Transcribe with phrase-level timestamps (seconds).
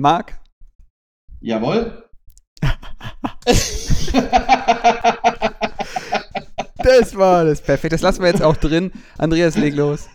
[0.00, 0.38] Marc?
[1.40, 2.04] Jawohl.
[6.76, 7.94] das war das perfekt.
[7.94, 8.92] Das lassen wir jetzt auch drin.
[9.18, 10.06] Andreas, leg los.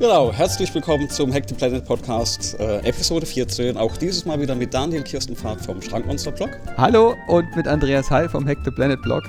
[0.00, 3.76] Genau, herzlich willkommen zum Hack the Planet Podcast, äh, Episode 14.
[3.76, 6.50] Auch dieses Mal wieder mit Daniel Kirstenfahrt vom Schrankmonster Blog.
[6.76, 9.22] Hallo und mit Andreas Heil vom Hack the Planet Blog.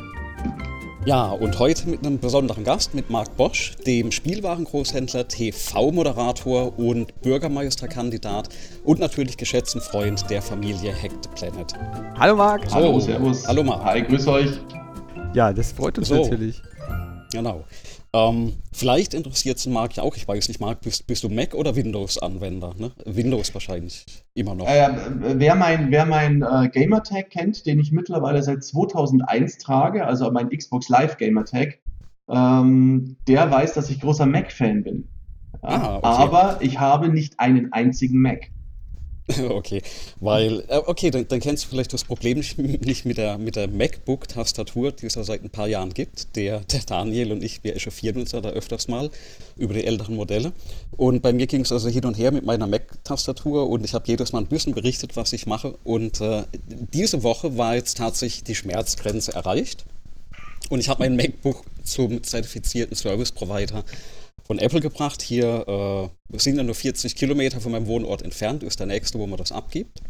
[1.06, 8.48] Ja, und heute mit einem besonderen Gast, mit Marc Bosch, dem Spielwarengroßhändler, TV-Moderator und Bürgermeisterkandidat
[8.86, 11.74] und natürlich geschätzten Freund der Familie Hack the Planet.
[12.18, 12.70] Hallo Marc.
[12.70, 13.46] So, hallo, servus.
[13.46, 13.84] Hallo Marc.
[13.84, 14.52] Hi, grüß euch.
[15.34, 16.24] Ja, das freut uns so.
[16.24, 16.62] natürlich.
[17.34, 17.66] Genau.
[18.16, 21.56] Ähm, vielleicht interessiert es Marc ja auch, ich weiß nicht, Marc, bist, bist du Mac-
[21.56, 22.76] oder Windows-Anwender?
[22.78, 22.92] Ne?
[23.06, 24.68] Windows wahrscheinlich immer noch.
[24.68, 30.30] Äh, wer mein, wer mein äh, Gamertag kennt, den ich mittlerweile seit 2001 trage, also
[30.30, 31.80] mein Xbox Live Gamertag,
[32.30, 35.08] ähm, der weiß, dass ich großer Mac-Fan bin.
[35.64, 36.06] Ah, okay.
[36.08, 38.50] Aber ich habe nicht einen einzigen Mac.
[39.50, 39.82] Okay,
[40.20, 43.68] weil, äh, okay, dann, dann, kennst du vielleicht das Problem nicht mit der, mit der
[43.70, 46.36] MacBook-Tastatur, die es ja seit ein paar Jahren gibt.
[46.36, 49.10] Der, der Daniel und ich, wir echauffieren uns ja da öfters mal
[49.56, 50.52] über die älteren Modelle.
[50.92, 54.06] Und bei mir ging es also hin und her mit meiner Mac-Tastatur und ich habe
[54.08, 55.78] jedes Mal ein bisschen berichtet, was ich mache.
[55.84, 56.44] Und äh,
[56.94, 59.86] diese Woche war jetzt tatsächlich die Schmerzgrenze erreicht.
[60.70, 63.84] Und ich habe mein MacBook zum zertifizierten Service-Provider
[64.44, 65.22] von Apple gebracht.
[65.22, 69.28] Hier äh, sind ja nur 40 Kilometer von meinem Wohnort entfernt, ist der nächste, wo
[69.28, 70.02] man das abgibt.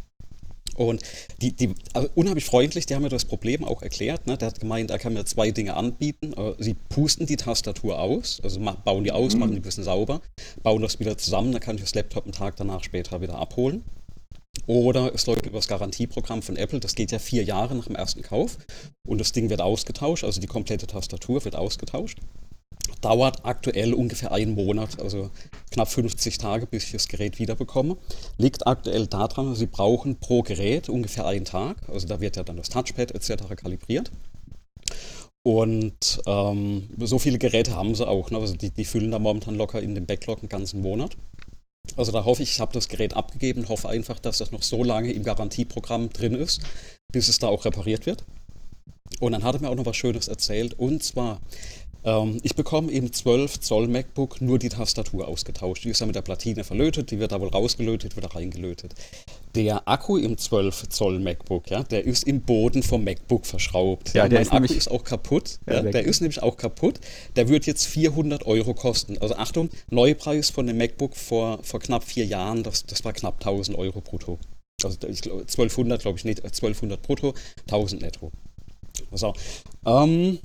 [0.76, 1.04] Und
[1.42, 4.26] die, die also unheimlich freundlich, die haben mir das Problem auch erklärt.
[4.26, 4.38] Ne?
[4.38, 6.34] Der hat gemeint, er kann mir zwei Dinge anbieten.
[6.34, 9.40] Äh, sie pusten die Tastatur aus, also bauen die aus, mhm.
[9.40, 10.22] machen die ein bisschen sauber,
[10.64, 13.84] bauen das wieder zusammen, dann kann ich das Laptop einen Tag danach später wieder abholen.
[14.66, 17.96] Oder es läuft über das Garantieprogramm von Apple, das geht ja vier Jahre nach dem
[17.96, 18.58] ersten Kauf
[19.06, 22.20] und das Ding wird ausgetauscht, also die komplette Tastatur wird ausgetauscht
[23.02, 25.30] dauert aktuell ungefähr einen Monat, also
[25.72, 27.98] knapp 50 Tage, bis ich das Gerät wiederbekomme.
[28.38, 31.78] Liegt aktuell daran, Sie brauchen pro Gerät ungefähr einen Tag.
[31.90, 33.44] Also da wird ja dann das Touchpad etc.
[33.56, 34.12] kalibriert.
[35.46, 38.32] Und ähm, so viele Geräte haben sie auch.
[38.32, 38.38] Ne?
[38.38, 41.18] Also die, die füllen da momentan locker in den Backlog einen ganzen Monat.
[41.98, 44.84] Also da hoffe ich, ich habe das Gerät abgegeben, hoffe einfach, dass das noch so
[44.84, 46.62] lange im Garantieprogramm drin ist,
[47.12, 48.24] bis es da auch repariert wird.
[49.20, 50.80] Und dann hat er mir auch noch was Schönes erzählt.
[50.80, 51.42] Und zwar,
[52.04, 55.84] ähm, ich bekomme im 12 Zoll MacBook nur die Tastatur ausgetauscht.
[55.84, 58.94] Die ist ja mit der Platine verlötet, die wird da wohl rausgelötet, wieder reingelötet.
[59.56, 64.14] Der Akku im 12 Zoll MacBook, ja, der ist im Boden vom MacBook verschraubt.
[64.14, 65.60] Ja, ja der ist Akku ist auch kaputt.
[65.68, 67.00] Ja, ja, der ist nämlich auch kaputt.
[67.36, 69.18] Der wird jetzt 400 Euro kosten.
[69.20, 73.36] Also Achtung, Neupreis von dem MacBook vor, vor knapp vier Jahren, das, das war knapp
[73.36, 74.40] 1000 Euro brutto.
[74.84, 77.34] Also ich glaube 1200 glaube ich nicht, 1200 brutto,
[77.68, 78.32] 1000 netto.
[79.12, 79.34] So.
[79.86, 80.40] Ähm,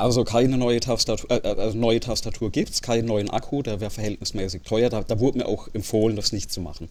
[0.00, 3.90] also keine neue Tastatur, äh, also neue Tastatur gibt es, keinen neuen Akku, der wäre
[3.90, 4.88] verhältnismäßig teuer.
[4.88, 6.88] Da, da, wurde mir auch empfohlen, das nicht zu machen.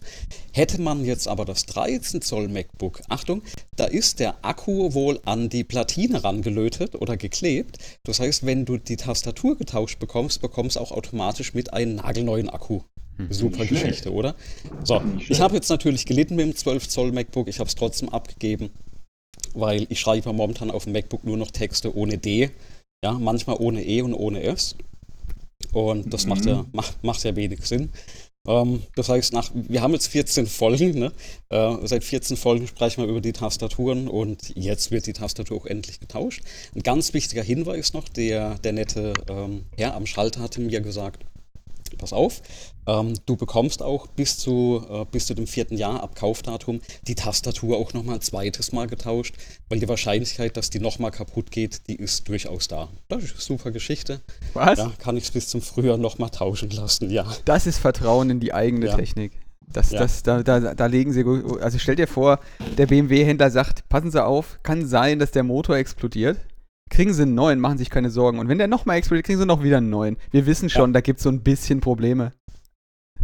[0.52, 3.42] Hätte man jetzt aber das 13 Zoll MacBook, Achtung,
[3.76, 7.78] da ist der Akku wohl an die Platine rangelötet oder geklebt.
[8.04, 12.48] Das heißt, wenn du die Tastatur getauscht bekommst, bekommst du auch automatisch mit einem nagelneuen
[12.48, 12.80] Akku.
[13.16, 13.32] Hm.
[13.32, 14.36] Super Geschichte, oder?
[14.84, 18.08] So, ich habe jetzt natürlich gelitten mit dem 12 Zoll MacBook, ich habe es trotzdem
[18.08, 18.70] abgegeben,
[19.52, 22.50] weil ich schreibe momentan auf dem MacBook nur noch Texte ohne D
[23.04, 24.76] ja, manchmal ohne E und ohne S.
[25.72, 26.28] Und das mhm.
[26.28, 27.90] macht, ja, macht, macht ja wenig Sinn.
[28.46, 30.98] Ähm, das heißt, nach, wir haben jetzt 14 Folgen.
[30.98, 31.12] Ne?
[31.50, 35.66] Äh, seit 14 Folgen sprechen wir über die Tastaturen und jetzt wird die Tastatur auch
[35.66, 36.42] endlich getauscht.
[36.74, 41.24] Ein ganz wichtiger Hinweis noch: der, der nette ähm, Herr am Schalter hatte mir gesagt,
[41.96, 42.42] pass auf,
[42.86, 47.14] ähm, du bekommst auch bis zu, äh, bis zu dem vierten Jahr ab Kaufdatum die
[47.14, 49.34] Tastatur auch nochmal ein zweites Mal getauscht,
[49.68, 52.88] weil die Wahrscheinlichkeit, dass die nochmal kaputt geht, die ist durchaus da.
[53.08, 54.20] Das ist eine super Geschichte.
[54.54, 54.78] Was?
[54.78, 57.26] Ja, kann ich es bis zum Frühjahr nochmal tauschen lassen, ja.
[57.44, 58.96] Das ist Vertrauen in die eigene ja.
[58.96, 59.32] Technik.
[59.72, 60.00] Das, ja.
[60.00, 61.24] das, da, da, da legen sie,
[61.60, 62.40] also stell dir vor,
[62.76, 66.38] der BMW-Händler sagt, passen Sie auf, kann sein, dass der Motor explodiert
[66.90, 68.38] kriegen sie einen neuen, machen sich keine Sorgen.
[68.38, 70.16] Und wenn der nochmal explodiert, kriegen sie noch wieder einen neuen.
[70.30, 70.94] Wir wissen schon, ja.
[70.94, 72.32] da gibt es so ein bisschen Probleme.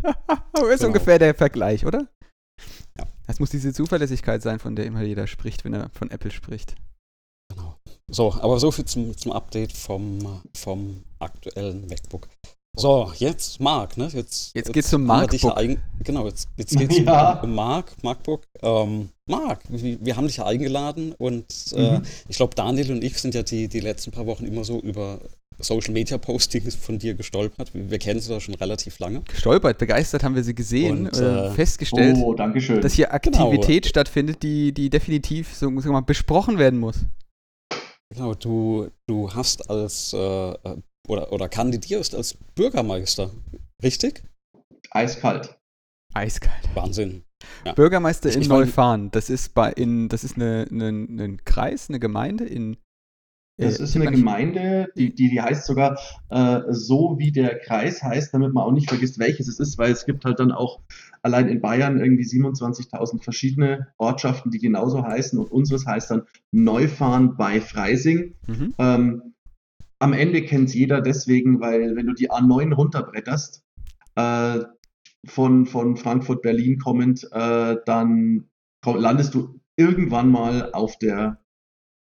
[0.03, 0.15] das
[0.62, 0.87] ist genau.
[0.87, 2.09] ungefähr der Vergleich, oder?
[2.99, 3.05] Ja.
[3.26, 6.76] Das muss diese Zuverlässigkeit sein, von der immer jeder spricht, wenn er von Apple spricht.
[7.50, 7.76] Genau.
[8.08, 12.29] So, aber so viel zum, zum Update vom, vom aktuellen MacBook.
[12.78, 14.11] So, jetzt Marc, ne?
[14.12, 15.43] Jetzt, jetzt geht's zum MacBook.
[15.43, 17.40] Ja genau, jetzt, jetzt geht's ja.
[17.40, 18.43] um Marc, MacBook.
[18.61, 22.02] Ähm, Marc, wir, wir, haben dich ja eingeladen und äh, mhm.
[22.28, 25.20] ich glaube, Daniel und ich sind ja die, die letzten paar Wochen immer so über
[25.58, 27.73] Social Media Postings von dir gestolpert.
[27.73, 29.23] Wir, wir kennen sie da schon relativ lange.
[29.23, 33.88] Gestolpert, begeistert haben wir sie gesehen, und, äh, äh festgestellt, oh, dass hier Aktivität genau.
[33.88, 36.96] stattfindet, die, die definitiv so, so mal besprochen werden muss.
[38.11, 40.55] Genau, du, du hast als äh,
[41.06, 43.31] oder, oder kandidierst als Bürgermeister,
[43.82, 44.25] richtig?
[44.91, 45.58] Eiskalt.
[46.14, 46.69] Eiskalt.
[46.75, 47.25] Wahnsinn.
[47.64, 47.73] Ja.
[47.73, 52.00] Bürgermeister ich in Neufahren, das ist bei in, das ist eine, eine, ein Kreis, eine
[52.00, 52.79] Gemeinde in
[53.58, 55.99] das äh, ist eine Gemeinde, die, die, die heißt sogar
[56.29, 59.93] äh, so, wie der Kreis heißt, damit man auch nicht vergisst, welches es ist, weil
[59.93, 60.81] es gibt halt dann auch
[61.23, 67.37] allein in Bayern irgendwie 27.000 verschiedene Ortschaften, die genauso heißen und unseres heißt dann Neufahren
[67.37, 68.35] bei Freising.
[68.47, 68.75] Mhm.
[68.79, 69.23] Ähm,
[69.98, 73.64] am Ende kennt es jeder deswegen, weil wenn du die A9 runterbretterst,
[74.16, 74.60] äh,
[75.26, 78.48] von, von Frankfurt, Berlin kommend, äh, dann
[78.84, 81.40] landest du irgendwann mal auf der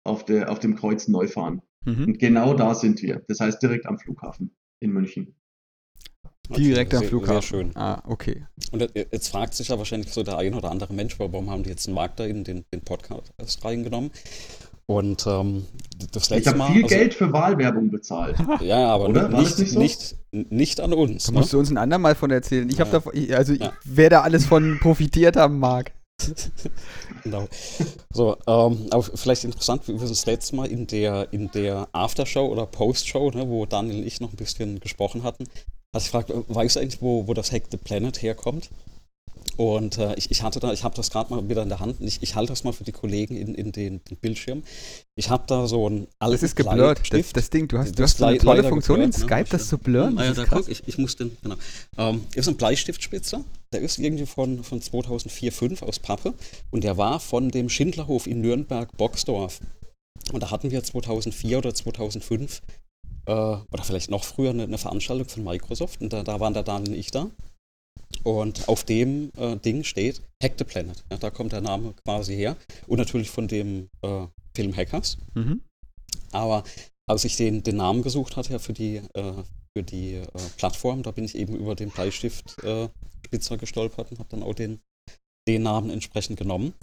[0.03, 1.61] auf, der, auf dem Kreuz Neufahren.
[1.85, 2.05] Mhm.
[2.05, 3.23] Und genau da sind wir.
[3.27, 5.35] Das heißt direkt am Flughafen in München.
[6.49, 7.33] Direkt am Flughafen.
[7.33, 7.71] Sehr schön.
[7.75, 8.45] Ah, okay.
[8.71, 11.69] Und jetzt fragt sich ja wahrscheinlich so der ein oder andere Mensch, warum haben die
[11.69, 14.11] jetzt einen Markt da in den, den Podcast reingenommen?
[14.85, 15.65] Und ähm,
[16.11, 18.35] das letzte ich habe viel also, Geld für Wahlwerbung bezahlt.
[18.61, 19.29] Ja, aber Oder?
[19.29, 19.79] Nicht, nicht, so?
[19.79, 21.25] nicht, nicht, an uns.
[21.25, 21.39] Da ne?
[21.39, 22.69] musst du uns ein andermal von erzählen.
[22.69, 22.85] Ich ja.
[22.85, 23.71] habe da, also ja.
[23.85, 25.93] wer da alles von profitiert haben mag.
[27.23, 27.47] genau.
[28.11, 32.45] So, ähm, aber vielleicht interessant, wie wir das letzte Mal in der, in der Aftershow
[32.45, 35.45] oder Postshow, ne, wo Daniel und ich noch ein bisschen gesprochen hatten,
[35.93, 38.69] hast du gefragt, weißt du eigentlich, wo, wo das Hack the Planet herkommt?
[39.55, 41.97] Und äh, ich, ich hatte da, ich habe das gerade mal wieder in der Hand.
[41.99, 44.63] Ich, ich halte das mal für die Kollegen in, in den, den Bildschirm.
[45.15, 47.67] Ich habe da so ein alles Das ist geblurrt, das, das, Ding.
[47.67, 49.27] Du hast, du hast so eine tolle Funktion geblurrt, in ne?
[49.27, 49.49] Skype, ne?
[49.51, 50.17] das zu blurren.
[50.17, 51.55] Ah, ja, da guck, ich, ich muss den, genau.
[51.97, 53.43] Ähm, ist ein Bleistiftspitzer.
[53.71, 56.33] Der ist irgendwie von, von 2004, 5 aus Pappe.
[56.71, 59.59] Und der war von dem Schindlerhof in Nürnberg-Boxdorf.
[60.31, 62.61] Und da hatten wir 2004 oder 2005
[63.25, 66.01] äh, oder vielleicht noch früher eine, eine, Veranstaltung von Microsoft.
[66.01, 67.29] Und da, da waren der Daniel und ich da.
[68.23, 71.03] Und auf dem äh, Ding steht Hack the Planet.
[71.11, 72.55] Ja, da kommt der Name quasi her.
[72.87, 75.17] Und natürlich von dem äh, Film Hackers.
[75.33, 75.61] Mhm.
[76.31, 76.63] Aber
[77.05, 79.33] als ich den, den Namen gesucht hatte ja, für die, äh,
[79.75, 82.87] für die äh, Plattform, da bin ich eben über den Bleistift äh,
[83.25, 84.79] Spitzer gestolpert und habe dann auch den,
[85.47, 86.73] den Namen entsprechend genommen.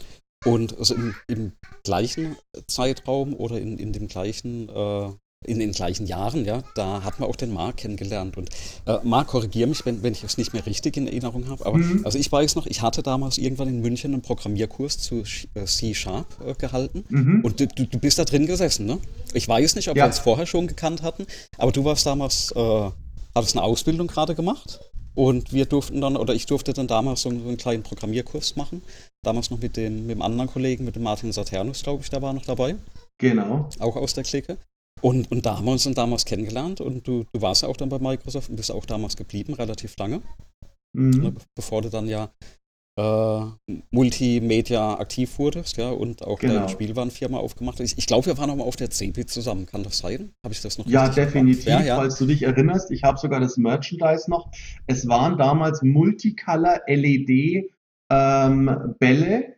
[0.45, 1.53] Und also im, im
[1.85, 2.37] gleichen
[2.67, 5.11] Zeitraum oder in, in dem gleichen äh,
[5.47, 8.37] in den gleichen Jahren, ja, da hat man auch den Marc kennengelernt.
[8.37, 8.51] Und
[8.87, 11.79] äh, Marc, korrigiere mich, wenn, wenn ich es nicht mehr richtig in Erinnerung habe, aber
[11.79, 12.05] mhm.
[12.05, 16.27] also ich weiß noch, ich hatte damals irgendwann in München einen Programmierkurs zu äh, C-Sharp
[16.47, 17.41] äh, gehalten mhm.
[17.43, 18.99] und du, du, bist da drin gesessen, ne?
[19.33, 20.05] Ich weiß nicht, ob ja.
[20.05, 21.27] wir uns vorher schon gekannt hatten,
[21.57, 22.91] aber du warst damals, äh,
[23.35, 24.81] hattest eine Ausbildung gerade gemacht
[25.15, 28.83] und wir durften dann, oder ich durfte dann damals so einen, kleinen Programmierkurs machen.
[29.23, 32.23] Damals noch mit dem, mit dem anderen Kollegen, mit dem Martin Saturnus, glaube ich, der
[32.23, 32.77] war noch dabei.
[33.19, 33.69] Genau.
[33.81, 34.57] Auch aus der Clique.
[35.03, 37.77] Und, und da haben wir uns dann damals kennengelernt und du, du warst ja auch
[37.77, 40.21] dann bei Microsoft und bist auch damals geblieben, relativ lange.
[40.93, 41.11] Mhm.
[41.11, 42.31] Ne, bevor du dann ja
[42.99, 43.47] äh,
[43.91, 46.55] Multimedia aktiv wurdest, ja, und auch genau.
[46.55, 47.93] deine Spielwarenfirma aufgemacht hast.
[47.93, 49.67] Ich, ich glaube, wir waren auch mal auf der CP zusammen.
[49.67, 50.33] Kann das sein?
[50.45, 51.97] Habe ich das noch Ja, definitiv, ja, ja.
[51.97, 52.91] falls du dich erinnerst.
[52.91, 54.51] Ich habe sogar das Merchandise noch.
[54.87, 57.71] Es waren damals Multicolor LED
[58.11, 59.57] ähm, Bälle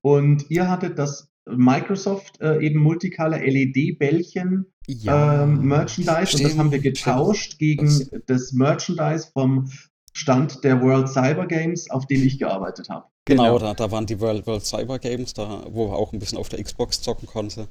[0.00, 6.58] und ihr hattet das Microsoft äh, eben Multicolor LED-Bällchen ja, ähm, Merchandise stimmt, und das
[6.58, 7.58] haben wir getauscht stimmt.
[7.58, 9.70] gegen das, das Merchandise vom
[10.12, 13.06] Stand der World Cyber Games, auf dem ich gearbeitet habe.
[13.24, 16.18] Genau, genau, Da, da waren die World, World Cyber Games, da, wo wir auch ein
[16.18, 17.68] bisschen auf der Xbox zocken konnten.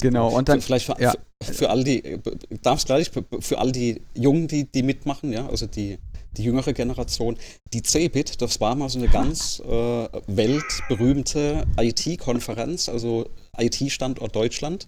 [0.00, 0.60] Genau, und dann.
[0.60, 1.14] Vielleicht für, ja.
[1.42, 2.18] für, für all die,
[2.62, 3.10] darf gleich,
[3.40, 5.98] für all die Jungen, die, die mitmachen, ja, also die,
[6.32, 7.36] die jüngere Generation,
[7.72, 14.86] die CeBIT, das war mal so eine ganz äh, weltberühmte IT-Konferenz, also IT-Standort Deutschland.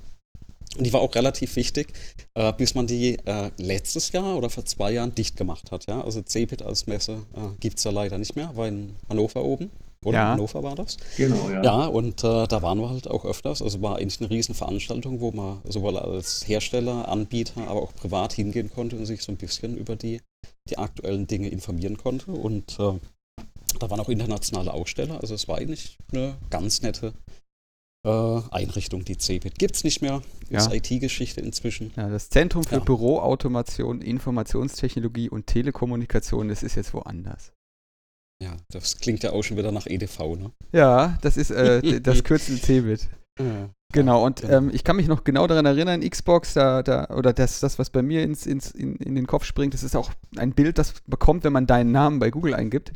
[0.76, 1.88] Und die war auch relativ wichtig,
[2.34, 5.86] äh, bis man die äh, letztes Jahr oder vor zwei Jahren dicht gemacht hat.
[5.88, 6.02] Ja?
[6.02, 9.70] Also CeBIT als Messe äh, gibt es ja leider nicht mehr, war in Hannover oben.
[10.04, 10.28] Oder ja.
[10.30, 10.96] Hannover war das?
[11.16, 11.62] Genau, ja.
[11.62, 13.62] Ja, und äh, da waren wir halt auch öfters.
[13.62, 18.70] Also war eigentlich eine Riesenveranstaltung, wo man sowohl als Hersteller, Anbieter, aber auch privat hingehen
[18.70, 20.20] konnte und sich so ein bisschen über die,
[20.70, 22.30] die aktuellen Dinge informieren konnte.
[22.30, 22.92] Und äh,
[23.80, 25.20] da waren auch internationale Aussteller.
[25.20, 27.12] Also es war eigentlich eine ganz nette
[28.08, 29.58] äh, Einrichtung, die CeBIT.
[29.58, 30.22] Gibt es nicht mehr.
[30.50, 30.58] Ja.
[30.58, 31.92] Das IT-Geschichte inzwischen.
[31.96, 32.80] Ja, das Zentrum für ja.
[32.80, 37.52] Büroautomation, Informationstechnologie und Telekommunikation, das ist jetzt woanders.
[38.42, 40.52] Ja, das klingt ja auch schon wieder nach EDV, ne?
[40.72, 43.08] Ja, das ist äh, das Kürzel CeBIT.
[43.38, 43.70] Ja.
[43.92, 44.58] Genau, und genau.
[44.58, 47.90] Ähm, ich kann mich noch genau daran erinnern, Xbox, da, da, oder das, das, was
[47.90, 50.94] bei mir ins, ins, in, in den Kopf springt, das ist auch ein Bild, das
[51.06, 52.92] bekommt, wenn man deinen Namen bei Google eingibt.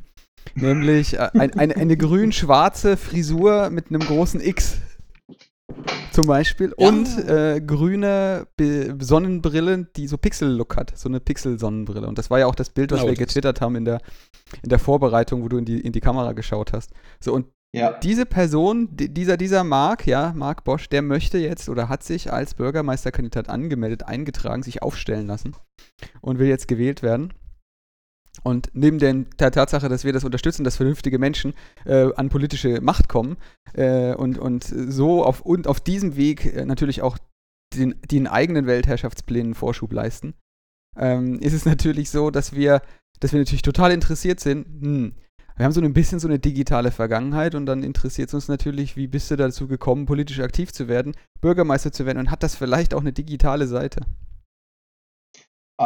[0.55, 4.77] Nämlich äh, ein, eine, eine grün-schwarze Frisur mit einem großen X
[6.13, 6.75] zum Beispiel.
[6.79, 6.89] Ja.
[6.89, 10.97] Und äh, grüne Be Sonnenbrillen, die so Pixel-Look hat.
[10.97, 12.07] So eine Pixel-Sonnenbrille.
[12.07, 14.01] Und das war ja auch das Bild, was genau, wir getwittert haben in der,
[14.63, 16.91] in der Vorbereitung, wo du in die, in die Kamera geschaut hast.
[17.21, 17.93] So, und ja.
[18.03, 22.55] diese Person, dieser, dieser Mark, ja, Mark Bosch, der möchte jetzt oder hat sich als
[22.55, 25.57] Bürgermeisterkandidat angemeldet, eingetragen, sich aufstellen lassen
[26.21, 27.33] und will jetzt gewählt werden.
[28.43, 33.09] Und neben der Tatsache, dass wir das unterstützen, dass vernünftige Menschen äh, an politische Macht
[33.09, 33.37] kommen
[33.75, 37.19] äh, und, und so auf, und auf diesem Weg äh, natürlich auch
[37.75, 40.35] den, den eigenen Weltherrschaftsplänen Vorschub leisten,
[40.97, 42.83] ähm, ist es natürlich so, dass wir,
[43.21, 44.67] dass wir natürlich total interessiert sind.
[44.67, 45.15] Hm,
[45.57, 48.97] wir haben so ein bisschen so eine digitale Vergangenheit und dann interessiert es uns natürlich,
[48.97, 52.57] wie bist du dazu gekommen, politisch aktiv zu werden, Bürgermeister zu werden und hat das
[52.57, 54.01] vielleicht auch eine digitale Seite?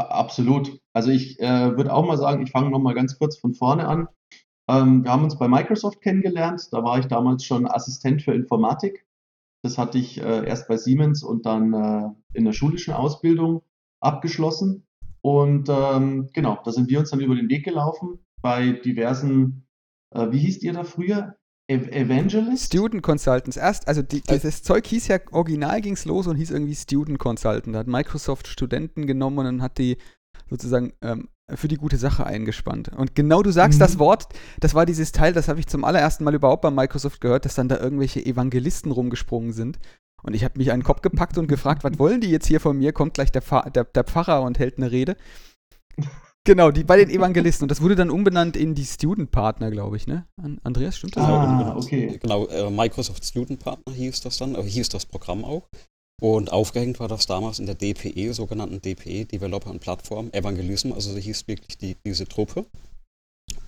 [0.01, 0.81] Absolut.
[0.93, 4.09] Also ich äh, würde auch mal sagen, ich fange nochmal ganz kurz von vorne an.
[4.69, 6.69] Ähm, wir haben uns bei Microsoft kennengelernt.
[6.73, 9.07] Da war ich damals schon Assistent für Informatik.
[9.63, 13.63] Das hatte ich äh, erst bei Siemens und dann äh, in der schulischen Ausbildung
[14.01, 14.87] abgeschlossen.
[15.23, 19.67] Und ähm, genau, da sind wir uns dann über den Weg gelaufen bei diversen,
[20.15, 21.37] äh, wie hieß ihr da früher?
[21.69, 22.67] Evangelist?
[22.67, 23.57] Student Consultants.
[23.57, 24.39] Erst, also die, äh.
[24.39, 27.75] das Zeug hieß ja, original ging es los und hieß irgendwie Student Consultant.
[27.75, 29.97] Da hat Microsoft Studenten genommen und dann hat die
[30.49, 32.91] sozusagen ähm, für die gute Sache eingespannt.
[32.97, 33.81] Und genau du sagst mhm.
[33.81, 34.29] das Wort,
[34.61, 37.55] das war dieses Teil, das habe ich zum allerersten Mal überhaupt bei Microsoft gehört, dass
[37.55, 39.79] dann da irgendwelche Evangelisten rumgesprungen sind.
[40.23, 42.77] Und ich habe mich einen Kopf gepackt und gefragt, was wollen die jetzt hier von
[42.79, 42.93] mir?
[42.93, 45.17] Kommt gleich der, der, der Pfarrer und hält eine Rede.
[46.47, 47.65] Genau, die bei den Evangelisten.
[47.65, 50.27] Und das wurde dann umbenannt in die Student Partner, glaube ich, ne?
[50.63, 51.25] Andreas, stimmt das?
[51.25, 52.19] Ah, okay.
[52.23, 55.69] Genau, äh, Microsoft Student Partner hieß das dann, äh, hieß das Programm auch.
[56.23, 61.13] Und aufgehängt war das damals in der DPE, sogenannten DPE, Developer und Plattform, Evangelismus, also
[61.13, 62.65] so hieß wirklich die, diese Truppe.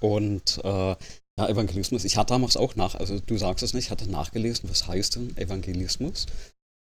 [0.01, 0.95] Und äh,
[1.39, 4.71] ja, Evangelismus, ich hatte damals auch nach, also du sagst es nicht, ich hatte nachgelesen,
[4.71, 6.27] was heißt denn Evangelismus?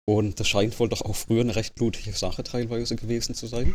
[0.08, 3.75] Und das scheint wohl doch auch früher eine recht blutige Sache teilweise gewesen zu sein.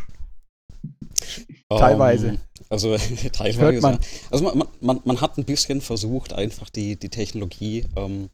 [1.68, 2.28] Teilweise.
[2.28, 2.96] Um, ähm, also
[3.32, 3.80] teilweise.
[3.80, 3.98] Man.
[4.30, 8.30] Also man, man, man, hat ein bisschen versucht, einfach die, die Technologie, ähm,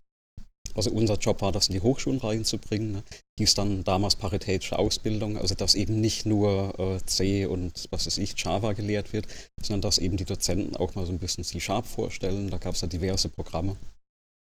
[0.74, 2.92] also unser Job war, das in die Hochschulen reinzubringen.
[2.92, 3.02] Ne?
[3.38, 8.18] Hieß dann damals paritätische Ausbildung, also dass eben nicht nur äh, C und was weiß
[8.18, 9.26] ich, Java gelehrt wird,
[9.60, 12.50] sondern dass eben die Dozenten auch mal so ein bisschen C-Sharp vorstellen.
[12.50, 13.76] Da gab es ja diverse Programme.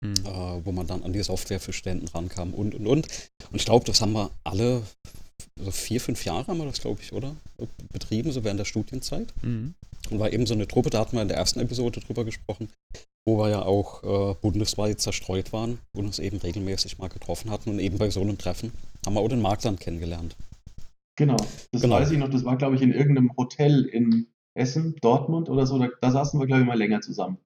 [0.02, 0.14] Hm.
[0.24, 3.06] Äh, wo man dann an die Software für Studenten rankam und und und.
[3.50, 4.82] Und ich glaube, das haben wir alle
[5.58, 7.36] also vier, fünf Jahre haben wir das, glaube ich, oder?
[7.92, 9.32] Betrieben, so während der Studienzeit.
[9.42, 9.74] Mhm.
[10.10, 12.68] Und war eben so eine Truppe, da hatten wir in der ersten Episode drüber gesprochen,
[13.26, 17.70] wo wir ja auch äh, bundesweit zerstreut waren und uns eben regelmäßig mal getroffen hatten.
[17.70, 18.72] Und eben bei so einem Treffen
[19.04, 20.36] haben wir auch den Marktland kennengelernt.
[21.16, 21.36] Genau,
[21.70, 21.96] das genau.
[21.96, 25.78] weiß ich noch, das war, glaube ich, in irgendeinem Hotel in Essen, Dortmund oder so,
[25.78, 27.38] da, da saßen wir, glaube ich, mal länger zusammen.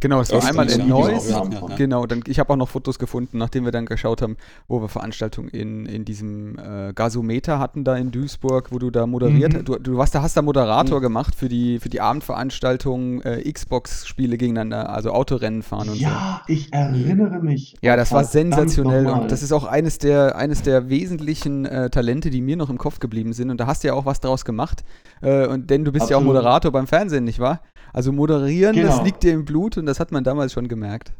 [0.00, 1.28] Genau, es war einmal in Neuss.
[1.28, 4.36] Genau, ja, genau, dann, ich habe auch noch Fotos gefunden, nachdem wir dann geschaut haben,
[4.68, 9.06] wo wir Veranstaltungen in, in diesem äh, Gasometer hatten, da in Duisburg, wo du da
[9.06, 9.64] moderiert mhm.
[9.64, 11.02] du, du warst, da hast da Moderator mhm.
[11.02, 16.14] gemacht für die, für die Abendveranstaltung äh, Xbox-Spiele gegeneinander, also Autorennen fahren und ja, so.
[16.14, 17.76] Ja, ich erinnere mich.
[17.80, 22.30] Ja, das war sensationell und das ist auch eines der, eines der wesentlichen äh, Talente,
[22.30, 24.44] die mir noch im Kopf geblieben sind und da hast du ja auch was draus
[24.44, 24.84] gemacht,
[25.22, 26.10] äh, und, denn du bist Absolut.
[26.10, 27.60] ja auch Moderator beim Fernsehen, nicht wahr?
[27.94, 28.88] Also moderieren, genau.
[28.88, 31.14] das liegt dir im Blut und das hat man damals schon gemerkt.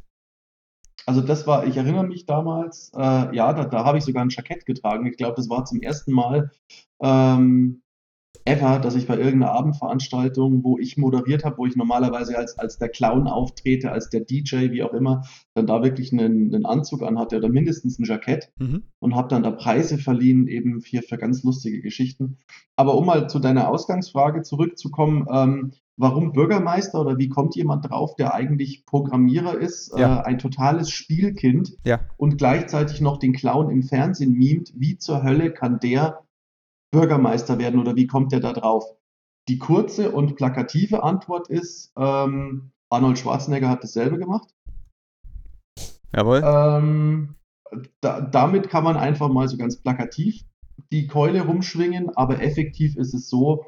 [1.06, 4.30] Also das war, ich erinnere mich damals, äh, ja, da, da habe ich sogar ein
[4.30, 5.06] Jackett getragen.
[5.06, 6.50] Ich glaube, das war zum ersten Mal
[7.00, 7.82] ähm,
[8.44, 12.78] ever, dass ich bei irgendeiner Abendveranstaltung, wo ich moderiert habe, wo ich normalerweise als, als
[12.78, 15.22] der Clown auftrete, als der DJ, wie auch immer,
[15.54, 18.82] dann da wirklich einen, einen Anzug anhatte oder mindestens ein Jackett mhm.
[18.98, 22.38] und habe dann da Preise verliehen, eben für, für ganz lustige Geschichten.
[22.74, 28.16] Aber um mal zu deiner Ausgangsfrage zurückzukommen, ähm, warum Bürgermeister oder wie kommt jemand drauf,
[28.16, 30.20] der eigentlich Programmierer ist, ja.
[30.20, 32.00] äh, ein totales Spielkind ja.
[32.16, 36.24] und gleichzeitig noch den Clown im Fernsehen mimt, wie zur Hölle kann der
[36.92, 38.84] Bürgermeister werden oder wie kommt der da drauf?
[39.48, 44.48] Die kurze und plakative Antwort ist, ähm, Arnold Schwarzenegger hat dasselbe gemacht.
[46.14, 46.42] Jawohl.
[46.44, 47.34] Ähm,
[48.00, 50.44] da, damit kann man einfach mal so ganz plakativ
[50.92, 53.64] die Keule rumschwingen, aber effektiv ist es so,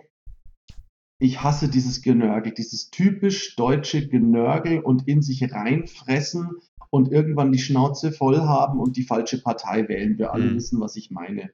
[1.19, 6.51] ich hasse dieses Genörgel, dieses typisch deutsche Genörgel und in sich reinfressen
[6.91, 10.19] und irgendwann die Schnauze voll haben und die falsche Partei wählen.
[10.19, 10.57] Wir alle mhm.
[10.57, 11.51] wissen, was ich meine.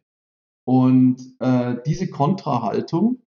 [0.64, 3.23] Und äh, diese Kontrahaltung,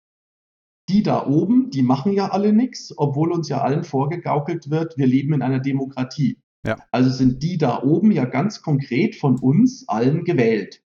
[0.89, 5.07] die da oben, die machen ja alle nichts, obwohl uns ja allen vorgegaukelt wird, wir
[5.07, 6.39] leben in einer Demokratie.
[6.67, 6.77] Ja.
[6.91, 10.84] Also sind die da oben ja ganz konkret von uns allen gewählt.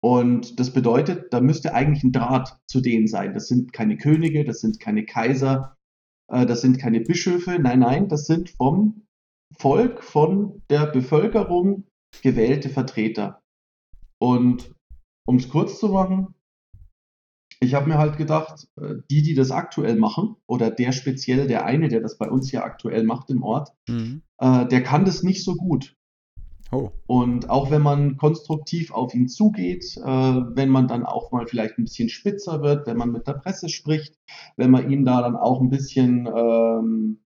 [0.00, 3.34] Und das bedeutet, da müsste eigentlich ein Draht zu denen sein.
[3.34, 5.76] Das sind keine Könige, das sind keine Kaiser,
[6.28, 7.58] äh, das sind keine Bischöfe.
[7.58, 9.06] Nein, nein, das sind vom
[9.56, 11.84] Volk, von der Bevölkerung
[12.22, 13.42] gewählte Vertreter.
[14.20, 14.72] Und
[15.26, 16.34] um es kurz zu machen,
[17.60, 21.64] ich habe mir halt gedacht, äh, die, die das aktuell machen, oder der speziell, der
[21.64, 24.22] eine, der das bei uns hier aktuell macht im Ort, mhm.
[24.38, 25.96] äh, der kann das nicht so gut.
[26.70, 26.90] Oh.
[27.06, 31.78] Und auch wenn man konstruktiv auf ihn zugeht, äh, wenn man dann auch mal vielleicht
[31.78, 34.18] ein bisschen spitzer wird, wenn man mit der Presse spricht,
[34.56, 37.20] wenn man ihn da dann auch ein bisschen ähm,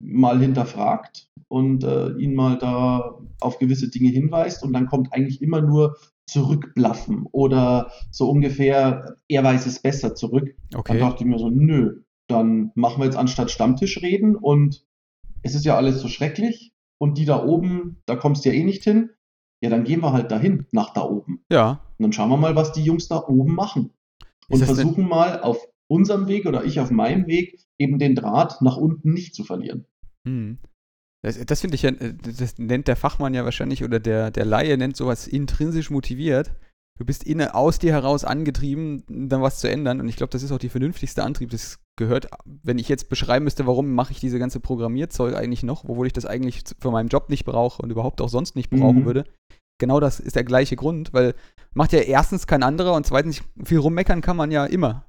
[0.00, 5.42] mal hinterfragt und äh, ihn mal da auf gewisse Dinge hinweist und dann kommt eigentlich
[5.42, 5.96] immer nur
[6.26, 10.56] zurückblaffen oder so ungefähr, er weiß es besser zurück.
[10.74, 10.98] Okay.
[10.98, 14.86] Dann dachte ich mir so, nö, dann machen wir jetzt anstatt Stammtisch reden und
[15.42, 18.64] es ist ja alles so schrecklich und die da oben, da kommst du ja eh
[18.64, 19.10] nicht hin.
[19.62, 21.44] Ja, dann gehen wir halt dahin, nach da oben.
[21.50, 21.80] Ja.
[21.98, 23.90] Und dann schauen wir mal, was die Jungs da oben machen.
[24.48, 25.58] Und versuchen mal auf
[25.88, 29.86] unserem Weg oder ich auf meinem Weg eben den Draht nach unten nicht zu verlieren.
[30.26, 30.58] Hm.
[31.22, 34.44] Das, das finde ich ja, äh, das nennt der Fachmann ja wahrscheinlich oder der, der
[34.44, 36.52] Laie nennt sowas intrinsisch motiviert.
[36.98, 40.00] Du bist inne, aus dir heraus angetrieben, dann was zu ändern.
[40.00, 41.50] Und ich glaube, das ist auch die vernünftigste Antrieb.
[41.50, 45.84] Das gehört, wenn ich jetzt beschreiben müsste, warum mache ich diese ganze Programmierzeug eigentlich noch,
[45.84, 49.00] obwohl ich das eigentlich für meinen Job nicht brauche und überhaupt auch sonst nicht brauchen
[49.00, 49.04] mhm.
[49.06, 49.24] würde.
[49.80, 51.34] Genau das ist der gleiche Grund, weil
[51.72, 55.06] macht ja erstens kein anderer und zweitens viel rummeckern kann man ja immer.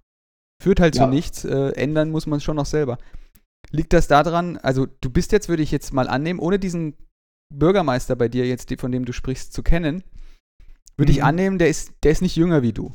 [0.63, 1.03] Führt halt ja.
[1.03, 2.97] zu nichts, äh, ändern muss man es schon noch selber.
[3.69, 6.95] Liegt das daran, also du bist jetzt, würde ich jetzt mal annehmen, ohne diesen
[7.53, 10.03] Bürgermeister bei dir jetzt, von dem du sprichst, zu kennen,
[10.97, 11.17] würde mhm.
[11.17, 12.91] ich annehmen, der ist, der ist nicht jünger wie du.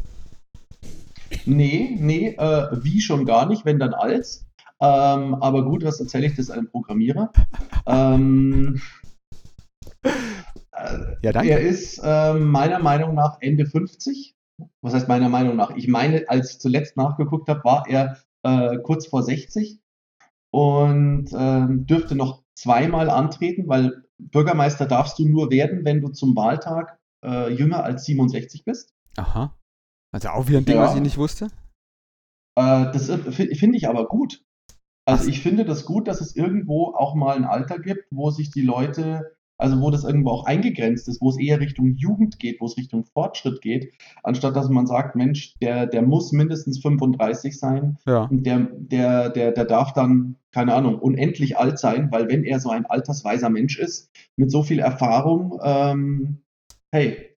[1.45, 4.47] Nee, nee, äh, wie schon gar nicht, wenn dann als.
[4.81, 7.33] Ähm, aber gut, was erzähle ich das einem Programmierer?
[7.87, 8.81] ähm,
[10.03, 11.51] äh, ja, danke.
[11.51, 14.37] Er ist äh, meiner Meinung nach Ende 50.
[14.83, 15.75] Was heißt meiner Meinung nach?
[15.77, 19.81] Ich meine, als ich zuletzt nachgeguckt habe, war er äh, kurz vor 60
[20.51, 26.37] und ähm, dürfte noch zweimal antreten, weil Bürgermeister darfst du nur werden, wenn du zum
[26.37, 28.95] Wahltag äh, jünger als 67 bist.
[29.17, 29.57] Aha.
[30.13, 30.83] Also auch wieder ein Ding, ja.
[30.83, 31.49] was ich nicht wusste?
[32.57, 34.43] Äh, das finde ich aber gut.
[35.07, 38.51] Also ich finde das gut, dass es irgendwo auch mal ein Alter gibt, wo sich
[38.51, 42.61] die Leute, also wo das irgendwo auch eingegrenzt ist, wo es eher Richtung Jugend geht,
[42.61, 47.59] wo es Richtung Fortschritt geht, anstatt dass man sagt, Mensch, der, der muss mindestens 35
[47.59, 48.25] sein ja.
[48.25, 52.61] und der, der, der, der darf dann, keine Ahnung, unendlich alt sein, weil wenn er
[52.61, 56.43] so ein altersweiser Mensch ist, mit so viel Erfahrung, ähm,
[56.93, 57.37] hey,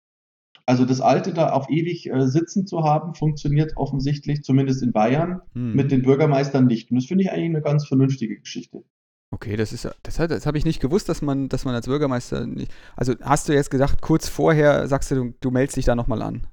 [0.67, 5.41] also das Alte da auf ewig äh, sitzen zu haben, funktioniert offensichtlich, zumindest in Bayern,
[5.53, 5.75] hm.
[5.75, 6.91] mit den Bürgermeistern nicht.
[6.91, 8.85] Und das finde ich eigentlich eine ganz vernünftige Geschichte.
[9.33, 12.47] Okay, das ist das, das habe ich nicht gewusst, dass man, dass man als Bürgermeister
[12.47, 12.73] nicht.
[12.97, 16.23] Also hast du jetzt gesagt, kurz vorher sagst du, du, du meldest dich da nochmal
[16.23, 16.47] an.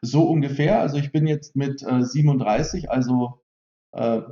[0.00, 0.80] So ungefähr.
[0.80, 3.42] Also ich bin jetzt mit äh, 37, also
[3.92, 4.22] äh,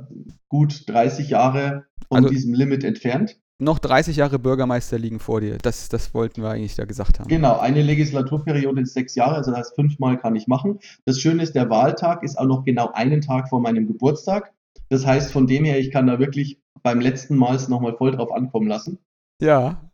[0.49, 5.57] gut 30 Jahre von also, diesem Limit entfernt noch 30 Jahre Bürgermeister liegen vor dir.
[5.57, 7.27] Das, das wollten wir eigentlich da gesagt haben.
[7.27, 10.79] Genau, eine Legislaturperiode ist sechs Jahre, also das heißt fünfmal kann ich machen.
[11.05, 14.53] Das Schöne ist, der Wahltag ist auch noch genau einen Tag vor meinem Geburtstag.
[14.89, 18.11] Das heißt, von dem her, ich kann da wirklich beim letzten Mal es nochmal voll
[18.11, 18.97] drauf ankommen lassen.
[19.39, 19.91] Ja.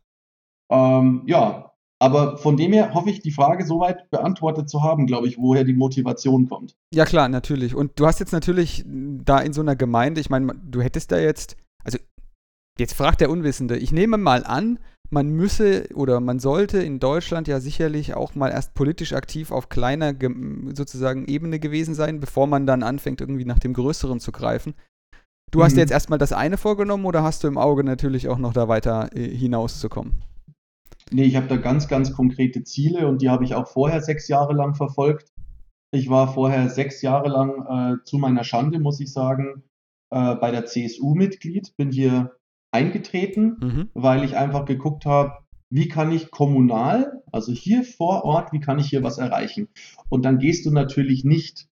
[0.70, 5.26] Ähm, ja, aber von dem her hoffe ich, die Frage soweit beantwortet zu haben, glaube
[5.26, 6.76] ich, woher die Motivation kommt.
[6.94, 7.74] Ja, klar, natürlich.
[7.74, 11.18] Und du hast jetzt natürlich da in so einer Gemeinde, ich meine, du hättest da
[11.18, 11.98] jetzt, also
[12.78, 14.78] Jetzt fragt der Unwissende, ich nehme mal an,
[15.10, 19.68] man müsse oder man sollte in Deutschland ja sicherlich auch mal erst politisch aktiv auf
[19.68, 20.14] kleiner
[20.74, 24.74] sozusagen Ebene gewesen sein, bevor man dann anfängt, irgendwie nach dem Größeren zu greifen.
[25.50, 25.62] Du mhm.
[25.64, 28.52] hast dir jetzt erstmal das eine vorgenommen oder hast du im Auge natürlich auch noch
[28.52, 30.22] da weiter äh, hinauszukommen?
[31.10, 34.28] Nee, ich habe da ganz, ganz konkrete Ziele und die habe ich auch vorher sechs
[34.28, 35.32] Jahre lang verfolgt.
[35.90, 39.62] Ich war vorher sechs Jahre lang äh, zu meiner Schande, muss ich sagen,
[40.10, 42.37] äh, bei der CSU Mitglied, bin hier
[42.70, 43.88] eingetreten, mhm.
[43.94, 45.32] weil ich einfach geguckt habe,
[45.70, 49.68] wie kann ich kommunal, also hier vor Ort, wie kann ich hier was erreichen?
[50.08, 51.68] Und dann gehst du natürlich nicht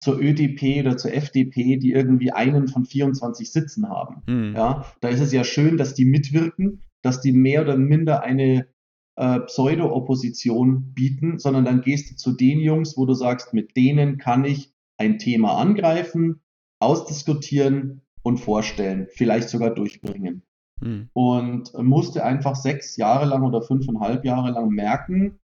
[0.00, 4.22] zur ÖDP oder zur FDP, die irgendwie einen von 24 Sitzen haben.
[4.26, 4.54] Mhm.
[4.54, 8.68] Ja, da ist es ja schön, dass die mitwirken, dass die mehr oder minder eine
[9.16, 14.18] äh, Pseudo-Opposition bieten, sondern dann gehst du zu den Jungs, wo du sagst, mit denen
[14.18, 16.40] kann ich ein Thema angreifen,
[16.80, 20.42] ausdiskutieren, und vorstellen, vielleicht sogar durchbringen.
[20.82, 21.08] Hm.
[21.12, 25.38] Und musste einfach sechs Jahre lang oder fünfeinhalb Jahre lang merken,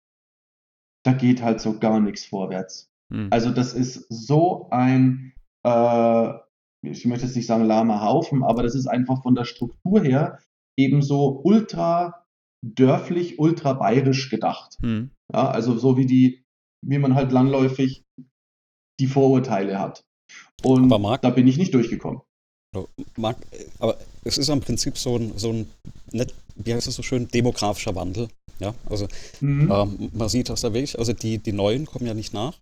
[1.05, 2.91] da geht halt so gar nichts vorwärts.
[3.13, 3.29] Hm.
[3.31, 5.33] Also das ist so ein,
[5.65, 6.33] äh,
[6.85, 10.41] ich möchte jetzt nicht sagen lahmer Haufen, aber das ist einfach von der Struktur her
[10.77, 12.27] ebenso ultra
[12.65, 14.77] dörflich, ultra bayerisch gedacht.
[14.81, 15.13] Hm.
[15.33, 16.45] Ja, also so wie die,
[16.85, 18.05] wie man halt langläufig
[18.99, 20.05] die Vorurteile hat.
[20.65, 22.23] Und Marc, da bin ich nicht durchgekommen.
[23.17, 23.37] Mag,
[23.79, 25.71] aber es ist im Prinzip so ein, so ein
[26.11, 28.29] nicht, wie heißt es so schön, demografischer Wandel.
[28.61, 29.09] Ja, also
[29.41, 29.71] mhm.
[29.71, 32.55] ähm, man sieht das da wirklich, also die, die Neuen kommen ja nicht nach.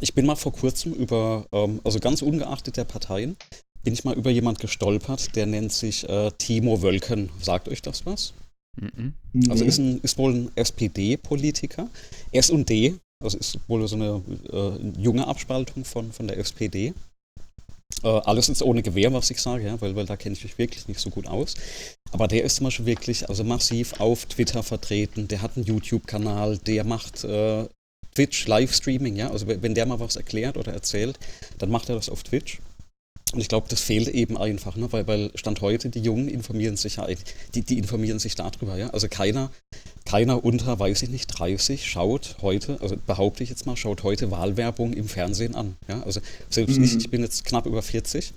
[0.00, 3.36] Ich bin mal vor kurzem über, ähm, also ganz ungeachtet der Parteien,
[3.82, 7.30] bin ich mal über jemand gestolpert, der nennt sich äh, Timo Wölken.
[7.40, 8.34] Sagt euch das was?
[8.80, 9.14] Mhm.
[9.48, 11.88] Also ist, ein, ist wohl ein SPD-Politiker.
[12.32, 14.22] S&D, also ist wohl so eine
[14.52, 16.94] äh, junge Abspaltung von, von der SPD.
[18.02, 20.58] Äh, alles jetzt ohne Gewehr, was ich sage, ja, weil, weil da kenne ich mich
[20.58, 21.54] wirklich nicht so gut aus.
[22.12, 26.58] Aber der ist zum Beispiel wirklich also massiv auf Twitter vertreten, der hat einen YouTube-Kanal,
[26.58, 27.66] der macht äh,
[28.14, 29.30] Twitch Livestreaming, ja.
[29.30, 31.18] Also wenn der mal was erklärt oder erzählt,
[31.58, 32.60] dann macht er das auf Twitch.
[33.32, 34.90] Und ich glaube, das fehlt eben einfach, ne?
[34.92, 37.08] weil, weil Stand heute, die Jungen informieren sich ja,
[37.54, 38.90] die, die informieren sich darüber, ja.
[38.90, 39.50] Also keiner,
[40.04, 44.30] keiner unter, weiß ich nicht, 30 schaut heute, also behaupte ich jetzt mal, schaut heute
[44.30, 45.76] Wahlwerbung im Fernsehen an.
[45.88, 46.02] Ja?
[46.04, 46.84] Also selbst mhm.
[46.84, 48.32] ich, ich bin jetzt knapp über 40,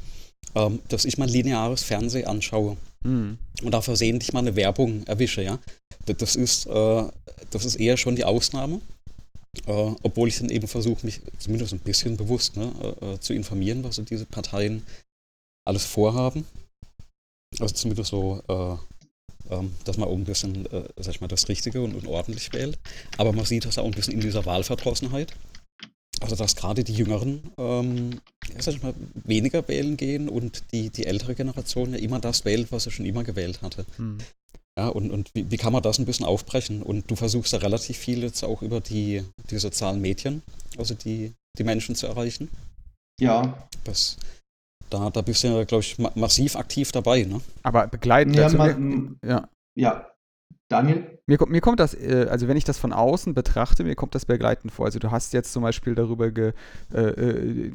[0.56, 3.38] ähm, dass ich mal lineares Fernsehen anschaue mhm.
[3.62, 5.60] und da versehentlich mal eine Werbung erwische, ja.
[6.06, 7.04] Das ist, äh,
[7.52, 8.82] das ist eher schon die Ausnahme.
[9.65, 13.33] Äh, obwohl ich dann eben versuche, mich zumindest ein bisschen bewusst ne, äh, äh, zu
[13.33, 14.83] informieren, was so diese Parteien
[15.65, 16.45] alles vorhaben.
[17.59, 21.49] Also zumindest so, äh, ähm, dass man auch ein bisschen, äh, sag ich mal, das
[21.49, 22.77] Richtige und, und, ordentlich wählt.
[23.17, 25.33] Aber man sieht das auch ein bisschen in dieser Wahlverdrossenheit.
[26.21, 28.21] Also dass gerade die Jüngeren, ähm,
[28.59, 32.71] sag ich mal, weniger wählen gehen und die, die ältere Generation ja immer das wählt,
[32.71, 33.85] was sie schon immer gewählt hatte.
[33.95, 34.17] Hm.
[34.80, 36.82] Ja, und, und wie, wie, kann man das ein bisschen aufbrechen?
[36.82, 40.42] Und du versuchst da relativ viel jetzt auch über die, die sozialen Medien,
[40.78, 42.48] also die, die Menschen zu erreichen.
[43.20, 43.68] Ja.
[43.84, 44.15] Das,
[44.89, 47.42] da, da bist du ja, glaube ich, ma massiv aktiv dabei, ne?
[47.62, 48.48] Aber begleiten ja,
[49.26, 49.50] ja.
[49.76, 50.12] ja.
[50.70, 51.18] Daniel?
[51.30, 54.15] Mir kommt, mir kommt das, äh, also wenn ich das von außen betrachte, mir kommt
[54.15, 54.88] das begleitend vor.
[54.88, 56.54] Also du hast jetzt zum Beispiel darüber ge,
[56.92, 57.72] äh, äh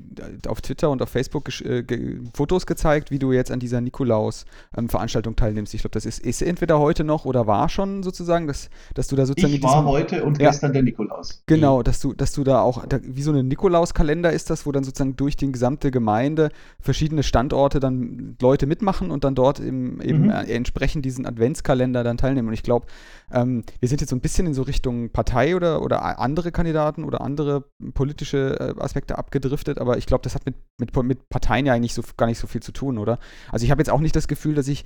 [0.49, 5.35] auf Twitter und auf Facebook äh, ge Fotos gezeigt, wie du jetzt an dieser Nikolaus-Veranstaltung
[5.35, 5.73] ähm, teilnimmst.
[5.73, 9.15] Ich glaube, das ist, ist entweder heute noch oder war schon sozusagen, dass, dass du
[9.15, 9.55] da sozusagen.
[9.55, 11.45] Ich war heute und ja, gestern der Nikolaus.
[11.47, 14.73] Genau, dass du, dass du da auch, da, wie so ein Nikolauskalender ist das, wo
[14.73, 16.49] dann sozusagen durch die gesamte Gemeinde
[16.81, 20.31] verschiedene Standorte dann Leute mitmachen und dann dort im, eben mhm.
[20.31, 22.49] entsprechend diesen Adventskalender dann teilnehmen.
[22.49, 22.87] Und ich glaube,
[23.31, 27.05] ähm, wir sind jetzt so ein bisschen in so Richtung Partei oder, oder andere Kandidaten
[27.05, 31.67] oder andere politische äh, Aspekte abgedriftet, aber ich glaube, das hat mit, mit, mit Parteien
[31.67, 33.19] ja eigentlich so, gar nicht so viel zu tun, oder?
[33.51, 34.85] Also ich habe jetzt auch nicht das Gefühl, dass ich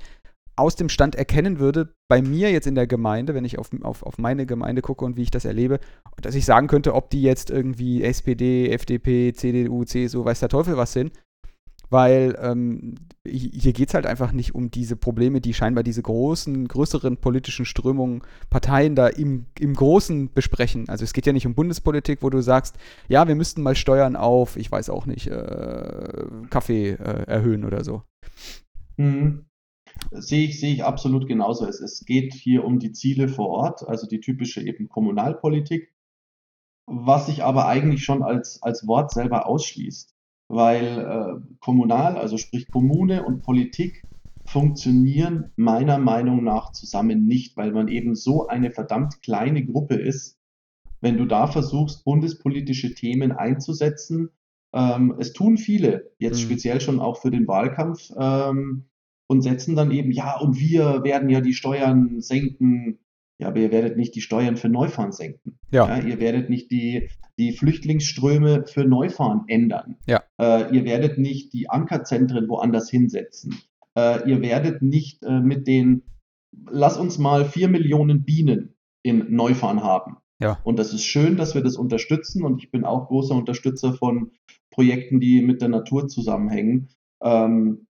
[0.59, 4.03] aus dem Stand erkennen würde, bei mir jetzt in der Gemeinde, wenn ich auf, auf,
[4.03, 5.79] auf meine Gemeinde gucke und wie ich das erlebe,
[6.21, 10.77] dass ich sagen könnte, ob die jetzt irgendwie SPD, FDP, CDU, CSU, weiß der Teufel
[10.77, 11.12] was sind,
[11.90, 12.94] weil ähm,
[13.27, 17.64] hier geht es halt einfach nicht um diese Probleme, die scheinbar diese großen, größeren politischen
[17.64, 20.88] Strömungen, Parteien da im, im Großen besprechen.
[20.88, 22.77] Also es geht ja nicht um Bundespolitik, wo du sagst,
[23.09, 27.85] ja, wir müssten mal Steuern auf, ich weiß auch nicht, äh, Kaffee äh, erhöhen oder
[27.85, 28.03] so.
[28.96, 29.46] Mhm.
[30.12, 31.66] Sehe ich, sehe ich absolut genauso.
[31.66, 35.92] Es, es geht hier um die Ziele vor Ort, also die typische eben Kommunalpolitik,
[36.87, 40.18] was sich aber eigentlich schon als, als Wort selber ausschließt
[40.49, 44.03] weil äh, kommunal, also sprich Kommune und Politik
[44.47, 50.39] funktionieren meiner Meinung nach zusammen nicht, weil man eben so eine verdammt kleine Gruppe ist.
[51.01, 54.31] Wenn du da versuchst, bundespolitische Themen einzusetzen,
[54.73, 56.47] ähm, es tun viele, jetzt mhm.
[56.47, 58.89] speziell schon auch für den Wahlkampf, ähm,
[59.29, 62.99] und setzen dann eben, ja, und wir werden ja die Steuern senken,
[63.38, 65.59] ja, aber ihr werdet nicht die Steuern für Neufahren senken.
[65.70, 65.88] Ja.
[65.88, 69.96] ja ihr werdet nicht die, die Flüchtlingsströme für Neufahren ändern.
[70.07, 70.24] Ja.
[70.40, 73.57] Äh, ihr werdet nicht die Ankerzentren woanders hinsetzen.
[73.96, 76.03] Äh, ihr werdet nicht äh, mit den,
[76.68, 80.16] lass uns mal vier Millionen Bienen in Neufahren haben.
[80.40, 80.59] Ja.
[80.64, 82.42] Und das ist schön, dass wir das unterstützen.
[82.42, 84.33] Und ich bin auch großer Unterstützer von
[84.70, 86.88] Projekten, die mit der Natur zusammenhängen.
[87.22, 87.87] Ähm,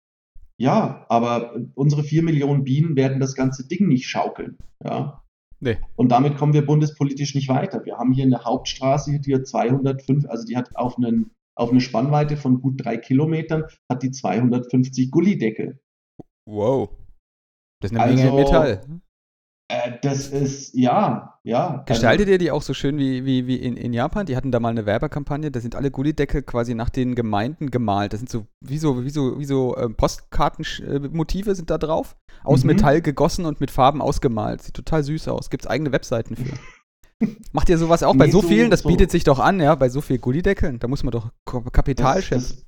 [0.59, 4.59] ja, aber unsere vier Millionen Bienen werden das ganze Ding nicht schaukeln.
[4.83, 5.23] Ja.
[5.61, 5.79] Nee.
[5.97, 7.85] Und damit kommen wir bundespolitisch nicht weiter.
[7.85, 11.81] Wir haben hier eine Hauptstraße, die hat 205, also die hat auf, einen, auf eine
[11.81, 15.81] Spannweite von gut drei Kilometern, hat die 250 Gullideckel.
[16.47, 16.91] Wow.
[17.81, 19.01] Das ist eine Menge also, Metall.
[19.69, 21.83] Äh, das ist, ja, ja.
[21.87, 24.25] Gestaltet also, ihr die auch so schön wie, wie, wie in, in Japan?
[24.25, 28.13] Die hatten da mal eine Werbekampagne, da sind alle Gullideckel quasi nach den Gemeinden gemalt.
[28.13, 32.17] Das sind so, wie so, wie so, wie so ähm, Postkartenmotive sind da drauf.
[32.45, 32.69] Aus mhm.
[32.69, 34.63] Metall gegossen und mit Farben ausgemalt.
[34.63, 35.51] Sieht total süß aus.
[35.51, 36.55] Gibt es eigene Webseiten für.
[37.53, 38.71] Macht ihr sowas auch nee, bei so, so vielen?
[38.71, 38.89] Das so.
[38.89, 40.79] bietet sich doch an, ja, bei so vielen Gullideckeln.
[40.79, 41.31] Da muss man doch
[41.73, 42.67] Kapital schätzen das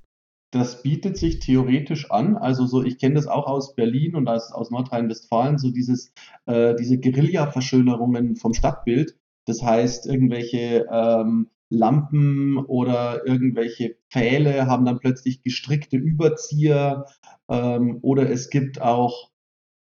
[0.83, 2.37] bietet sich theoretisch an.
[2.37, 6.13] Also so, ich kenne das auch aus Berlin und aus, aus Nordrhein-Westfalen, so dieses,
[6.47, 9.17] äh, diese Guerilla-Verschönerungen vom Stadtbild.
[9.45, 17.07] Das heißt, irgendwelche ähm, Lampen oder irgendwelche Pfähle haben dann plötzlich gestrickte Überzieher
[17.49, 19.31] ähm, oder es gibt auch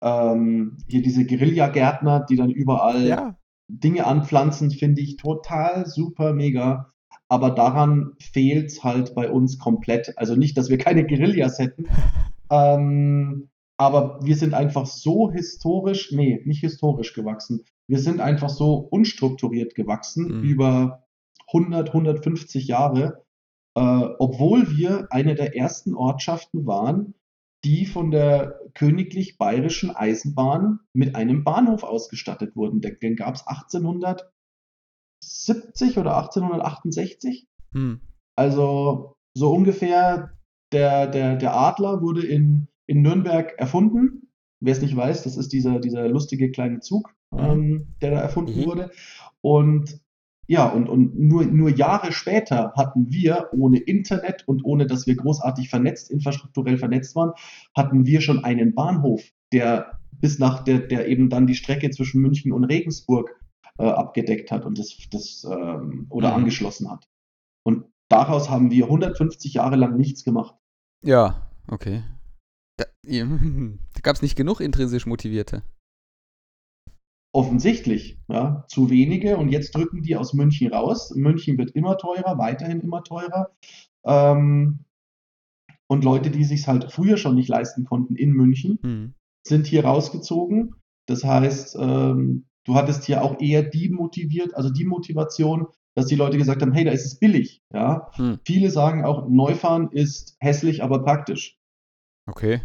[0.03, 3.37] ähm, hier diese Guerillagärtner, die dann überall ja.
[3.69, 6.93] Dinge anpflanzen, finde ich total super mega
[7.29, 10.17] aber daran fehlt es halt bei uns komplett.
[10.17, 11.87] Also nicht, dass wir keine Guerillas hätten,
[12.51, 17.65] ähm, aber wir sind einfach so historisch, nee, nicht historisch gewachsen.
[17.89, 20.43] Wir sind einfach so unstrukturiert gewachsen mhm.
[20.43, 21.05] über
[21.49, 23.25] 100, 150 Jahre,
[23.77, 23.81] äh,
[24.19, 27.15] obwohl wir eine der ersten Ortschaften waren,
[27.65, 32.81] die von der Königlich Bayerischen Eisenbahn mit einem Bahnhof ausgestattet wurden.
[32.81, 33.47] Den gab es
[35.23, 37.47] 1870 oder 1868.
[37.73, 38.01] Hm.
[38.37, 40.33] Also so ungefähr
[40.73, 44.31] der, der, der Adler wurde in, in Nürnberg erfunden.
[44.61, 47.39] Wer es nicht weiß, das ist dieser, dieser lustige kleine Zug, mhm.
[47.39, 48.65] ähm, der da erfunden mhm.
[48.65, 48.91] wurde.
[49.41, 50.01] Und
[50.49, 55.17] ja, und, und nur, nur Jahre später hatten wir ohne Internet und ohne, dass wir
[55.17, 57.33] großartig vernetzt, infrastrukturell vernetzt waren,
[57.75, 62.23] hatten wir schon einen Bahnhof, der bis nach der, der eben dann die Strecke zwischen
[62.23, 63.31] München und Regensburg
[63.79, 66.37] äh, abgedeckt hat und das, das ähm, oder mhm.
[66.37, 67.09] angeschlossen hat.
[67.65, 70.55] Und daraus haben wir 150 Jahre lang nichts gemacht.
[71.03, 72.03] Ja, okay.
[72.77, 75.63] Da, da gab es nicht genug intrinsisch Motivierte.
[77.33, 81.13] Offensichtlich, ja, zu wenige und jetzt drücken die aus München raus.
[81.15, 83.51] München wird immer teurer, weiterhin immer teurer.
[84.05, 84.87] Ähm,
[85.87, 89.15] und Leute, die sich halt früher schon nicht leisten konnten in München, mhm.
[89.47, 90.77] sind hier rausgezogen.
[91.07, 96.17] Das heißt, ähm, du hattest hier auch eher die motiviert, also die Motivation, dass die
[96.17, 97.63] Leute gesagt haben, hey, da ist es billig.
[97.73, 98.11] Ja?
[98.19, 98.39] Mhm.
[98.45, 101.59] Viele sagen auch, Neufahren ist hässlich, aber praktisch.
[102.29, 102.61] Okay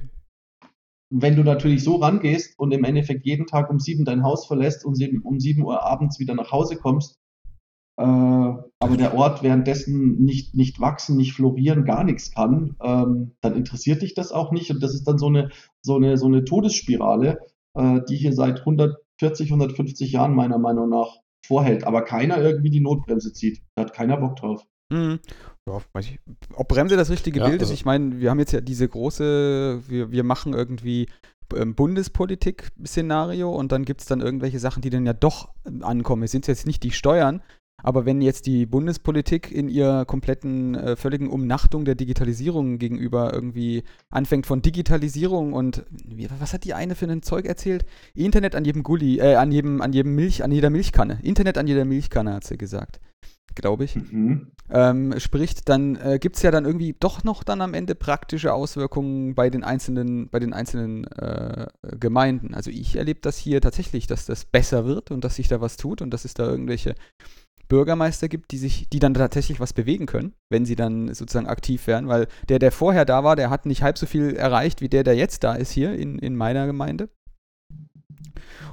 [1.11, 4.85] wenn du natürlich so rangehst und im Endeffekt jeden Tag um sieben dein Haus verlässt
[4.85, 7.19] und um sieben Uhr abends wieder nach Hause kommst,
[7.97, 13.55] äh, aber der Ort währenddessen nicht, nicht wachsen, nicht florieren, gar nichts kann, ähm, dann
[13.55, 14.71] interessiert dich das auch nicht.
[14.71, 15.49] Und das ist dann so eine,
[15.81, 17.39] so eine, so eine Todesspirale,
[17.75, 18.65] äh, die hier seit
[19.21, 21.85] 140, 150 Jahren meiner Meinung nach vorhält.
[21.85, 23.61] Aber keiner irgendwie die Notbremse zieht.
[23.75, 24.65] Da hat keiner Bock drauf.
[24.91, 25.19] Mhm.
[25.67, 26.19] Ja, weiß ich,
[26.55, 27.67] ob Bremse das richtige ja, Bild ist.
[27.69, 31.07] Also ich meine, wir haben jetzt ja diese große, wir, wir machen irgendwie
[31.55, 35.49] ähm, Bundespolitik-Szenario und dann gibt es dann irgendwelche Sachen, die dann ja doch
[35.81, 36.23] ankommen.
[36.23, 37.41] Es sind jetzt nicht die Steuern,
[37.83, 43.83] aber wenn jetzt die Bundespolitik in ihrer kompletten, äh, völligen Umnachtung der Digitalisierung gegenüber irgendwie
[44.09, 47.85] anfängt von Digitalisierung und wie, was hat die eine für ein Zeug erzählt?
[48.13, 51.19] Internet an jedem Gulli, äh, an jedem, an jedem Milch, an jeder Milchkanne.
[51.21, 52.99] Internet an jeder Milchkanne, hat sie gesagt
[53.55, 54.51] glaube ich, mhm.
[54.69, 58.53] ähm, spricht, dann äh, gibt es ja dann irgendwie doch noch dann am Ende praktische
[58.53, 61.67] Auswirkungen bei den einzelnen, bei den einzelnen äh,
[61.99, 62.53] Gemeinden.
[62.53, 65.77] Also ich erlebe das hier tatsächlich, dass das besser wird und dass sich da was
[65.77, 66.95] tut und dass es da irgendwelche
[67.71, 71.87] Bürgermeister gibt, die sich, die dann tatsächlich was bewegen können, wenn sie dann sozusagen aktiv
[71.87, 74.89] werden, weil der, der vorher da war, der hat nicht halb so viel erreicht wie
[74.89, 77.07] der, der jetzt da ist hier in, in meiner Gemeinde.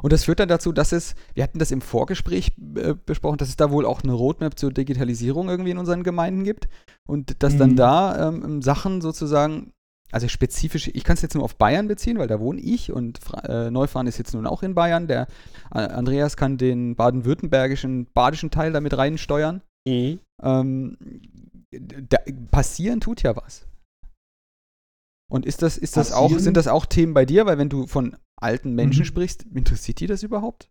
[0.02, 3.48] Und das führt dann dazu, dass es, wir hatten das im Vorgespräch äh, besprochen, dass
[3.48, 6.68] es da wohl auch eine Roadmap zur Digitalisierung irgendwie in unseren Gemeinden gibt
[7.06, 7.58] und dass mhm.
[7.58, 9.74] dann da ähm, Sachen sozusagen,
[10.10, 13.20] also spezifisch, ich kann es jetzt nur auf Bayern beziehen, weil da wohne ich und
[13.44, 15.06] äh, Neufahren ist jetzt nun auch in Bayern.
[15.06, 15.26] Der
[15.72, 19.62] äh, Andreas kann den baden-württembergischen, badischen Teil damit reinsteuern.
[19.86, 20.20] Mhm.
[20.42, 20.96] Ähm,
[21.70, 22.18] da,
[22.50, 23.66] passieren tut ja was.
[25.30, 27.44] Und ist das, ist das auch, sind das auch Themen bei dir?
[27.44, 29.06] Weil wenn du von alten Menschen mhm.
[29.06, 30.70] sprichst, interessiert die das überhaupt?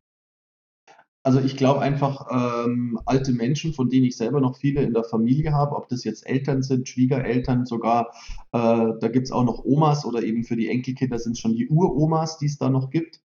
[1.23, 5.03] Also ich glaube einfach, ähm, alte Menschen, von denen ich selber noch viele in der
[5.03, 8.13] Familie habe, ob das jetzt Eltern sind, Schwiegereltern, sogar,
[8.53, 11.55] äh, da gibt es auch noch Omas oder eben für die Enkelkinder sind es schon
[11.55, 13.21] die Uromas, die es da noch gibt.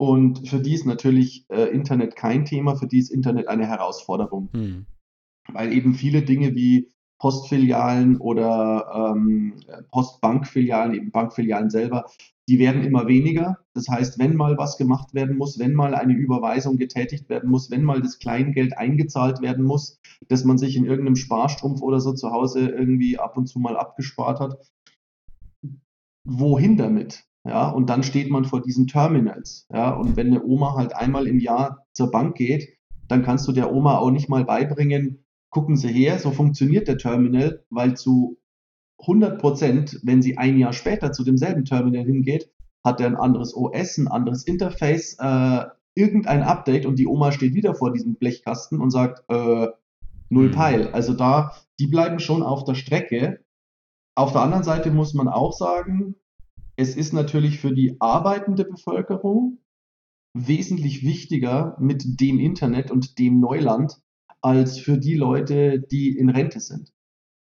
[0.00, 4.48] Und für die ist natürlich äh, Internet kein Thema, für die ist Internet eine Herausforderung.
[4.52, 4.86] Hm.
[5.52, 6.88] Weil eben viele Dinge wie
[7.18, 9.54] Postfilialen oder ähm,
[9.90, 12.06] Postbankfilialen, eben Bankfilialen selber,
[12.48, 13.58] die werden immer weniger.
[13.74, 17.70] Das heißt, wenn mal was gemacht werden muss, wenn mal eine Überweisung getätigt werden muss,
[17.70, 22.14] wenn mal das Kleingeld eingezahlt werden muss, dass man sich in irgendeinem Sparstrumpf oder so
[22.14, 24.56] zu Hause irgendwie ab und zu mal abgespart hat,
[26.24, 27.24] wohin damit?
[27.44, 29.66] Ja, und dann steht man vor diesen Terminals.
[29.72, 33.52] Ja, und wenn eine Oma halt einmal im Jahr zur Bank geht, dann kannst du
[33.52, 38.38] der Oma auch nicht mal beibringen, gucken Sie her, so funktioniert der Terminal, weil zu
[39.00, 42.50] 100 Prozent, wenn sie ein Jahr später zu demselben Terminal hingeht,
[42.84, 47.54] hat er ein anderes OS, ein anderes Interface, äh, irgendein Update und die Oma steht
[47.54, 49.68] wieder vor diesem Blechkasten und sagt, äh,
[50.30, 50.50] null.
[50.50, 50.88] Peil.
[50.88, 53.44] Also da, die bleiben schon auf der Strecke.
[54.14, 56.14] Auf der anderen Seite muss man auch sagen,
[56.76, 59.58] es ist natürlich für die arbeitende Bevölkerung
[60.34, 64.00] wesentlich wichtiger mit dem Internet und dem Neuland
[64.40, 66.92] als für die Leute, die in Rente sind.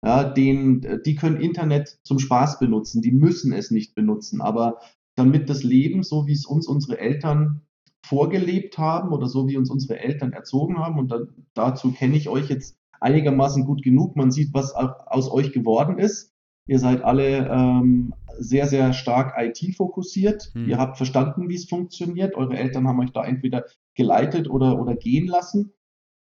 [0.05, 4.41] Ja, den, die können Internet zum Spaß benutzen, die müssen es nicht benutzen.
[4.41, 4.79] Aber
[5.15, 7.62] damit das Leben, so wie es uns unsere Eltern
[8.05, 11.21] vorgelebt haben oder so wie uns unsere Eltern erzogen haben, und da,
[11.55, 16.33] dazu kenne ich euch jetzt einigermaßen gut genug, man sieht, was aus euch geworden ist.
[16.67, 20.51] Ihr seid alle ähm, sehr, sehr stark IT-fokussiert.
[20.55, 20.69] Hm.
[20.69, 22.37] Ihr habt verstanden, wie es funktioniert.
[22.37, 25.73] Eure Eltern haben euch da entweder geleitet oder, oder gehen lassen.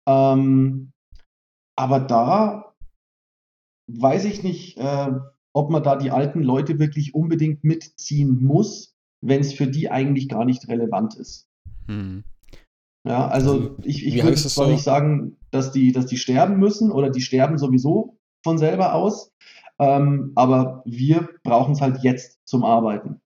[0.08, 0.94] Ähm,
[1.76, 2.71] aber da
[4.00, 5.12] weiß ich nicht, äh,
[5.54, 10.30] ob man da die alten Leute wirklich unbedingt mitziehen muss, wenn es für die eigentlich
[10.30, 11.48] gar nicht relevant ist.
[11.88, 12.24] Hm.
[13.08, 14.72] Ja, also, also ich, ich würde zwar so?
[14.72, 19.32] nicht sagen, dass die, dass die sterben müssen oder die sterben sowieso von selber aus,
[19.80, 23.20] ähm, aber wir brauchen es halt jetzt zum Arbeiten.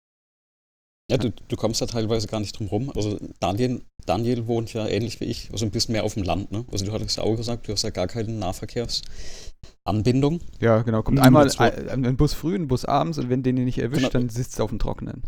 [1.12, 2.92] Ja, du, du kommst da teilweise gar nicht drum rum.
[2.96, 6.52] Also Daniel, Daniel wohnt ja ähnlich wie ich, also ein bisschen mehr auf dem Land.
[6.52, 6.66] Ne?
[6.72, 8.32] Also du hattest ja auch gesagt, du hast ja gar keine
[9.86, 10.40] Nahverkehrsanbindung.
[10.60, 11.04] Ja, genau.
[11.04, 14.12] Kommt mhm, einmal ein, ein, Bus früh, ein Bus abends und wenn den nicht erwischt,
[14.12, 14.12] genau.
[14.12, 15.24] dann sitzt er auf dem Trockenen.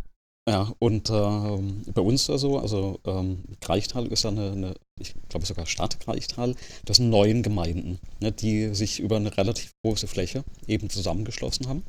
[0.49, 5.13] Ja, und ähm, bei uns da so, also ähm, Greichtal ist ja eine, eine ich
[5.27, 10.07] glaube sogar Stadt Greichtal, das sind neun Gemeinden, ne, die sich über eine relativ große
[10.07, 11.83] Fläche eben zusammengeschlossen haben.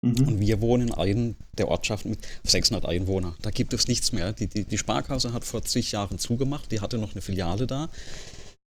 [0.00, 0.26] Mhm.
[0.26, 3.34] Und wir wohnen in einem der Ortschaften mit 600 Einwohnern.
[3.42, 4.32] Da gibt es nichts mehr.
[4.32, 7.90] Die, die, die Sparkasse hat vor zig Jahren zugemacht, die hatte noch eine Filiale da.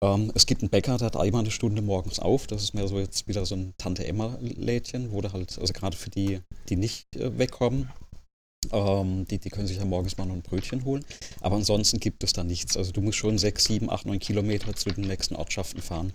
[0.04, 2.48] Ähm, es gibt einen Bäcker, der hat einmal eine Stunde morgens auf.
[2.48, 6.10] Das ist mehr so jetzt wieder so ein Tante-Emma-Lädchen, wo du halt, also gerade für
[6.10, 7.90] die, die nicht äh, wegkommen,
[8.72, 11.06] ähm, die, die können sich ja morgens mal noch ein Brötchen holen.
[11.42, 12.78] Aber ansonsten gibt es da nichts.
[12.78, 16.14] Also du musst schon sechs, sieben, acht, neun Kilometer zu den nächsten Ortschaften fahren.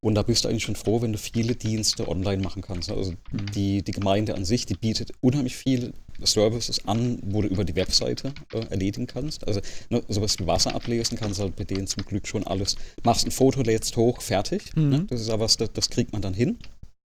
[0.00, 2.90] Und da bist du eigentlich schon froh, wenn du viele Dienste online machen kannst.
[2.90, 3.46] Also mhm.
[3.54, 5.92] die, die Gemeinde an sich, die bietet unheimlich viele
[6.26, 9.46] Services an, wo du über die Webseite äh, erledigen kannst.
[9.46, 12.76] Also ne, sowas wie Wasser ablesen kannst halt bei denen zum Glück schon alles.
[13.02, 14.74] Machst ein Foto, lädst hoch, fertig.
[14.76, 14.88] Mhm.
[14.88, 15.06] Ne?
[15.08, 16.58] Das ist aber was, das, das, kriegt man dann hin.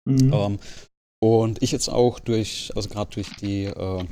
[0.09, 0.33] Mhm.
[0.33, 0.59] Ähm,
[1.23, 4.05] und ich jetzt auch durch, also gerade durch die äh,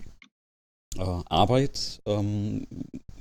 [0.97, 2.67] äh, Arbeit ähm,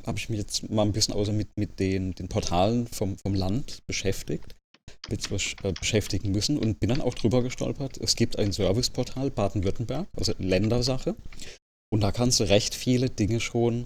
[0.05, 3.35] habe ich mich jetzt mal ein bisschen außer mit, mit den, den Portalen vom, vom
[3.35, 4.55] Land beschäftigt,
[5.09, 7.97] äh, beschäftigen müssen und bin dann auch drüber gestolpert.
[7.97, 11.15] Es gibt ein Serviceportal Baden-Württemberg, also Ländersache.
[11.93, 13.85] Und da kannst du recht viele Dinge schon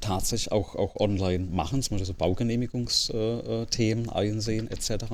[0.00, 5.04] tatsächlich auch, auch online machen, zum Beispiel so Baugenehmigungsthemen äh, einsehen etc.,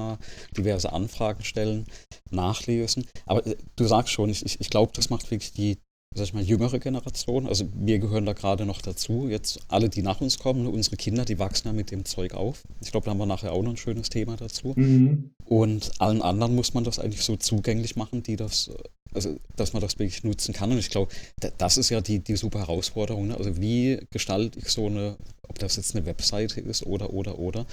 [0.56, 1.84] diverse Anfragen stellen,
[2.30, 3.06] nachlesen.
[3.26, 5.76] Aber äh, du sagst schon, ich, ich glaube, das macht wirklich die,
[6.14, 7.46] sag ich mal, jüngere Generation.
[7.46, 9.28] Also wir gehören da gerade noch dazu.
[9.28, 12.62] Jetzt alle, die nach uns kommen, unsere Kinder, die wachsen ja mit dem Zeug auf.
[12.82, 14.74] Ich glaube, da haben wir nachher auch noch ein schönes Thema dazu.
[14.76, 15.30] Mhm.
[15.44, 18.70] Und allen anderen muss man das eigentlich so zugänglich machen, die das,
[19.14, 20.70] also dass man das wirklich nutzen kann.
[20.70, 21.12] Und ich glaube,
[21.56, 23.28] das ist ja die, die super Herausforderung.
[23.28, 23.36] Ne?
[23.36, 25.16] Also wie gestalte ich so eine,
[25.46, 27.66] ob das jetzt eine Webseite ist oder, oder, oder.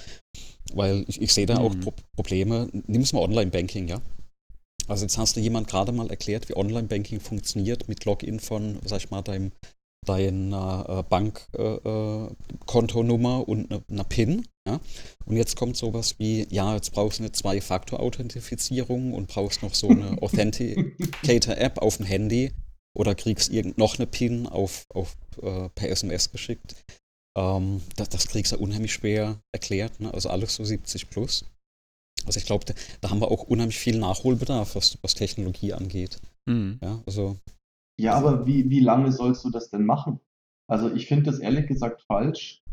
[0.73, 1.65] Weil ich, ich sehe da mhm.
[1.65, 2.69] auch Pro Probleme.
[2.87, 4.01] Nimm es mal Online-Banking, ja.
[4.87, 8.99] Also jetzt hast du jemand gerade mal erklärt, wie Online-Banking funktioniert mit Login von, sag
[8.99, 9.51] ich mal, deinem
[10.05, 14.47] deiner äh, Bankkontonummer äh, und einer ne PIN.
[14.67, 14.79] Ja?
[15.25, 19.89] Und jetzt kommt sowas wie, ja, jetzt brauchst du eine Zwei-Faktor-Authentifizierung und brauchst noch so
[19.89, 22.51] eine Authenticator-App auf dem Handy
[22.95, 26.75] oder kriegst irgend noch eine PIN auf, auf, äh, per SMS geschickt.
[27.37, 30.13] Ähm, das, das kriegst du unheimlich schwer erklärt, ne?
[30.13, 31.45] also alles so 70 plus.
[32.25, 36.19] Also ich glaube, da, da, haben wir auch unheimlich viel Nachholbedarf, was, was Technologie angeht.
[36.45, 36.79] Mhm.
[36.81, 37.37] Ja, also.
[37.97, 40.19] Ja, aber wie, wie lange sollst du das denn machen?
[40.67, 42.63] Also ich finde das ehrlich gesagt falsch.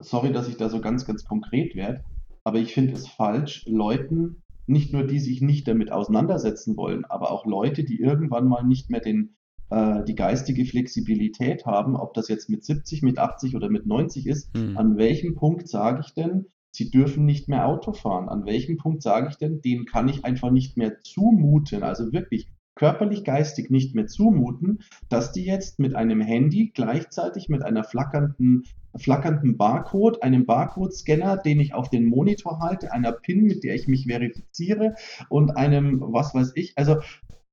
[0.00, 2.04] Sorry, dass ich da so ganz, ganz konkret werde,
[2.44, 7.30] aber ich finde es falsch, Leuten, nicht nur die sich nicht damit auseinandersetzen wollen, aber
[7.30, 9.36] auch Leute, die irgendwann mal nicht mehr den,
[9.70, 14.26] äh, die geistige Flexibilität haben, ob das jetzt mit 70, mit 80 oder mit 90
[14.26, 14.76] ist, mhm.
[14.76, 16.46] an welchem Punkt sage ich denn,
[16.76, 18.28] sie dürfen nicht mehr Auto fahren.
[18.28, 22.48] An welchem Punkt sage ich denn, denen kann ich einfach nicht mehr zumuten, also wirklich
[22.74, 28.64] körperlich, geistig nicht mehr zumuten, dass die jetzt mit einem Handy gleichzeitig mit einer flackernden,
[28.94, 33.88] flackernden Barcode, einem Barcode-Scanner, den ich auf den Monitor halte, einer PIN, mit der ich
[33.88, 34.94] mich verifiziere
[35.30, 36.96] und einem, was weiß ich, also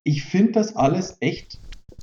[0.03, 1.61] ich finde das alles echt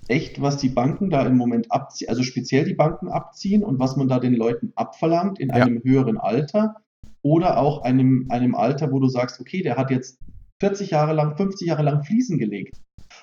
[0.09, 3.97] echt, was die Banken da im Moment abziehen, also speziell die Banken abziehen und was
[3.97, 5.83] man da den Leuten abverlangt in einem ja.
[5.85, 6.75] höheren Alter
[7.23, 10.19] oder auch einem, einem Alter, wo du sagst, okay, der hat jetzt
[10.61, 12.81] 40 Jahre lang, 50 Jahre lang Fliesen gelegt.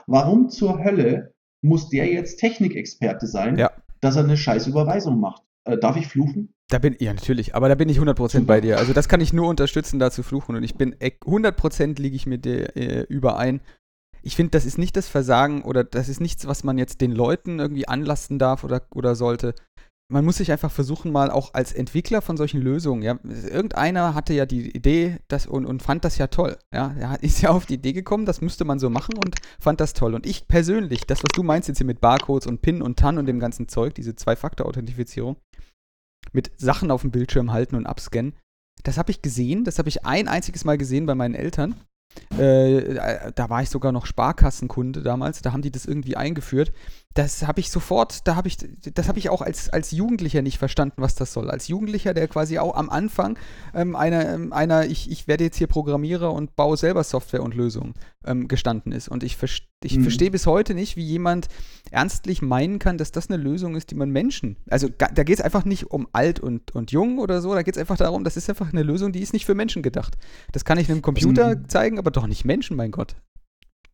[0.07, 3.71] Warum zur Hölle muss der jetzt Technikexperte sein, ja.
[4.01, 5.43] dass er eine scheiß Überweisung macht?
[5.63, 6.53] Äh, darf ich fluchen?
[6.69, 8.45] Da bin ja natürlich, aber da bin ich 100% Super.
[8.45, 8.77] bei dir.
[8.77, 12.25] Also das kann ich nur unterstützen, da zu fluchen und ich bin 100% liege ich
[12.25, 13.61] mit dir äh, überein.
[14.21, 17.11] Ich finde, das ist nicht das Versagen oder das ist nichts, was man jetzt den
[17.11, 19.55] Leuten irgendwie anlasten darf oder, oder sollte
[20.09, 24.33] man muss sich einfach versuchen, mal auch als Entwickler von solchen Lösungen, ja, irgendeiner hatte
[24.33, 26.57] ja die Idee das, und, und fand das ja toll.
[26.73, 29.81] Ja, er ist ja auf die Idee gekommen, das müsste man so machen und fand
[29.81, 30.13] das toll.
[30.13, 33.17] Und ich persönlich, das, was du meinst jetzt hier mit Barcodes und PIN und TAN
[33.17, 35.35] und dem ganzen Zeug, diese Zwei-Faktor-Authentifizierung,
[36.31, 38.33] mit Sachen auf dem Bildschirm halten und abscannen,
[38.83, 41.75] das habe ich gesehen, das habe ich ein einziges Mal gesehen bei meinen Eltern.
[42.37, 46.71] Äh, da war ich sogar noch Sparkassenkunde damals, da haben die das irgendwie eingeführt.
[47.17, 48.57] Das habe ich sofort, da habe ich,
[48.93, 51.49] das habe ich auch als, als Jugendlicher nicht verstanden, was das soll.
[51.49, 53.39] Als Jugendlicher, der quasi auch am Anfang
[53.73, 57.55] ähm, einer, ähm, einer ich, ich werde jetzt hier Programmierer und baue selber Software und
[57.55, 59.07] Lösungen ähm, gestanden ist.
[59.07, 60.03] Und ich, verste, ich mhm.
[60.03, 61.47] verstehe bis heute nicht, wie jemand
[61.89, 65.41] ernstlich meinen kann, dass das eine Lösung ist, die man Menschen, also da geht es
[65.43, 68.37] einfach nicht um alt und, und jung oder so, da geht es einfach darum, das
[68.37, 70.17] ist einfach eine Lösung, die ist nicht für Menschen gedacht.
[70.51, 71.67] Das kann ich einem Computer mhm.
[71.67, 73.15] zeigen, aber doch nicht Menschen, mein Gott.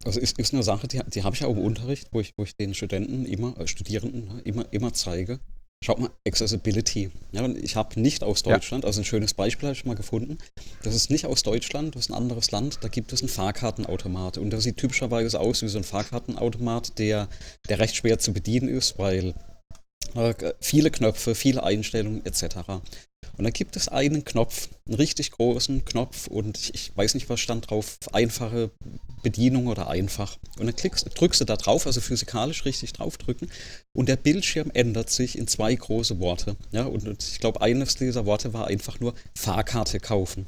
[0.05, 2.43] Also ist, ist eine Sache, die, die habe ich auch im Unterricht, wo ich, wo
[2.43, 5.39] ich den Studenten immer, äh, Studierenden ne, immer, immer zeige.
[5.83, 7.11] Schaut mal, Accessibility.
[7.33, 8.87] Ja, ich habe nicht aus Deutschland, ja.
[8.87, 10.37] also ein schönes Beispiel habe ich mal gefunden.
[10.81, 14.37] Das ist nicht aus Deutschland, das ist ein anderes Land, da gibt es einen Fahrkartenautomat.
[14.37, 17.27] Und das sieht typischerweise aus wie so ein Fahrkartenautomat, der,
[17.67, 19.33] der recht schwer zu bedienen ist, weil
[20.15, 22.81] äh, viele Knöpfe, viele Einstellungen etc.
[23.37, 27.39] Und dann gibt es einen Knopf, einen richtig großen Knopf und ich, weiß nicht, was
[27.39, 28.71] stand drauf, einfache
[29.21, 30.37] Bedienung oder einfach.
[30.59, 33.49] Und dann klickst, drückst du da drauf, also physikalisch richtig draufdrücken
[33.93, 36.55] und der Bildschirm ändert sich in zwei große Worte.
[36.71, 40.47] Ja, und ich glaube, eines dieser Worte war einfach nur Fahrkarte kaufen.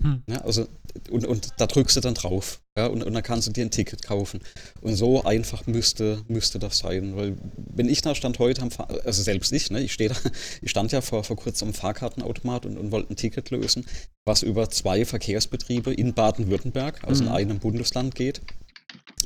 [0.00, 0.22] Hm.
[0.28, 0.66] Ja, also,
[1.10, 2.60] und, und da drückst du dann drauf.
[2.76, 4.40] Ja, und, und dann kannst du dir ein Ticket kaufen.
[4.80, 7.16] Und so einfach müsste, müsste das sein.
[7.16, 10.16] Weil, wenn ich da stand heute am Fahr also selbst ich, ne, ich, steh da,
[10.62, 13.86] ich stand ja vor, vor kurzem am Fahrkartenautomat und, und wollte ein Ticket lösen,
[14.24, 17.28] was über zwei Verkehrsbetriebe in Baden-Württemberg, also mhm.
[17.28, 18.40] in einem Bundesland geht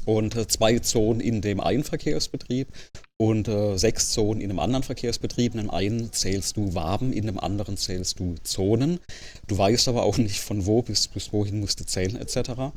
[0.08, 2.68] und äh, zwei Zonen in dem einen Verkehrsbetrieb
[3.18, 5.54] und äh, sechs Zonen in einem anderen Verkehrsbetrieb.
[5.54, 9.00] In dem einen zählst du Waben, in dem anderen zählst du Zonen.
[9.48, 12.72] Du weißt aber auch nicht, von wo bis, bis wohin musst du zählen etc.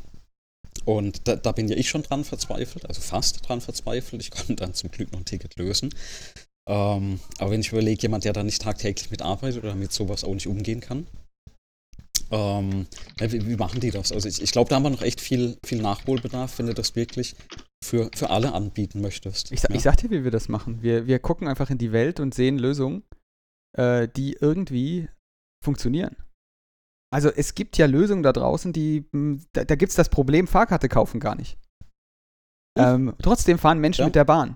[0.84, 4.22] Und da, da bin ja ich schon dran verzweifelt, also fast dran verzweifelt.
[4.22, 5.96] Ich konnte dann zum Glück noch ein Ticket lösen.
[6.68, 10.34] Ähm, aber wenn ich überlege, jemand, der da nicht tagtäglich mitarbeitet oder mit sowas auch
[10.34, 11.08] nicht umgehen kann,
[12.32, 12.88] ähm,
[13.20, 14.12] wie, wie, machen die das?
[14.12, 16.96] Also ich, ich glaube, da haben wir noch echt viel, viel Nachholbedarf, wenn du das
[16.96, 17.36] wirklich
[17.84, 19.52] für, für alle anbieten möchtest.
[19.52, 19.70] Ich, ja.
[19.72, 20.82] ich sag dir, wie wir das machen.
[20.82, 23.04] Wir, wir gucken einfach in die Welt und sehen Lösungen,
[23.78, 25.10] äh, die irgendwie
[25.64, 26.16] funktionieren.
[27.14, 30.48] Also es gibt ja Lösungen da draußen, die, hm, da, da gibt es das Problem,
[30.48, 31.58] Fahrkarte kaufen gar nicht.
[32.80, 34.06] Ähm, trotzdem fahren Menschen ja.
[34.08, 34.52] mit der Bahn.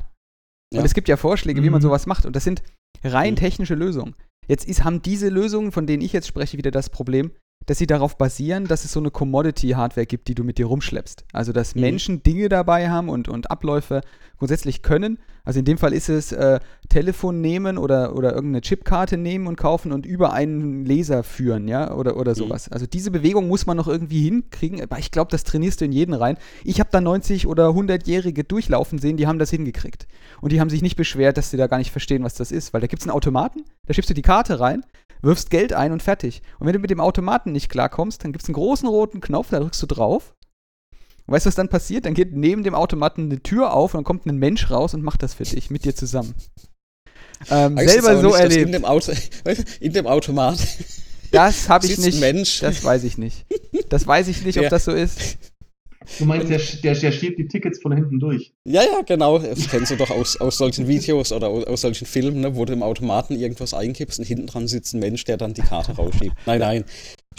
[0.74, 0.86] Und ja.
[0.86, 1.84] es gibt ja Vorschläge, wie man mhm.
[1.84, 2.26] sowas macht.
[2.26, 2.64] Und das sind
[3.04, 3.38] rein mhm.
[3.38, 4.16] technische Lösungen.
[4.48, 7.32] Jetzt ist, haben diese Lösungen, von denen ich jetzt spreche, wieder das Problem,
[7.66, 11.26] dass sie darauf basieren, dass es so eine Commodity-Hardware gibt, die du mit dir rumschleppst.
[11.34, 11.82] Also, dass mhm.
[11.82, 14.02] Menschen Dinge dabei haben und, und Abläufe
[14.38, 15.18] grundsätzlich können.
[15.46, 16.60] Also in dem Fall ist es äh,
[16.90, 21.94] Telefon nehmen oder, oder irgendeine Chipkarte nehmen und kaufen und über einen Laser führen, ja,
[21.94, 22.36] oder, oder mhm.
[22.36, 22.70] sowas.
[22.70, 25.92] Also diese Bewegung muss man noch irgendwie hinkriegen, aber ich glaube, das trainierst du in
[25.92, 26.38] jeden rein.
[26.64, 30.08] Ich habe da 90 oder 100-Jährige durchlaufen sehen, die haben das hingekriegt.
[30.42, 32.74] Und die haben sich nicht beschwert, dass sie da gar nicht verstehen, was das ist,
[32.74, 34.84] weil da gibt es einen Automaten, da schiebst du die Karte rein,
[35.26, 36.42] wirfst Geld ein und fertig.
[36.60, 39.50] Und wenn du mit dem Automaten nicht klarkommst, dann gibt es einen großen roten Knopf,
[39.50, 40.36] da drückst du drauf.
[41.26, 42.06] Und weißt du, was dann passiert?
[42.06, 45.04] Dann geht neben dem Automaten eine Tür auf und dann kommt ein Mensch raus und
[45.04, 46.36] macht das für dich, mit dir zusammen.
[47.50, 48.66] Ähm, selber so nicht, erlebt.
[48.68, 49.12] In dem, Auto,
[49.80, 50.60] in dem Automat.
[51.32, 52.20] Das habe ich nicht.
[52.20, 52.60] Mensch.
[52.62, 53.46] Das weiß ich nicht.
[53.90, 55.38] Das weiß ich nicht, ob das so ist.
[56.20, 58.54] Du meinst, der, der, der schiebt die Tickets von hinten durch?
[58.64, 59.40] Ja, ja, genau.
[59.40, 62.66] Das kennst du doch aus, aus solchen Videos oder aus, aus solchen Filmen, ne, wo
[62.66, 65.94] du im Automaten irgendwas einkippst und hinten dran sitzt ein Mensch, der dann die Karte
[65.94, 66.36] rausschiebt.
[66.46, 66.86] Nein, nein.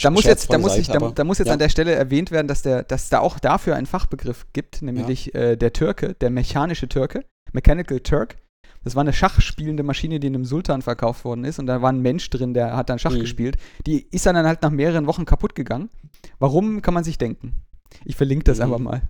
[0.02, 1.54] Da muss, jetzt, da, muss ich, da, da muss jetzt ja.
[1.54, 5.30] an der Stelle erwähnt werden, dass, der, dass da auch dafür einen Fachbegriff gibt, nämlich
[5.32, 5.40] ja.
[5.40, 8.36] äh, der Türke, der mechanische Türke, Mechanical Turk.
[8.84, 11.58] Das war eine schachspielende Maschine, die einem Sultan verkauft worden ist.
[11.58, 13.20] Und da war ein Mensch drin, der hat dann Schach mhm.
[13.20, 13.56] gespielt.
[13.84, 15.90] Die ist dann halt nach mehreren Wochen kaputt gegangen.
[16.38, 17.62] Warum, kann man sich denken.
[18.04, 18.64] Ich verlinke das mhm.
[18.64, 19.02] einfach mal.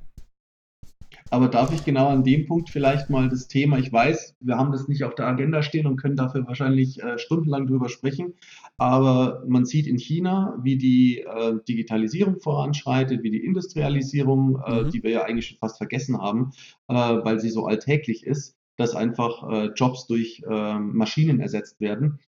[1.31, 4.71] Aber darf ich genau an dem Punkt vielleicht mal das Thema, ich weiß, wir haben
[4.71, 8.35] das nicht auf der Agenda stehen und können dafür wahrscheinlich äh, stundenlang drüber sprechen,
[8.79, 14.91] aber man sieht in China, wie die äh, Digitalisierung voranschreitet, wie die Industrialisierung, äh, mhm.
[14.91, 16.53] die wir ja eigentlich schon fast vergessen haben,
[16.89, 22.21] äh, weil sie so alltäglich ist, dass einfach äh, Jobs durch äh, Maschinen ersetzt werden.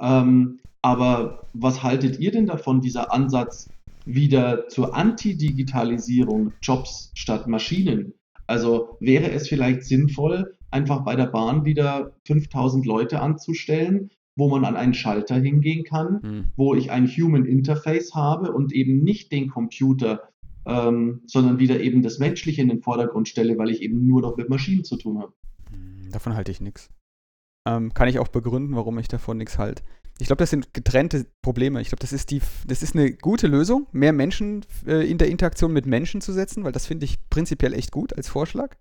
[0.00, 3.68] Ähm, aber was haltet ihr denn davon, dieser Ansatz,
[4.08, 8.14] wieder zur Anti-Digitalisierung Jobs statt Maschinen.
[8.46, 14.64] Also wäre es vielleicht sinnvoll, einfach bei der Bahn wieder 5000 Leute anzustellen, wo man
[14.64, 16.44] an einen Schalter hingehen kann, mhm.
[16.56, 20.30] wo ich ein Human Interface habe und eben nicht den Computer,
[20.64, 24.36] ähm, sondern wieder eben das Menschliche in den Vordergrund stelle, weil ich eben nur noch
[24.36, 25.32] mit Maschinen zu tun habe.
[25.70, 26.88] Hm, davon halte ich nichts.
[27.66, 29.82] Ähm, kann ich auch begründen, warum ich davon nichts halte.
[30.20, 31.80] Ich glaube, das sind getrennte Probleme.
[31.80, 35.28] Ich glaube, das ist die, das ist eine gute Lösung, mehr Menschen äh, in der
[35.28, 38.76] Interaktion mit Menschen zu setzen, weil das finde ich prinzipiell echt gut als Vorschlag.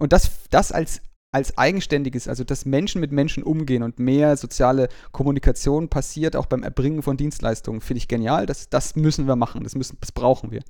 [0.00, 1.00] Und das, das als,
[1.32, 6.62] als eigenständiges, also dass Menschen mit Menschen umgehen und mehr soziale Kommunikation passiert, auch beim
[6.62, 8.44] Erbringen von Dienstleistungen, finde ich genial.
[8.44, 10.62] Das, das müssen wir machen, das, müssen, das brauchen wir.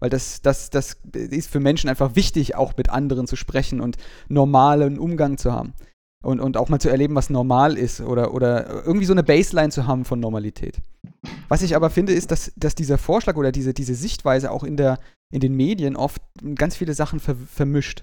[0.00, 3.96] Weil das, das, das ist für Menschen einfach wichtig, auch mit anderen zu sprechen und
[4.28, 5.72] normalen Umgang zu haben.
[6.24, 9.70] Und, und auch mal zu erleben, was normal ist oder, oder irgendwie so eine Baseline
[9.70, 10.80] zu haben von Normalität.
[11.48, 14.76] Was ich aber finde, ist, dass, dass dieser Vorschlag oder diese, diese Sichtweise auch in,
[14.76, 14.98] der,
[15.32, 16.20] in den Medien oft
[16.54, 18.02] ganz viele Sachen ver vermischt.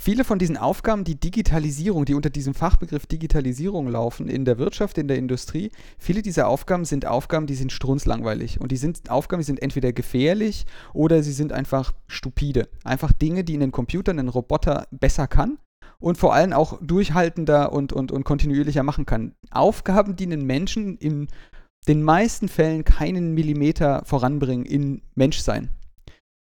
[0.00, 4.98] Viele von diesen Aufgaben, die Digitalisierung, die unter diesem Fachbegriff Digitalisierung laufen, in der Wirtschaft,
[4.98, 8.60] in der Industrie, viele dieser Aufgaben sind Aufgaben, die sind strunzlangweilig.
[8.60, 12.68] Und die sind Aufgaben, die sind entweder gefährlich oder sie sind einfach stupide.
[12.82, 15.58] Einfach Dinge, die ein Computer, ein Roboter besser kann
[16.04, 19.34] und vor allem auch durchhaltender und, und, und kontinuierlicher machen kann.
[19.50, 21.28] Aufgaben, die einen Menschen in
[21.88, 25.70] den meisten Fällen keinen Millimeter voranbringen in Menschsein.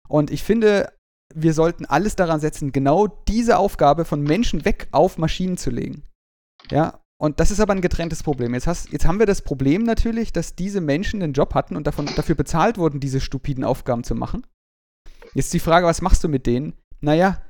[0.07, 0.93] Und ich finde,
[1.33, 6.03] wir sollten alles daran setzen, genau diese Aufgabe von Menschen weg auf Maschinen zu legen.
[6.69, 8.53] Ja, und das ist aber ein getrenntes Problem.
[8.53, 11.87] Jetzt, hast, jetzt haben wir das Problem natürlich, dass diese Menschen den Job hatten und
[11.87, 14.45] davon, dafür bezahlt wurden, diese stupiden Aufgaben zu machen.
[15.33, 16.75] Jetzt die Frage, was machst du mit denen?
[17.01, 17.41] Naja,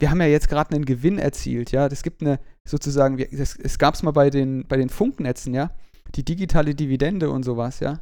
[0.00, 1.86] wir haben ja jetzt gerade einen Gewinn erzielt, ja.
[1.86, 5.70] Es gibt eine, sozusagen, es gab es mal bei den, bei den Funknetzen, ja,
[6.14, 8.00] die digitale Dividende und sowas, ja.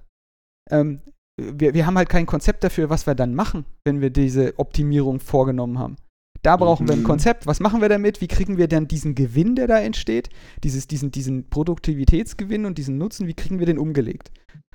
[0.71, 1.01] Ähm,
[1.41, 5.21] wir, wir haben halt kein Konzept dafür, was wir dann machen, wenn wir diese Optimierung
[5.21, 5.97] vorgenommen haben.
[6.43, 6.89] Da brauchen mhm.
[6.89, 7.05] wir ein mhm.
[7.05, 7.47] Konzept.
[7.47, 8.21] Was machen wir damit?
[8.21, 10.31] Wie kriegen wir dann diesen Gewinn, der da entsteht,
[10.63, 14.31] dieses, diesen, diesen Produktivitätsgewinn und diesen Nutzen, wie kriegen wir den umgelegt?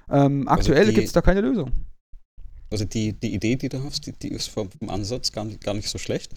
[0.09, 1.71] Ähm, also aktuell also gibt es da keine Lösung.
[2.73, 5.61] Also die, die Idee, die du hast, die, die ist vom, vom Ansatz gar nicht,
[5.61, 6.31] gar nicht so schlecht.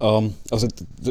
[0.00, 0.68] Ähm, also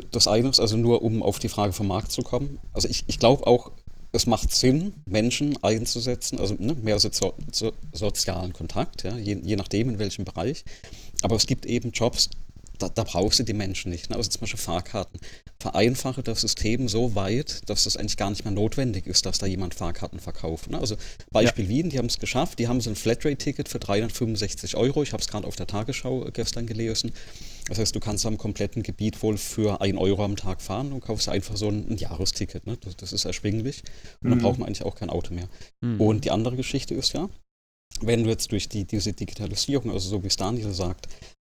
[0.09, 2.57] das eine ist also nur, um auf die Frage vom Markt zu kommen.
[2.73, 3.71] Also ich, ich glaube auch,
[4.11, 7.11] es macht Sinn, Menschen einzusetzen, also ne, mehr so,
[7.51, 10.65] so, sozialen Kontakt, ja, je, je, nachdem in welchem Bereich.
[11.21, 12.31] Aber es gibt eben Jobs,
[12.79, 14.09] da, da brauchst du die Menschen nicht.
[14.09, 14.15] Ne?
[14.15, 15.19] Also zum Beispiel Fahrkarten.
[15.59, 19.45] Vereinfache das System so weit, dass es eigentlich gar nicht mehr notwendig ist, dass da
[19.45, 20.69] jemand Fahrkarten verkauft.
[20.69, 20.79] Ne?
[20.79, 20.95] Also
[21.31, 21.69] Beispiel ja.
[21.69, 25.03] Wien, die haben es geschafft, die haben so ein Flatrate-Ticket für 365 Euro.
[25.03, 27.11] Ich habe es gerade auf der Tagesschau gestern gelesen.
[27.67, 31.01] Das heißt, du kannst am kompletten Gebiet wohl für 1 Euro am Tag fahren und
[31.01, 32.67] kaufst einfach so ein, ein Jahresticket.
[32.67, 32.77] Ne?
[32.77, 33.81] Das, das, ist erschwinglich.
[34.21, 34.43] Und dann mhm.
[34.43, 35.49] braucht man eigentlich auch kein Auto mehr.
[35.81, 35.99] Mhm.
[35.99, 37.27] Und die andere Geschichte ist ja,
[38.01, 41.07] wenn du jetzt durch die, diese Digitalisierung, also so wie es Daniel sagt,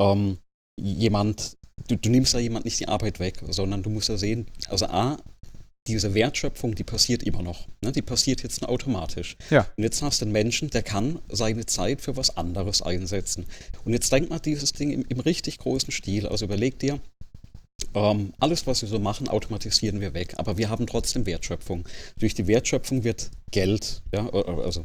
[0.01, 0.39] ähm,
[0.77, 1.57] jemand,
[1.89, 4.87] du, du nimmst ja jemand nicht die Arbeit weg, sondern du musst ja sehen, also
[4.87, 5.18] A,
[5.87, 7.68] diese Wertschöpfung, die passiert immer noch.
[7.83, 7.93] Ne?
[7.93, 9.37] Die passiert jetzt nur automatisch.
[9.51, 9.68] Ja.
[9.77, 13.47] Und jetzt hast du einen Menschen, der kann seine Zeit für was anderes einsetzen.
[13.85, 16.27] Und jetzt denk mal dieses Ding im, im richtig großen Stil.
[16.27, 16.99] Also überleg dir,
[17.95, 20.35] ähm, alles, was wir so machen, automatisieren wir weg.
[20.39, 21.85] Aber wir haben trotzdem Wertschöpfung.
[22.18, 24.83] Durch die Wertschöpfung wird Geld, ja, also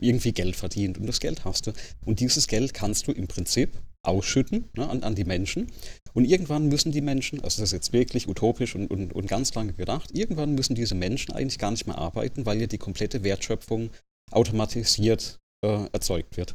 [0.00, 0.98] irgendwie Geld verdient.
[0.98, 1.72] Und das Geld hast du.
[2.04, 5.68] Und dieses Geld kannst du im Prinzip ausschütten ne, an, an, die Menschen.
[6.14, 9.54] Und irgendwann müssen die Menschen, also das ist jetzt wirklich utopisch und, und, und ganz
[9.54, 13.22] lange gedacht, irgendwann müssen diese Menschen eigentlich gar nicht mehr arbeiten, weil ja die komplette
[13.22, 13.90] Wertschöpfung
[14.30, 16.54] automatisiert äh, erzeugt wird.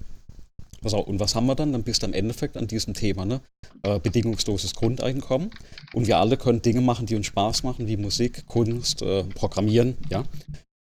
[0.83, 1.73] Also, und was haben wir dann?
[1.73, 3.41] Dann bist du im Endeffekt an diesem Thema, ne?
[3.83, 5.51] Äh, bedingungsloses Grundeinkommen.
[5.93, 9.95] Und wir alle können Dinge machen, die uns Spaß machen, wie Musik, Kunst, äh, Programmieren,
[10.09, 10.23] ja.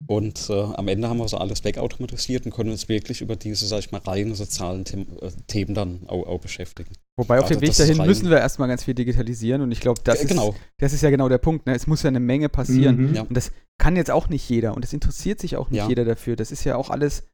[0.08, 3.68] Und äh, am Ende haben wir so alles wegautomatisiert und können uns wirklich über diese,
[3.68, 6.92] sag ich mal, reinen sozialen The äh, Themen dann auch, auch, beschäftigen.
[7.18, 10.00] Wobei auf also dem Weg dahin müssen wir erstmal ganz viel digitalisieren und ich glaube,
[10.04, 10.52] das, genau.
[10.52, 11.68] ist, das ist ja genau der Punkt.
[11.68, 11.76] Ne?
[11.76, 13.10] Es muss ja eine Menge passieren.
[13.10, 13.16] Mhm.
[13.16, 13.22] Ja.
[13.24, 15.90] Und das kann jetzt auch nicht jeder und es interessiert sich auch nicht ja.
[15.90, 16.38] jeder dafür.
[16.38, 17.28] Das ist ja auch alles,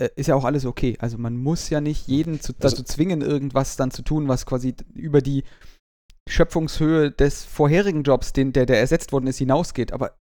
[0.00, 0.96] äh, ist ja auch alles okay.
[0.98, 4.44] Also man muss ja nicht jeden zu, dazu also, zwingen, irgendwas dann zu tun, was
[4.44, 5.44] quasi über die
[6.28, 9.92] Schöpfungshöhe des vorherigen Jobs, den, der, der ersetzt worden ist, hinausgeht.
[9.92, 10.18] Aber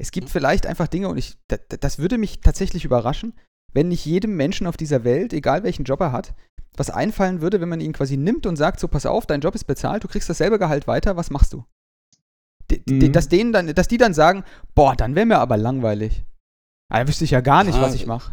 [0.00, 3.34] es gibt vielleicht einfach Dinge, und ich, das, das würde mich tatsächlich überraschen,
[3.74, 6.34] wenn nicht jedem Menschen auf dieser Welt, egal welchen Job er hat,
[6.76, 9.54] was einfallen würde, wenn man ihn quasi nimmt und sagt, so pass auf, dein Job
[9.54, 11.64] ist bezahlt, du kriegst dasselbe Gehalt weiter, was machst du?
[12.70, 13.12] D mhm.
[13.12, 14.44] dass, denen dann, dass die dann sagen,
[14.74, 16.24] boah, dann wäre mir aber langweilig.
[16.88, 18.32] Da wüsste ich ja gar nicht, ah, was ich mache.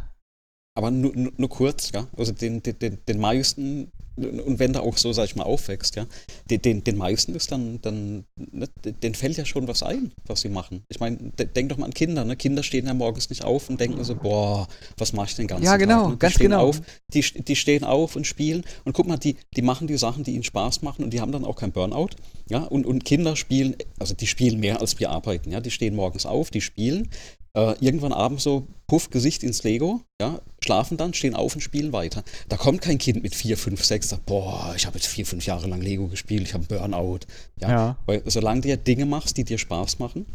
[0.73, 2.07] Aber nur, nur, nur kurz, ja.
[2.15, 6.07] Also den, den, den meisten und wenn da auch so, sag ich mal, aufwächst, ja,
[6.49, 8.67] den, den, den meisten ist dann, dann ne,
[9.03, 10.83] denen fällt ja schon was ein, was sie machen.
[10.89, 12.35] Ich meine, denk doch mal an Kinder, ne?
[12.35, 15.63] Kinder stehen ja morgens nicht auf und denken so, boah, was mache ich denn ganz
[15.63, 16.17] Ja, genau, Tag, ne?
[16.17, 16.67] ganz genau.
[16.67, 16.81] Auf,
[17.13, 20.33] die, die stehen auf und spielen und guck mal, die, die machen die Sachen, die
[20.33, 22.09] ihnen Spaß machen und die haben dann auch kein Burnout,
[22.49, 25.95] ja, und, und Kinder spielen, also die spielen mehr als wir arbeiten, ja, die stehen
[25.95, 27.09] morgens auf, die spielen,
[27.57, 31.91] äh, irgendwann abends so, puff, Gesicht ins Lego, ja, schlafen dann, stehen auf und spielen
[31.91, 32.23] weiter.
[32.49, 35.45] Da kommt kein Kind mit 4, 5, 6, sagt, boah, ich habe jetzt 4, 5
[35.45, 37.21] Jahre lang Lego gespielt, ich habe Burnout.
[37.59, 37.69] Ja?
[37.69, 37.97] ja?
[38.05, 40.27] Weil solange du ja Dinge machst, die dir Spaß machen,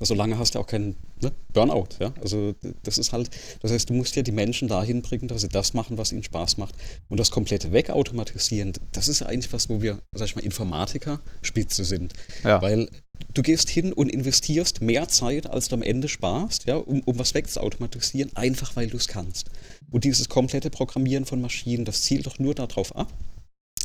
[0.00, 1.88] solange hast du auch keinen ne, Burnout.
[2.00, 2.12] Ja?
[2.20, 3.30] Also das ist halt,
[3.60, 6.24] das heißt, du musst ja die Menschen dahin bringen, dass sie das machen, was ihnen
[6.24, 6.74] Spaß macht.
[7.08, 11.20] Und das komplette Wegautomatisieren, das ist ja eigentlich was, wo wir, sag ich mal, Informatiker
[11.42, 12.14] Spitze sind.
[12.42, 12.60] Ja.
[12.60, 12.88] Weil
[13.32, 17.18] du gehst hin und investierst mehr Zeit, als du am Ende sparst, ja, um, um
[17.18, 19.50] was wegzuautomatisieren, einfach weil du es kannst.
[19.90, 23.12] Und dieses komplette Programmieren von Maschinen, das zielt doch nur darauf ab,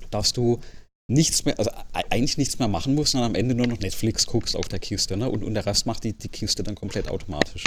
[0.09, 0.59] dass du
[1.09, 4.55] nichts mehr, also eigentlich nichts mehr machen musst, sondern am Ende nur noch Netflix guckst
[4.55, 5.29] auf der Kiste, ne?
[5.29, 7.63] Und, und der Rest macht die, die Kiste dann komplett automatisch.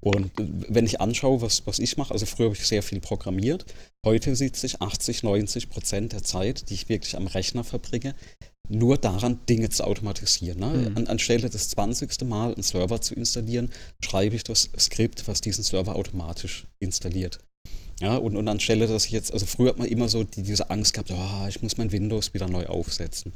[0.00, 3.66] Und wenn ich anschaue, was, was ich mache, also früher habe ich sehr viel programmiert,
[4.04, 8.14] heute sitze ich 80, 90 Prozent der Zeit, die ich wirklich am Rechner verbringe,
[8.70, 10.60] nur daran, Dinge zu automatisieren.
[10.60, 10.90] Ne?
[10.90, 10.96] Mhm.
[10.96, 12.22] An, anstelle das 20.
[12.22, 13.70] Mal einen Server zu installieren,
[14.02, 17.40] schreibe ich das Skript, was diesen Server automatisch installiert.
[18.00, 20.70] Ja, und, und anstelle, dass ich jetzt, also früher hat man immer so die, diese
[20.70, 23.32] Angst gehabt, oh, ich muss mein Windows wieder neu aufsetzen.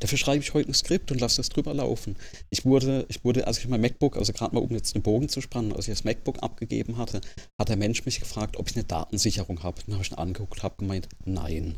[0.00, 2.16] Dafür schreibe ich heute ein Skript und lasse es drüber laufen.
[2.50, 5.28] Ich wurde, ich wurde, als ich mein MacBook, also gerade mal um jetzt einen Bogen
[5.28, 7.20] zu spannen, als ich das MacBook abgegeben hatte,
[7.58, 9.82] hat der Mensch mich gefragt, ob ich eine Datensicherung habe.
[9.84, 11.76] Dann habe ich ihn angeguckt, habe gemeint, nein.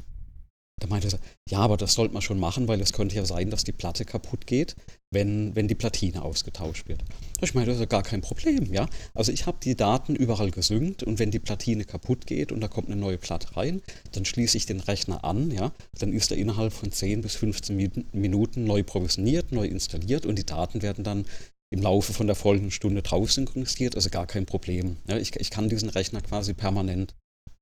[0.80, 3.50] Da meinte er, ja, aber das sollte man schon machen, weil es könnte ja sein,
[3.50, 4.76] dass die Platte kaputt geht,
[5.12, 7.04] wenn, wenn die Platine ausgetauscht wird.
[7.42, 8.88] Ich meine, das ist ja gar kein Problem, ja.
[9.14, 12.68] Also ich habe die Daten überall gesynkt und wenn die Platine kaputt geht und da
[12.68, 15.72] kommt eine neue Platte rein, dann schließe ich den Rechner an, ja.
[15.98, 20.46] Dann ist er innerhalb von 10 bis 15 Minuten neu provisioniert, neu installiert und die
[20.46, 21.26] Daten werden dann
[21.72, 24.96] im Laufe von der folgenden Stunde drauf synchronisiert, also gar kein Problem.
[25.06, 27.14] Ja, ich, ich kann diesen Rechner quasi permanent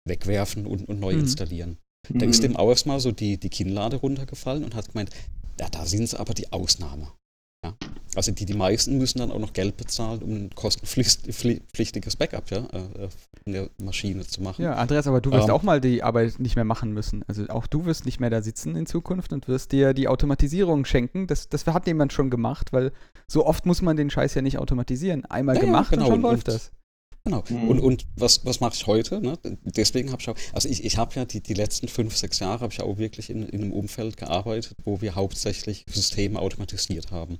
[0.06, 1.20] wegwerfen und, und neu mhm.
[1.20, 1.78] installieren.
[2.10, 5.10] Da ist dem auch erstmal so die, die Kinnlade runtergefallen und hat gemeint,
[5.60, 7.12] ja, da sind es aber die Ausnahme.
[7.64, 7.74] Ja?
[8.14, 12.58] Also die, die meisten müssen dann auch noch Geld bezahlen, um ein kostenpflichtiges Backup ja,
[12.72, 13.08] äh,
[13.44, 14.62] in der Maschine zu machen.
[14.62, 17.24] Ja, Andreas, aber du wirst ähm, auch mal die Arbeit nicht mehr machen müssen.
[17.26, 20.84] Also auch du wirst nicht mehr da sitzen in Zukunft und wirst dir die Automatisierung
[20.84, 21.26] schenken.
[21.26, 22.92] Das, das hat jemand schon gemacht, weil
[23.26, 25.24] so oft muss man den Scheiß ja nicht automatisieren.
[25.26, 26.06] Einmal ja, gemacht genau.
[26.06, 26.70] und schon läuft das.
[27.24, 27.44] Genau.
[27.48, 27.68] Mhm.
[27.68, 29.20] Und, und was, was mache ich heute?
[29.20, 29.38] Ne?
[29.64, 32.60] Deswegen habe ich auch, also ich, ich habe ja die, die letzten fünf, sechs Jahre
[32.60, 37.38] habe ich auch wirklich in, in einem Umfeld gearbeitet, wo wir hauptsächlich Systeme automatisiert haben.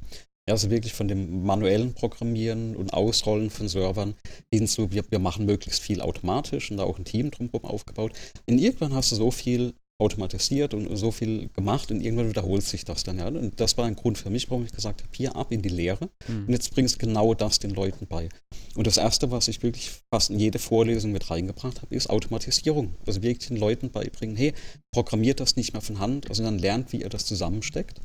[0.49, 4.15] Ja, also wirklich von dem manuellen Programmieren und Ausrollen von Servern
[4.51, 8.13] hin zu, wir, wir machen möglichst viel automatisch und da auch ein Team drumherum aufgebaut.
[8.47, 12.85] In irgendwann hast du so viel automatisiert und so viel gemacht und irgendwann wiederholt sich
[12.85, 13.19] das dann.
[13.19, 13.27] Ja.
[13.27, 15.69] Und das war ein Grund für mich, warum ich gesagt habe, hier ab in die
[15.69, 16.47] Lehre mhm.
[16.47, 18.29] und jetzt bringst du genau das den Leuten bei.
[18.77, 22.95] Und das Erste, was ich wirklich fast in jede Vorlesung mit reingebracht habe, ist Automatisierung.
[23.07, 24.55] Also wirklich den Leuten beibringen, hey,
[24.93, 28.01] programmiert das nicht mehr von Hand, also dann lernt, wie ihr das zusammensteckt.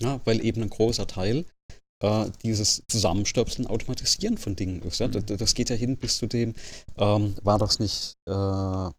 [0.00, 1.44] Ja, weil eben ein großer Teil
[2.00, 5.00] äh, dieses Zusammenstöpseln, Automatisieren von Dingen ist.
[5.00, 5.08] Ja?
[5.08, 5.12] Mhm.
[5.26, 6.54] Das, das, geht ja hin bis zu dem,
[6.96, 8.90] ähm, war das nicht äh,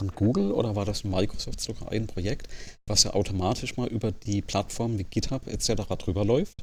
[0.00, 2.48] von Google oder war das Microsoft sogar ein Projekt,
[2.86, 5.82] was ja automatisch mal über die Plattformen wie GitHub etc.
[5.98, 6.62] drüber läuft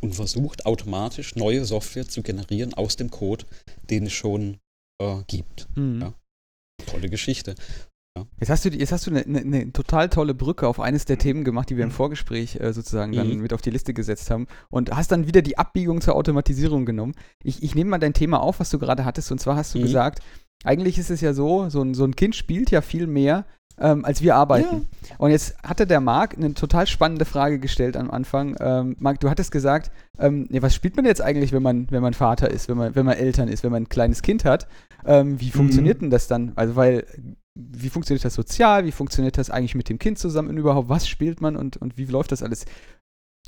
[0.00, 3.44] und versucht automatisch neue Software zu generieren aus dem Code,
[3.90, 4.56] den es schon
[5.02, 5.68] äh, gibt.
[5.76, 6.00] Mhm.
[6.00, 6.14] Ja.
[6.86, 7.56] Tolle Geschichte.
[8.16, 8.26] Ja.
[8.40, 11.18] Jetzt hast du, jetzt hast du eine, eine, eine, total tolle Brücke auf eines der
[11.18, 11.94] Themen gemacht, die wir im mhm.
[11.94, 13.42] Vorgespräch äh, sozusagen dann mhm.
[13.42, 17.14] mit auf die Liste gesetzt haben und hast dann wieder die Abbiegung zur Automatisierung genommen.
[17.44, 19.78] Ich, ich nehme mal dein Thema auf, was du gerade hattest, und zwar hast du
[19.78, 19.82] mhm.
[19.82, 20.22] gesagt,
[20.66, 23.44] eigentlich ist es ja so, so ein, so ein Kind spielt ja viel mehr,
[23.78, 24.86] ähm, als wir arbeiten.
[25.08, 25.16] Ja.
[25.18, 28.56] Und jetzt hatte der Marc eine total spannende Frage gestellt am Anfang.
[28.60, 32.02] Ähm, Marc, du hattest gesagt, ähm, ja, was spielt man jetzt eigentlich, wenn man, wenn
[32.02, 34.66] man Vater ist, wenn man, wenn man Eltern ist, wenn man ein kleines Kind hat?
[35.04, 36.06] Ähm, wie funktioniert mhm.
[36.06, 36.52] denn das dann?
[36.56, 37.06] Also, weil,
[37.54, 38.84] wie funktioniert das sozial?
[38.86, 40.88] Wie funktioniert das eigentlich mit dem Kind zusammen und überhaupt?
[40.88, 42.64] Was spielt man und, und wie läuft das alles?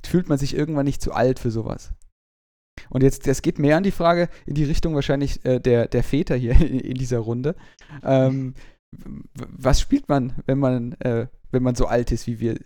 [0.06, 1.90] Fühlt man sich irgendwann nicht zu alt für sowas?
[2.90, 6.02] Und jetzt, das geht mehr an die Frage in die Richtung wahrscheinlich äh, der, der
[6.02, 7.54] Väter hier in, in dieser Runde.
[8.02, 8.54] Ähm,
[8.92, 12.58] was spielt man, wenn man, äh, wenn man so alt ist wie wir?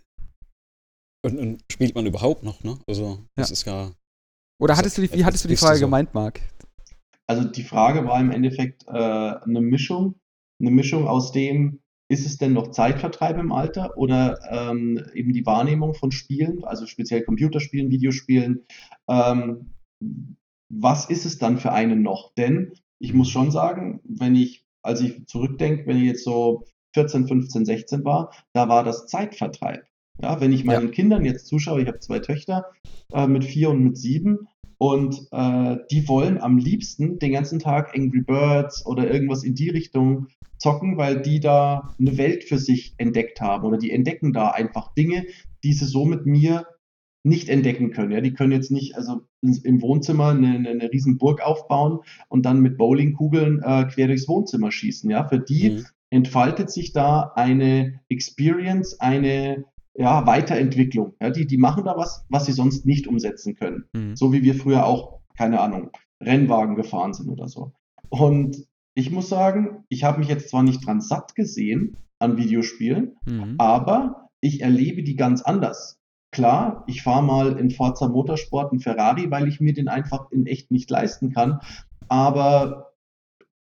[1.25, 2.79] Und, und, spielt man überhaupt noch, ne?
[2.89, 3.53] Also, das ja.
[3.53, 3.91] ist ja.
[4.61, 5.87] Oder hattest du die, wie hattest du die Frage so.
[5.87, 6.41] gemeint, Marc?
[7.29, 10.17] Also, die Frage war im Endeffekt äh, eine Mischung.
[10.61, 15.47] Eine Mischung aus dem, ist es denn noch Zeitvertreib im Alter oder ähm, eben die
[15.47, 18.67] Wahrnehmung von Spielen, also speziell Computerspielen, Videospielen?
[19.09, 19.73] Ähm,
[20.69, 22.33] was ist es dann für einen noch?
[22.35, 27.27] Denn ich muss schon sagen, wenn ich, als ich zurückdenke, wenn ich jetzt so 14,
[27.27, 29.85] 15, 16 war, da war das Zeitvertreib.
[30.21, 30.93] Ja, wenn ich meinen ja.
[30.93, 32.67] Kindern jetzt zuschaue, ich habe zwei Töchter
[33.13, 34.49] äh, mit vier und mit sieben
[34.79, 39.71] und äh, die wollen am liebsten den ganzen Tag Angry Birds oder irgendwas in die
[39.71, 40.27] Richtung
[40.59, 44.93] zocken, weil die da eine Welt für sich entdeckt haben oder die entdecken da einfach
[44.95, 45.25] Dinge,
[45.65, 46.67] die sie so mit mir
[47.25, 48.11] nicht entdecken können.
[48.11, 52.45] Ja, die können jetzt nicht also im Wohnzimmer eine, eine, eine riesen Burg aufbauen und
[52.45, 55.09] dann mit Bowlingkugeln äh, quer durchs Wohnzimmer schießen.
[55.11, 55.85] Ja, für die mhm.
[56.11, 59.65] entfaltet sich da eine Experience, eine
[59.95, 61.15] ja, Weiterentwicklung.
[61.21, 63.85] Ja, die, die machen da was, was sie sonst nicht umsetzen können.
[63.93, 64.17] Mhm.
[64.17, 67.73] So wie wir früher auch, keine Ahnung, Rennwagen gefahren sind oder so.
[68.09, 73.17] Und ich muss sagen, ich habe mich jetzt zwar nicht dran satt gesehen an Videospielen,
[73.27, 73.55] mhm.
[73.59, 76.02] aber ich erlebe die ganz anders.
[76.33, 80.47] Klar, ich fahre mal in Forza Motorsport einen Ferrari, weil ich mir den einfach in
[80.47, 81.61] echt nicht leisten kann.
[82.09, 82.95] Aber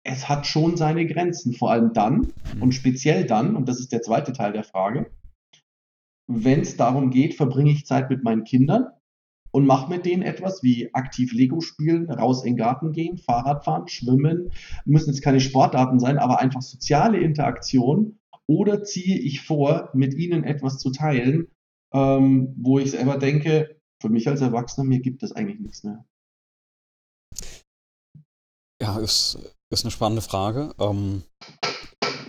[0.04, 2.62] es hat schon seine Grenzen, vor allem dann mhm.
[2.62, 5.10] und speziell dann, und das ist der zweite Teil der Frage,
[6.28, 8.88] wenn es darum geht, verbringe ich Zeit mit meinen Kindern
[9.52, 13.64] und mache mit denen etwas wie aktiv Lego spielen, raus in den Garten gehen, Fahrrad
[13.64, 14.52] fahren, schwimmen,
[14.84, 20.44] müssen jetzt keine Sportarten sein, aber einfach soziale Interaktion oder ziehe ich vor, mit ihnen
[20.44, 21.48] etwas zu teilen,
[21.94, 26.06] ähm, wo ich selber denke, für mich als Erwachsener, mir gibt es eigentlich nichts mehr.
[28.82, 29.40] Ja, ist,
[29.72, 30.74] ist eine spannende Frage.
[30.80, 31.24] Ähm,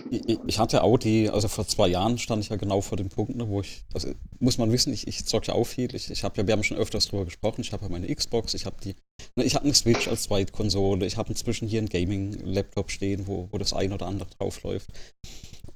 [0.09, 3.09] ich, ich, hatte auch die, also vor zwei Jahren stand ich ja genau vor dem
[3.09, 5.93] Punkt, ne, wo ich, also muss man wissen, ich, ich zocke ja auch viel.
[5.93, 8.55] Ich, ich habe ja, wir haben schon öfters darüber gesprochen, ich habe ja meine Xbox,
[8.55, 8.95] ich habe die,
[9.35, 13.47] ne, ich habe eine Switch als Zweitkonsole, ich habe inzwischen hier einen Gaming-Laptop stehen, wo,
[13.51, 14.89] wo das ein oder andere drauf läuft.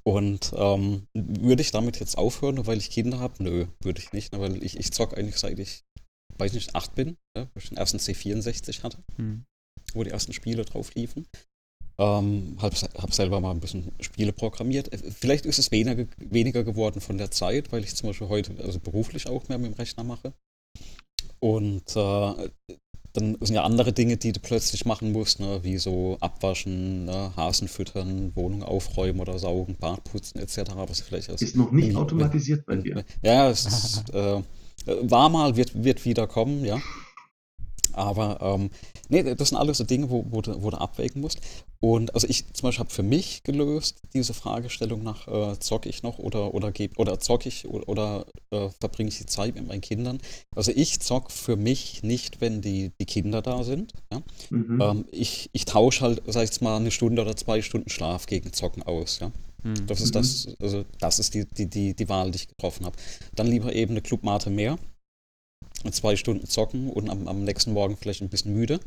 [0.03, 3.41] Und ähm, würde ich damit jetzt aufhören, weil ich Kinder habe?
[3.41, 5.83] Nö, würde ich nicht, ne, weil ich, ich zocke eigentlich seit ich,
[6.37, 9.45] weiß nicht, acht bin, ja, weil ich den ersten C64 hatte, hm.
[9.93, 11.25] wo die ersten Spiele drauf liefen.
[11.99, 14.91] Ähm, habe hab selber mal ein bisschen Spiele programmiert.
[14.91, 18.61] Äh, vielleicht ist es weniger, weniger geworden von der Zeit, weil ich zum Beispiel heute
[18.63, 20.33] also beruflich auch mehr mit dem Rechner mache.
[21.39, 22.49] Und äh,
[23.14, 27.32] dann sind ja andere Dinge, die du plötzlich machen musst, ne, wie so abwaschen, ne,
[27.38, 30.72] Hasen füttern, Wohnung aufräumen oder saugen, Bad putzen etc.
[30.88, 33.05] Was vielleicht ist noch nicht automatisiert bei dir.
[33.22, 34.41] Ja, es ist, äh,
[34.86, 36.82] war mal, wird, wird wieder kommen, ja.
[37.93, 38.69] Aber ähm,
[39.09, 41.39] nee, das sind alles so Dinge, wo, wo, du, wo du abwägen musst.
[41.79, 46.01] Und also ich zum Beispiel habe für mich gelöst diese Fragestellung nach, äh, zocke ich
[46.01, 49.67] noch oder oder geb, oder zocke ich oder, oder äh, verbringe ich die Zeit mit
[49.67, 50.19] meinen Kindern.
[50.55, 53.91] Also ich zock für mich nicht, wenn die, die Kinder da sind.
[54.13, 54.21] Ja?
[54.49, 54.81] Mhm.
[54.81, 58.27] Ähm, ich ich tausche halt, sag ich jetzt mal, eine Stunde oder zwei Stunden Schlaf
[58.27, 59.19] gegen Zocken aus.
[59.19, 59.31] Ja?
[59.63, 59.87] Mhm.
[59.87, 62.95] Das ist das, also das ist die, die, die, die Wahl, die ich getroffen habe.
[63.35, 64.77] Dann lieber eben eine Clubmate mehr
[65.91, 68.79] zwei Stunden zocken und am, am nächsten Morgen vielleicht ein bisschen müde.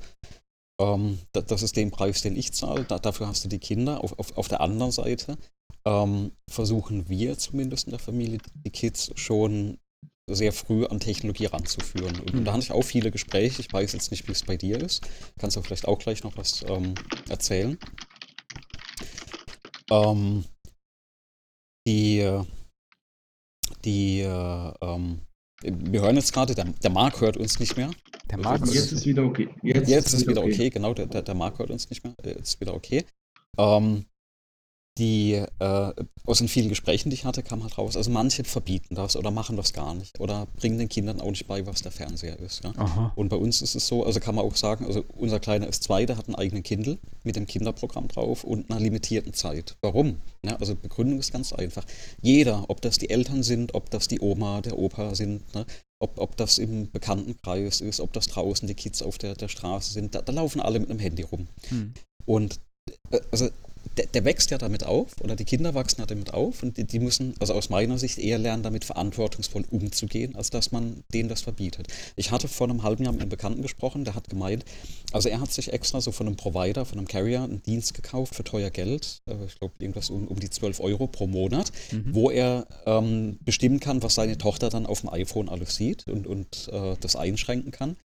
[0.80, 2.84] Ähm, das, ist den Preis, den ich zahle.
[2.84, 4.02] Da, dafür hast du die Kinder.
[4.02, 5.36] Auf, auf, auf der anderen Seite
[5.84, 9.78] ähm, versuchen wir zumindest in der Familie die Kids schon
[10.28, 12.18] sehr früh an Technologie ranzuführen.
[12.20, 12.44] Und mhm.
[12.44, 13.60] da hatte ich auch viele Gespräche.
[13.60, 15.06] Ich weiß jetzt nicht, wie es bei dir ist.
[15.38, 16.94] Kannst du vielleicht auch gleich noch was ähm,
[17.28, 17.78] erzählen.
[19.90, 20.44] Ähm,
[21.86, 22.42] die
[23.84, 25.20] die äh, ähm,
[25.62, 27.90] wir hören jetzt gerade, der, der Marc hört uns nicht mehr.
[28.30, 29.48] Der Marc jetzt, jetzt ist wieder okay.
[29.62, 30.52] Jetzt, jetzt ist, wieder okay.
[30.52, 32.14] okay, genau, der, der, der Marc hört uns nicht mehr.
[32.24, 33.04] Jetzt ist wieder okay.
[33.58, 34.06] Ähm,
[34.98, 35.92] die äh,
[36.24, 39.30] aus den vielen Gesprächen, die ich hatte, kam halt raus, also manche verbieten das oder
[39.30, 42.64] machen das gar nicht oder bringen den Kindern auch nicht bei, was der Fernseher ist.
[42.64, 43.12] Ja?
[43.14, 45.82] Und bei uns ist es so, also kann man auch sagen, also unser Kleiner ist
[45.82, 49.76] zwei, der hat einen eigenen Kindle mit dem Kinderprogramm drauf und einer limitierten Zeit.
[49.82, 50.16] Warum?
[50.42, 51.84] Ja, also Begründung ist ganz einfach.
[52.22, 55.66] Jeder, ob das die Eltern sind, ob das die Oma, der Opa sind, ne?
[55.98, 59.92] ob, ob das im Bekanntenkreis ist, ob das draußen die Kids auf der, der Straße
[59.92, 61.48] sind, da, da laufen alle mit einem Handy rum.
[61.68, 61.94] Hm.
[62.24, 62.60] Und
[63.10, 63.48] äh, also
[63.96, 66.84] der, der, wächst ja damit auf, oder die Kinder wachsen ja damit auf und die,
[66.84, 71.28] die, müssen, also aus meiner Sicht, eher lernen, damit verantwortungsvoll umzugehen, als dass man denen
[71.28, 71.88] das verbietet.
[72.16, 74.64] Ich hatte vor einem halben Jahr mit einem Bekannten gesprochen, der hat gemeint,
[75.12, 78.34] also er hat sich extra so von einem Provider, von einem Carrier einen Dienst gekauft
[78.34, 82.14] für teuer Geld, äh, ich glaube irgendwas um, um, die 12 Euro pro Monat, mhm.
[82.14, 86.26] wo er ähm, bestimmen kann, was seine Tochter dann auf dem iPhone alles sieht und,
[86.26, 87.96] und äh, das einschränken kann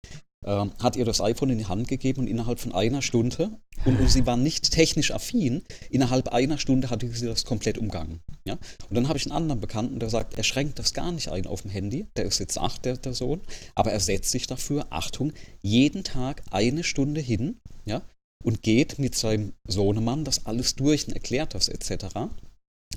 [0.45, 3.99] äh, hat ihr das iPhone in die Hand gegeben und innerhalb von einer Stunde, und,
[3.99, 8.20] und, sie war nicht technisch affin, innerhalb einer Stunde hatte sie das komplett umgangen.
[8.45, 8.55] Ja?
[8.88, 11.47] Und dann habe ich einen anderen Bekannten, der sagt, er schränkt das gar nicht ein
[11.47, 13.41] auf dem Handy, der ist jetzt acht, der, der Sohn,
[13.74, 15.32] aber er setzt sich dafür, Achtung,
[15.62, 18.03] jeden Tag eine Stunde hin ja?
[18.45, 22.16] und geht mit seinem Sohnemann das alles durch und erklärt das etc.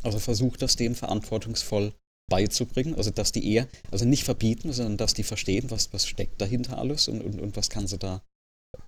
[0.02, 1.94] Also versucht das dem verantwortungsvoll
[2.30, 6.42] beizubringen, also dass die eher, also nicht verbieten, sondern dass die verstehen, was, was steckt
[6.42, 8.22] dahinter alles und, und, und was kann sie da,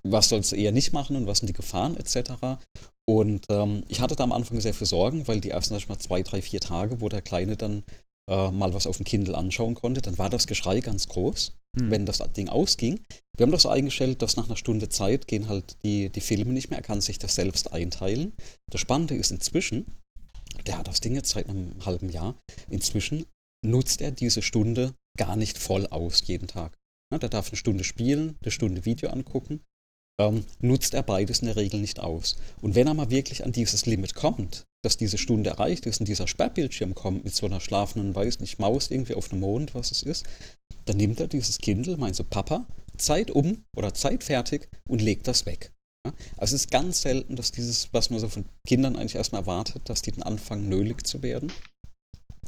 [0.03, 2.59] was soll sie eher nicht machen und was sind die Gefahren etc.
[3.07, 6.23] Und ähm, ich hatte da am Anfang sehr viel Sorgen, weil die ersten mal zwei,
[6.23, 7.83] drei, vier Tage, wo der Kleine dann
[8.29, 11.91] äh, mal was auf dem Kindle anschauen konnte, dann war das Geschrei ganz groß, hm.
[11.91, 12.99] wenn das Ding ausging.
[13.37, 16.51] Wir haben das so eingestellt, dass nach einer Stunde Zeit gehen halt die, die Filme
[16.51, 18.33] nicht mehr, er kann sich das selbst einteilen.
[18.71, 19.85] Das Spannende ist inzwischen,
[20.65, 22.35] der hat das Ding jetzt seit einem halben Jahr.
[22.69, 23.25] Inzwischen
[23.65, 26.77] nutzt er diese Stunde gar nicht voll aus jeden Tag.
[27.11, 29.61] Ja, der darf eine Stunde spielen, eine Stunde Video angucken.
[30.19, 32.37] Ähm, nutzt er beides in der Regel nicht aus.
[32.61, 36.07] Und wenn er mal wirklich an dieses Limit kommt, dass diese Stunde erreicht ist und
[36.07, 39.91] dieser Sperrbildschirm kommt mit so einer schlafenden, weiß nicht, Maus irgendwie auf dem Mond, was
[39.91, 40.25] es ist,
[40.85, 42.65] dann nimmt er dieses Kindle, meint so, Papa,
[42.97, 45.73] Zeit um oder Zeit fertig und legt das weg.
[46.37, 49.83] Also es ist ganz selten, dass dieses, was man so von Kindern eigentlich erstmal erwartet,
[49.85, 51.51] dass die dann anfangen, nölig zu werden.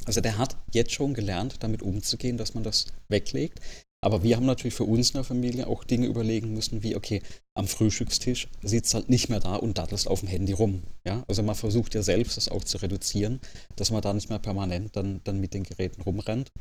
[0.06, 3.60] Also der hat jetzt schon gelernt, damit umzugehen, dass man das weglegt.
[4.04, 7.22] Aber wir haben natürlich für uns in der Familie auch Dinge überlegen müssen, wie, okay,
[7.56, 10.84] am Frühstückstisch sitzt halt nicht mehr da und dattelt auf dem Handy rum.
[11.04, 11.24] Ja?
[11.28, 13.40] Also man versucht ja selbst das auch zu reduzieren,
[13.76, 16.52] dass man da nicht mehr permanent dann, dann mit den Geräten rumrennt.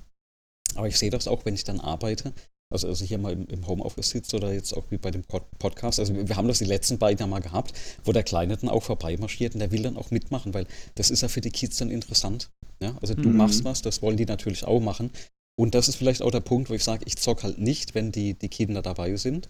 [0.75, 2.33] Aber ich sehe das auch, wenn ich dann arbeite.
[2.73, 6.01] Also, also hier mal im, im Homeoffice sitzt oder jetzt auch wie bei dem Podcast.
[6.01, 7.73] Also wir haben das die letzten beiden ja mal gehabt,
[8.05, 11.23] wo der Kleine dann auch vorbeimarschiert und der will dann auch mitmachen, weil das ist
[11.23, 12.51] ja für die Kids dann interessant.
[12.83, 12.97] Ja?
[13.01, 13.37] Also du mhm.
[13.37, 15.11] machst was, das wollen die natürlich auch machen.
[15.59, 18.13] Und das ist vielleicht auch der Punkt, wo ich sage, ich zock halt nicht, wenn
[18.13, 19.49] die, die Kinder dabei sind.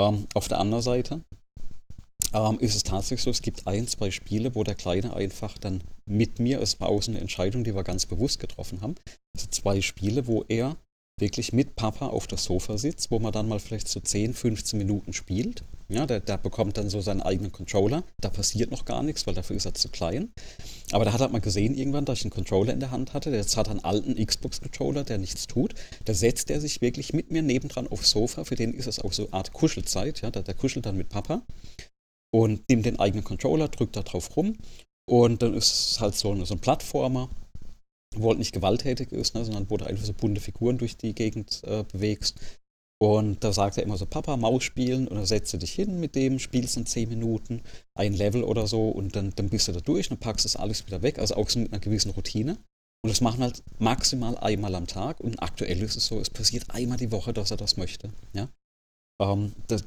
[0.00, 1.20] Ähm, auf der anderen Seite
[2.32, 5.82] ähm, ist es tatsächlich so, es gibt ein, zwei Spiele, wo der Kleine einfach dann
[6.06, 8.94] mit mir, es war auch so eine Entscheidung, die wir ganz bewusst getroffen haben,
[9.36, 10.76] also zwei Spiele, wo er
[11.18, 14.78] wirklich mit Papa auf das Sofa sitzt, wo man dann mal vielleicht so 10, 15
[14.78, 15.62] Minuten spielt.
[15.88, 18.02] Ja, der, der bekommt dann so seinen eigenen Controller.
[18.18, 20.32] Da passiert noch gar nichts, weil dafür ist er zu klein.
[20.90, 23.30] Aber da hat er mal gesehen irgendwann, dass ich einen Controller in der Hand hatte.
[23.30, 25.74] Jetzt hat einen alten Xbox-Controller, der nichts tut.
[26.06, 28.44] Da setzt er sich wirklich mit mir nebendran aufs Sofa.
[28.44, 30.22] Für den ist es auch so eine Art Kuschelzeit.
[30.22, 31.42] Ja, der, der kuschelt dann mit Papa
[32.34, 34.56] und nimmt den eigenen Controller, drückt da drauf rum.
[35.08, 37.28] Und dann ist es halt so, so ein Plattformer
[38.16, 41.14] wo halt nicht gewalttätig ist, ne, sondern wo du einfach so bunte Figuren durch die
[41.14, 42.40] Gegend äh, bewegst.
[43.02, 45.98] Und da sagt er immer so, Papa, Maus spielen und dann setzt du dich hin
[45.98, 47.62] mit dem, spielst in 10 Minuten,
[47.94, 50.86] ein Level oder so und dann, dann bist du da durch und packst das alles
[50.86, 52.58] wieder weg, also auch so mit einer gewissen Routine.
[53.04, 56.70] Und das machen halt maximal einmal am Tag und aktuell ist es so, es passiert
[56.70, 58.10] einmal die Woche, dass er das möchte.
[58.32, 58.48] Ja?
[59.20, 59.82] Ähm, das,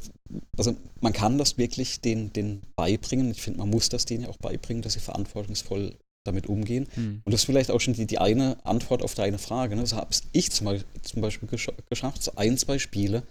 [0.58, 4.38] also man kann das wirklich den, beibringen, ich finde, man muss das denen ja auch
[4.38, 5.96] beibringen, dass sie verantwortungsvoll
[6.26, 6.88] damit umgehen.
[6.96, 7.22] Mhm.
[7.24, 9.76] Und das ist vielleicht auch schon die, die eine Antwort auf deine Frage.
[9.76, 9.82] Ne?
[9.82, 13.24] Das habe ich zum Beispiel, zum Beispiel gesch geschafft, so ein, zwei Spiele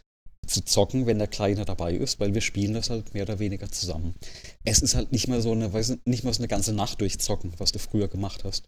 [0.46, 3.70] zu zocken, wenn der Kleine dabei ist, weil wir spielen das halt mehr oder weniger
[3.70, 4.14] zusammen.
[4.64, 7.52] Es ist halt nicht mehr so eine, weiß nicht mehr so eine ganze Nacht durchzocken,
[7.58, 8.64] was du früher gemacht hast.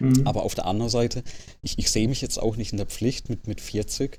[0.00, 0.26] Mhm.
[0.26, 1.22] Aber auf der anderen Seite,
[1.62, 4.18] ich, ich sehe mich jetzt auch nicht in der Pflicht mit, mit 40,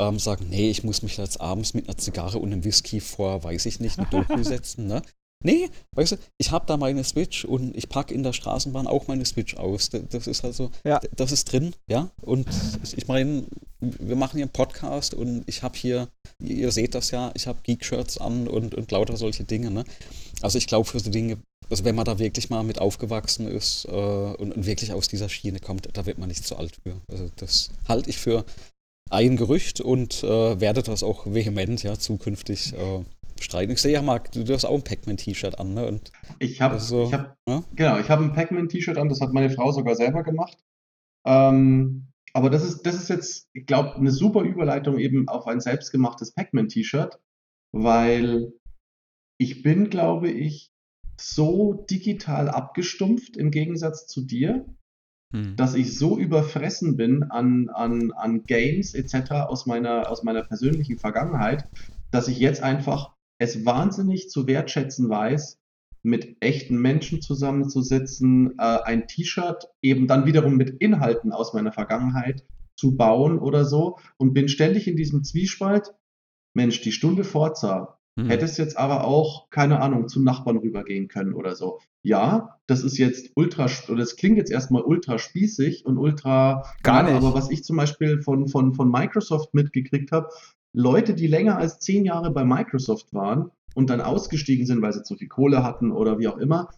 [0.00, 3.42] ähm, sagen, nee, ich muss mich jetzt abends mit einer Zigarre und einem Whisky vor,
[3.42, 5.02] weiß ich nicht, eine Doku setzen, ne?
[5.46, 9.06] Nee, weißt du, ich habe da meine Switch und ich packe in der Straßenbahn auch
[9.06, 9.90] meine Switch aus.
[9.90, 10.98] Das ist also, ja.
[11.14, 12.10] das ist drin, ja.
[12.20, 12.48] Und
[12.96, 13.44] ich meine,
[13.78, 16.08] wir machen hier einen Podcast und ich habe hier,
[16.40, 19.84] ihr seht das ja, ich habe Geek-Shirts an und, und lauter solche Dinge, ne?
[20.42, 21.38] Also ich glaube, für so Dinge,
[21.70, 25.28] also wenn man da wirklich mal mit aufgewachsen ist äh, und, und, wirklich aus dieser
[25.28, 27.00] Schiene kommt, da wird man nicht zu alt für.
[27.08, 28.44] Also das halte ich für
[29.10, 33.04] ein Gerücht und äh, werde das auch vehement, ja, zukünftig äh,
[33.42, 33.72] streiten.
[33.72, 35.86] Ich sehe ja, Marc, du, hast auch ein Pac-Man-T-Shirt an, ne?
[35.86, 37.62] Und ich habe so, hab, ja?
[37.74, 40.58] genau, ich habe ein Pac-Man-T-Shirt an, das hat meine Frau sogar selber gemacht.
[41.26, 45.60] Ähm, aber das ist, das ist jetzt, ich glaube, eine super Überleitung eben auf ein
[45.60, 47.18] selbstgemachtes Pac-Man-T-Shirt,
[47.72, 48.52] weil
[49.38, 50.70] ich bin, glaube ich,
[51.18, 54.66] so digital abgestumpft im Gegensatz zu dir,
[55.32, 55.56] hm.
[55.56, 59.32] dass ich so überfressen bin an, an, an Games etc.
[59.48, 61.68] Aus meiner, aus meiner persönlichen Vergangenheit,
[62.10, 65.58] dass ich jetzt einfach es wahnsinnig zu wertschätzen weiß,
[66.02, 72.44] mit echten Menschen zusammenzusitzen, äh, ein T-Shirt eben dann wiederum mit Inhalten aus meiner Vergangenheit
[72.76, 75.94] zu bauen oder so und bin ständig in diesem Zwiespalt.
[76.54, 78.28] Mensch, die Stunde Forza, hm.
[78.28, 81.80] hättest jetzt aber auch, keine Ahnung, zum Nachbarn rübergehen können oder so.
[82.02, 87.02] Ja, das ist jetzt ultra, oder das klingt jetzt erstmal ultra spießig und ultra, gar
[87.02, 87.14] nicht.
[87.14, 90.28] aber was ich zum Beispiel von, von, von Microsoft mitgekriegt habe,
[90.76, 95.02] Leute, die länger als zehn Jahre bei Microsoft waren und dann ausgestiegen sind, weil sie
[95.02, 96.68] zu viel Kohle hatten oder wie auch immer,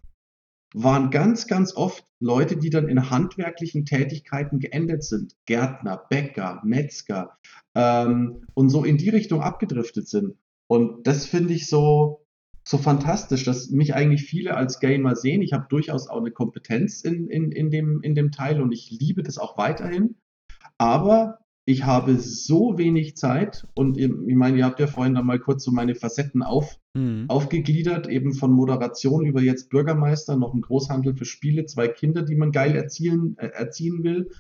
[0.72, 5.34] waren ganz, ganz oft Leute, die dann in handwerklichen Tätigkeiten geendet sind.
[5.46, 7.38] Gärtner, Bäcker, Metzger
[7.74, 10.36] ähm, und so in die Richtung abgedriftet sind.
[10.68, 12.24] Und das finde ich so,
[12.62, 15.42] so fantastisch, dass mich eigentlich viele als Gamer sehen.
[15.42, 18.92] Ich habe durchaus auch eine Kompetenz in, in, in, dem, in dem Teil und ich
[18.92, 20.14] liebe das auch weiterhin.
[20.76, 25.38] Aber ich habe so wenig Zeit und ich meine, ihr habt ja vorhin dann mal
[25.38, 27.26] kurz so meine Facetten auf, mhm.
[27.28, 32.36] aufgegliedert, eben von Moderation über jetzt Bürgermeister, noch ein Großhandel für Spiele, zwei Kinder, die
[32.36, 34.30] man geil erzielen, äh, erziehen will,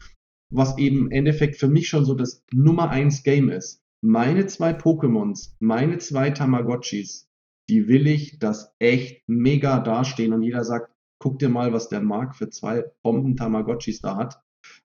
[0.50, 3.82] was eben im Endeffekt für mich schon so das Nummer eins Game ist.
[4.00, 7.28] Meine zwei Pokémons, meine zwei Tamagotchis,
[7.68, 12.00] die will ich, dass echt mega dastehen und jeder sagt, guck dir mal, was der
[12.00, 14.40] Mark für zwei Bomben Tamagotchis da hat.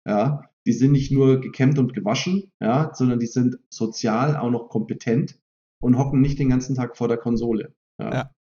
[0.05, 4.69] Ja, die sind nicht nur gekämmt und gewaschen, ja, sondern die sind sozial auch noch
[4.69, 5.39] kompetent
[5.81, 7.73] und hocken nicht den ganzen Tag vor der Konsole.
[7.99, 8.13] Ja.
[8.13, 8.31] ja.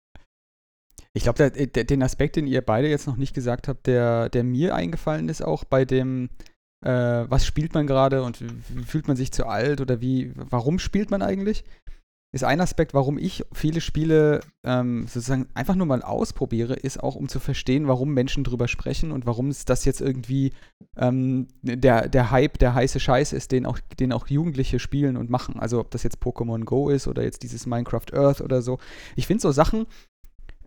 [1.15, 4.73] Ich glaube, den Aspekt, den ihr beide jetzt noch nicht gesagt habt, der, der mir
[4.73, 6.29] eingefallen ist, auch bei dem,
[6.83, 8.43] äh, was spielt man gerade und
[8.87, 11.65] fühlt man sich zu alt oder wie, warum spielt man eigentlich?
[12.33, 17.15] Ist ein Aspekt, warum ich viele Spiele ähm, sozusagen einfach nur mal ausprobiere, ist auch,
[17.15, 20.51] um zu verstehen, warum Menschen drüber sprechen und warum es das jetzt irgendwie
[20.97, 25.29] ähm, der, der Hype, der heiße Scheiß ist, den auch, den auch Jugendliche spielen und
[25.29, 25.59] machen.
[25.59, 28.79] Also ob das jetzt Pokémon Go ist oder jetzt dieses Minecraft Earth oder so.
[29.15, 29.85] Ich finde so Sachen,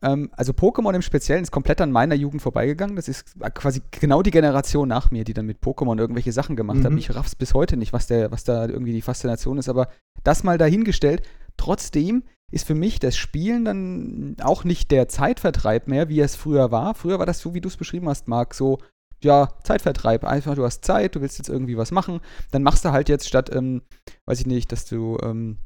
[0.03, 2.95] ähm, also Pokémon im Speziellen ist komplett an meiner Jugend vorbeigegangen.
[2.95, 6.79] Das ist quasi genau die Generation nach mir, die dann mit Pokémon irgendwelche Sachen gemacht
[6.79, 6.85] mhm.
[6.85, 6.93] hat.
[6.93, 9.89] Ich raff's bis heute nicht, was, der, was da irgendwie die Faszination ist, aber
[10.23, 11.23] das mal dahingestellt.
[11.57, 16.71] Trotzdem ist für mich das Spielen dann auch nicht der Zeitvertreib mehr, wie es früher
[16.71, 16.95] war.
[16.95, 18.79] Früher war das so, wie du es beschrieben hast, Marc, so
[19.23, 20.25] ja, Zeitvertreib.
[20.25, 22.21] Einfach, du hast Zeit, du willst jetzt irgendwie was machen.
[22.51, 23.83] Dann machst du halt jetzt statt, ähm,
[24.27, 25.59] weiß ich nicht, dass du ähm,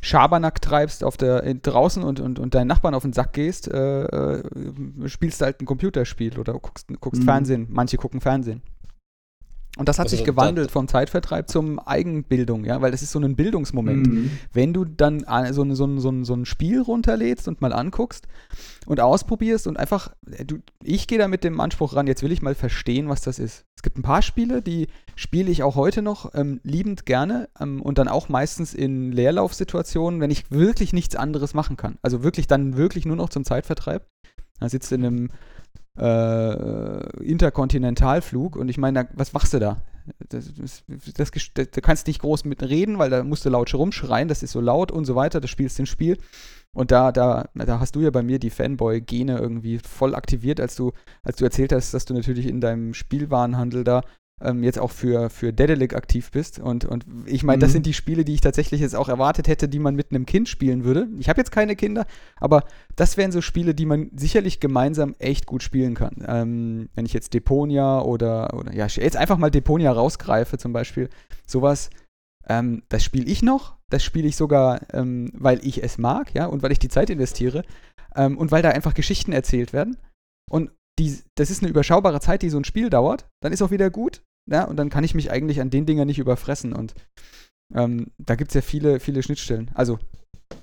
[0.00, 3.68] Schabernack treibst auf der, in, draußen und, und, und deinen Nachbarn auf den Sack gehst,
[3.68, 4.42] äh, äh,
[5.06, 7.26] spielst du halt ein Computerspiel oder guckst, guckst mhm.
[7.26, 7.66] Fernsehen.
[7.70, 8.62] Manche gucken Fernsehen.
[9.78, 13.18] Und das hat also sich gewandelt vom Zeitvertreib zum Eigenbildung, ja, weil das ist so
[13.18, 14.06] ein Bildungsmoment.
[14.06, 14.30] Mhm.
[14.52, 18.28] Wenn du dann so, so, so, so ein Spiel runterlädst und mal anguckst
[18.84, 22.32] und ausprobierst und einfach, äh, du, ich gehe da mit dem Anspruch ran, jetzt will
[22.32, 23.64] ich mal verstehen, was das ist.
[23.74, 27.80] Es gibt ein paar Spiele, die spiele ich auch heute noch ähm, liebend gerne ähm,
[27.80, 31.96] und dann auch meistens in Leerlaufsituationen, wenn ich wirklich nichts anderes machen kann.
[32.02, 34.06] Also wirklich dann wirklich nur noch zum Zeitvertreib.
[34.60, 35.30] Da sitzt in einem
[35.98, 39.82] äh, Interkontinentalflug und ich meine, was machst du da?
[40.30, 40.84] Das, das,
[41.14, 44.52] das, da kannst nicht groß mit reden, weil da musst du laut rumschreien, das ist
[44.52, 46.18] so laut und so weiter, das spielst den Spiel.
[46.74, 50.74] Und da, da, da hast du ja bei mir die Fanboy-Gene irgendwie voll aktiviert, als
[50.74, 54.02] du, als du erzählt hast, dass du natürlich in deinem Spielwarenhandel da
[54.42, 56.58] ähm, jetzt auch für, für Dedelic aktiv bist.
[56.58, 57.60] Und, und ich meine, mhm.
[57.60, 60.26] das sind die Spiele, die ich tatsächlich jetzt auch erwartet hätte, die man mit einem
[60.26, 61.08] Kind spielen würde.
[61.18, 62.64] Ich habe jetzt keine Kinder, aber
[62.96, 66.24] das wären so Spiele, die man sicherlich gemeinsam echt gut spielen kann.
[66.26, 71.08] Ähm, wenn ich jetzt Deponia oder, oder ja, jetzt einfach mal Deponia rausgreife zum Beispiel,
[71.46, 71.90] sowas,
[72.48, 76.46] ähm, das spiele ich noch, das spiele ich sogar, ähm, weil ich es mag, ja,
[76.46, 77.62] und weil ich die Zeit investiere
[78.16, 79.96] ähm, und weil da einfach Geschichten erzählt werden.
[80.50, 83.28] Und die, das ist eine überschaubare Zeit, die so ein Spiel dauert.
[83.40, 84.22] Dann ist auch wieder gut.
[84.50, 86.72] Ja, und dann kann ich mich eigentlich an den Dingen nicht überfressen.
[86.72, 86.94] Und
[87.74, 89.70] ähm, da gibt es ja viele, viele Schnittstellen.
[89.74, 89.98] Also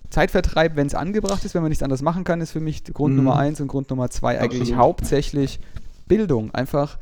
[0.10, 3.14] Zeitvertreib, wenn es angebracht ist, wenn man nichts anderes machen kann, ist für mich Grund
[3.14, 3.24] mhm.
[3.24, 4.78] Nummer eins und Grund Nummer zwei eigentlich Absolut.
[4.78, 5.60] hauptsächlich
[6.08, 6.52] Bildung.
[6.54, 6.98] Einfach,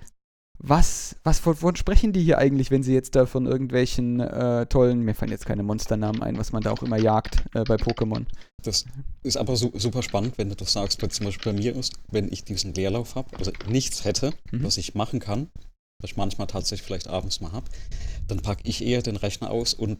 [0.60, 5.04] was, was, wovon sprechen die hier eigentlich, wenn sie jetzt da von irgendwelchen äh, tollen,
[5.04, 8.26] mir fallen jetzt keine Monsternamen ein, was man da auch immer jagt äh, bei Pokémon.
[8.64, 8.86] Das
[9.24, 11.94] ist aber su super spannend, wenn du das sagst, weil zum Beispiel bei mir ist,
[12.12, 14.64] wenn ich diesen Leerlauf habe, also nichts hätte, mhm.
[14.64, 15.48] was ich machen kann,
[16.02, 17.70] was ich manchmal tatsächlich vielleicht abends mal habe,
[18.28, 20.00] dann packe ich eher den Rechner aus und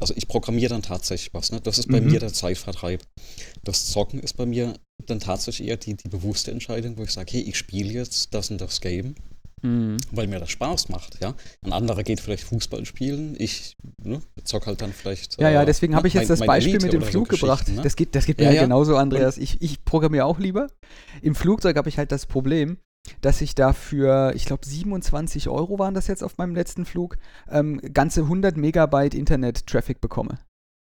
[0.00, 1.52] also ich programmiere dann tatsächlich was.
[1.52, 1.60] Ne?
[1.60, 2.12] Das ist bei mhm.
[2.12, 3.02] mir der Zeitvertreib.
[3.62, 4.74] Das Zocken ist bei mir
[5.06, 8.50] dann tatsächlich eher die, die bewusste Entscheidung, wo ich sage, hey, ich spiele jetzt das
[8.50, 9.16] und das Game,
[9.60, 9.98] mhm.
[10.12, 11.20] weil mir das Spaß macht.
[11.20, 11.34] Ja?
[11.62, 15.40] Ein anderer geht vielleicht Fußball spielen, ich ne, zock halt dann vielleicht.
[15.40, 17.68] Ja, ja, äh, deswegen habe ich jetzt mein, das Beispiel mit dem Flug so gebracht.
[17.68, 17.82] Ne?
[17.82, 18.62] Das geht, das geht mir ja, ja.
[18.62, 19.36] genauso, Andreas.
[19.36, 20.68] Ich, ich programmiere auch lieber.
[21.22, 22.78] Im Flugzeug habe ich halt das Problem,
[23.20, 27.16] dass ich dafür, ich glaube 27 Euro waren das jetzt auf meinem letzten Flug,
[27.50, 30.38] ähm, ganze 100 Megabyte Internet-Traffic bekomme.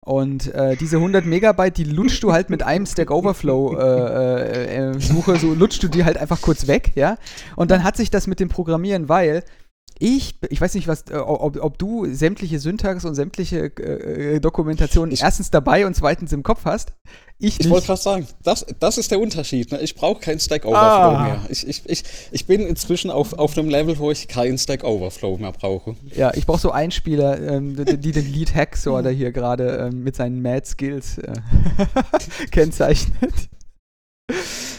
[0.05, 4.91] Und äh, diese 100 Megabyte, die lutschst du halt mit einem Stack Overflow äh, äh,
[4.91, 7.17] äh, so lutschst du die halt einfach kurz weg, ja.
[7.55, 9.45] Und dann hat sich das mit dem Programmieren, weil
[10.03, 15.17] ich, ich weiß nicht, was, äh, ob, ob du sämtliche Syntax und sämtliche äh, Dokumentationen
[15.17, 16.93] erstens dabei und zweitens im Kopf hast.
[17.39, 19.71] Ich, ich wollte gerade sagen, das, das ist der Unterschied.
[19.71, 19.81] Ne?
[19.81, 21.23] Ich brauche kein Stack Overflow ah.
[21.23, 21.41] mehr.
[21.51, 22.03] Ich, ich, ich,
[22.33, 25.95] ich bin inzwischen auf, auf einem Level, wo ich keinen Stack Overflow mehr brauche.
[26.17, 30.17] Ja, ich brauche so Einspieler, ähm, die, die, den Lead Hacksorter hier gerade ähm, mit
[30.17, 31.33] seinen Mad Skills äh,
[32.51, 33.35] kennzeichnet.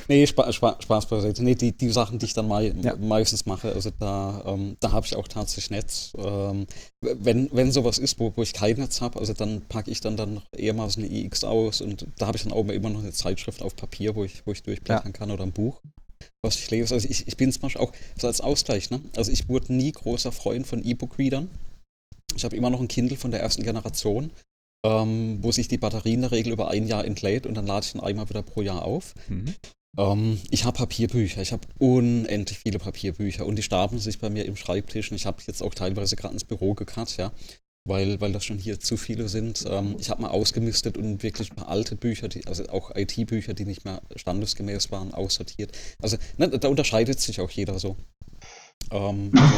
[0.08, 1.43] Nee, Spa Spa Spaß beiseite.
[1.43, 2.95] Nee, die, die Sachen, die ich dann mei ja.
[2.97, 6.12] meistens mache, also da, ähm, da habe ich auch tatsächlich Netz.
[6.18, 6.68] Ähm,
[7.01, 10.18] wenn, wenn sowas ist, wo, wo ich kein Netz habe, also dann packe ich dann,
[10.18, 12.99] dann eher mal so eine iX aus und da habe ich dann auch immer noch
[12.99, 15.18] eine Zeitschrift auf Papier, wo ich, wo ich durchblättern ja.
[15.18, 15.80] kann oder ein Buch
[16.41, 16.93] was ich lese.
[16.93, 19.01] Also ich, ich bin zum Beispiel auch so als Ausgleich, ne?
[19.16, 21.49] Also ich wurde nie großer Freund von E-Book-Readern.
[22.36, 24.32] Ich habe immer noch ein Kindle von der ersten Generation
[24.86, 27.86] ähm, wo sich die Batterie in der Regel über ein Jahr entlädt und dann lade
[27.86, 29.13] ich ihn einmal wieder pro Jahr auf.
[29.29, 29.53] Mhm.
[29.97, 34.45] Ähm, ich habe Papierbücher, ich habe unendlich viele Papierbücher und die stapeln sich bei mir
[34.45, 37.31] im Schreibtisch und ich habe jetzt auch teilweise gerade ins Büro gekarrt, ja,
[37.86, 39.65] weil, weil das schon hier zu viele sind.
[39.67, 43.53] Ähm, ich habe mal ausgemistet und wirklich ein paar alte Bücher, die, also auch IT-Bücher,
[43.53, 45.77] die nicht mehr standesgemäß waren, aussortiert.
[46.01, 47.97] Also ne, da unterscheidet sich auch jeder so.
[48.91, 49.55] Ähm, also,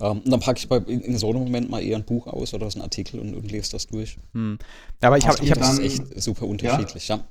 [0.00, 2.54] ähm, dann packe ich bei, in, in, so einem Moment mal eher ein Buch aus
[2.54, 4.18] oder so einen Artikel und, und lese das durch.
[4.32, 4.58] Hm.
[5.00, 7.16] Aber ich habe, ich das ist echt super unterschiedlich, ja.
[7.16, 7.24] ja.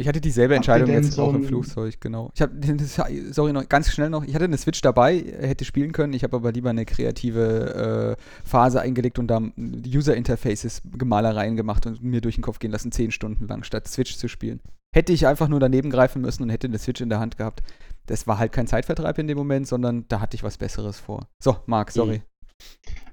[0.00, 2.30] Ich hatte dieselbe Entscheidung jetzt so auch im Flugzeug, genau.
[2.32, 2.54] Ich habe,
[3.32, 6.36] sorry, noch ganz schnell noch, ich hatte eine Switch dabei, hätte spielen können, ich habe
[6.36, 12.20] aber lieber eine kreative äh, Phase eingelegt und da User Interfaces, Gemalereien gemacht und mir
[12.20, 14.60] durch den Kopf gehen lassen, zehn Stunden lang, statt Switch zu spielen.
[14.94, 17.62] Hätte ich einfach nur daneben greifen müssen und hätte eine Switch in der Hand gehabt.
[18.08, 21.28] Das war halt kein Zeitvertreib in dem Moment, sondern da hatte ich was Besseres vor.
[21.38, 22.18] So, Marc, sorry.
[22.18, 22.22] Mhm.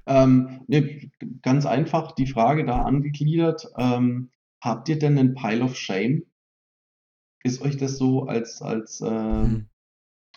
[0.06, 1.10] Ähm, ne,
[1.42, 3.68] ganz einfach die Frage da angegliedert.
[3.76, 4.30] Ähm,
[4.60, 6.22] habt ihr denn einen Pile of Shame?
[7.44, 9.68] Ist euch das so als, als, äh, hm.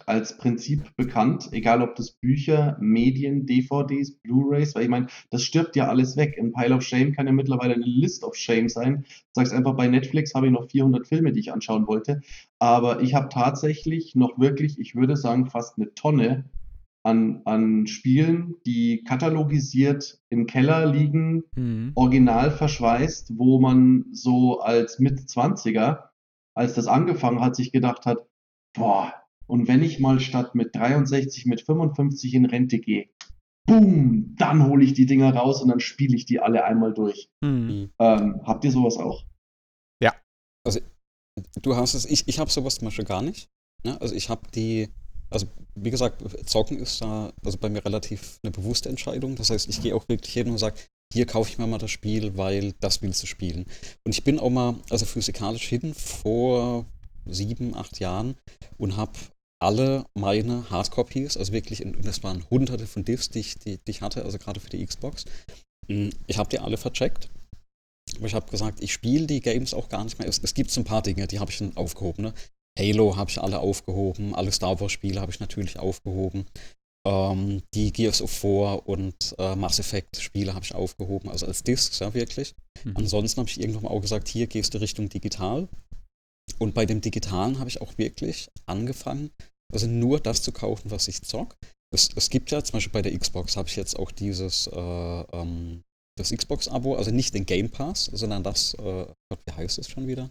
[0.10, 1.50] Als Prinzip bekannt?
[1.52, 6.38] Egal ob das Bücher, Medien, DVDs, Blu-rays, weil ich meine, das stirbt ja alles weg.
[6.40, 9.06] Ein Pile of Shame kann ja mittlerweile eine List of Shame sein.
[9.34, 12.22] Sagst einfach, bei Netflix habe ich noch 400 Filme, die ich anschauen wollte.
[12.58, 16.46] Aber ich habe tatsächlich noch wirklich, ich würde sagen, fast eine Tonne
[17.04, 21.92] an, an Spielen, die katalogisiert im Keller liegen, mhm.
[21.96, 26.10] original verschweißt, wo man so als Mit-20er
[26.56, 28.26] als das angefangen hat, sich gedacht hat,
[28.74, 29.14] boah,
[29.50, 33.10] und wenn ich mal statt mit 63, mit 55 in Rente gehe,
[33.66, 37.32] boom, dann hole ich die Dinger raus und dann spiele ich die alle einmal durch.
[37.42, 37.90] Mhm.
[37.98, 39.26] Ähm, habt ihr sowas auch?
[40.04, 40.14] Ja.
[40.64, 40.82] Also,
[41.64, 43.50] du hast es, ich, ich habe sowas zum Beispiel gar nicht.
[43.84, 44.00] Ne?
[44.00, 44.90] Also, ich habe die,
[45.32, 49.36] also, wie gesagt, Zocken ist da also bei mir relativ eine bewusste Entscheidung.
[49.36, 50.76] Das heißt, ich gehe auch wirklich hin und sage,
[51.12, 53.66] hier kaufe ich mir mal das Spiel, weil das willst du spielen.
[54.06, 56.86] Und ich bin auch mal, also physikalisch hin vor
[57.26, 58.36] sieben, acht Jahren
[58.78, 59.14] und habe
[59.60, 63.92] alle meine Hardcopies, also wirklich, und das waren hunderte von Diffs, die ich, die, die
[63.92, 65.26] ich hatte, also gerade für die Xbox.
[65.88, 67.30] Hm, ich habe die alle vercheckt.
[68.18, 70.28] Aber ich habe gesagt, ich spiele die Games auch gar nicht mehr.
[70.28, 72.24] Es, es gibt so ein paar Dinge, die habe ich dann aufgehoben.
[72.24, 72.34] Ne?
[72.78, 76.46] Halo habe ich alle aufgehoben, alle Star Wars Spiele habe ich natürlich aufgehoben.
[77.06, 81.64] Ähm, die Gears of War und äh, Mass Effect Spiele habe ich aufgehoben, also als
[81.64, 82.56] Discs, ja, wirklich.
[82.84, 82.98] Mhm.
[82.98, 85.68] Ansonsten habe ich irgendwann auch gesagt, hier gehst du Richtung digital.
[86.58, 89.32] Und bei dem Digitalen habe ich auch wirklich angefangen,
[89.74, 91.56] also nur das zu kaufen, was ich zock.
[91.94, 94.80] Es, es gibt ja zum Beispiel bei der Xbox habe ich jetzt auch dieses äh,
[94.80, 95.84] ähm,
[96.20, 100.08] das Xbox-Abo, also nicht den Game Pass, sondern das, äh, Gott, wie heißt es schon
[100.08, 100.30] wieder?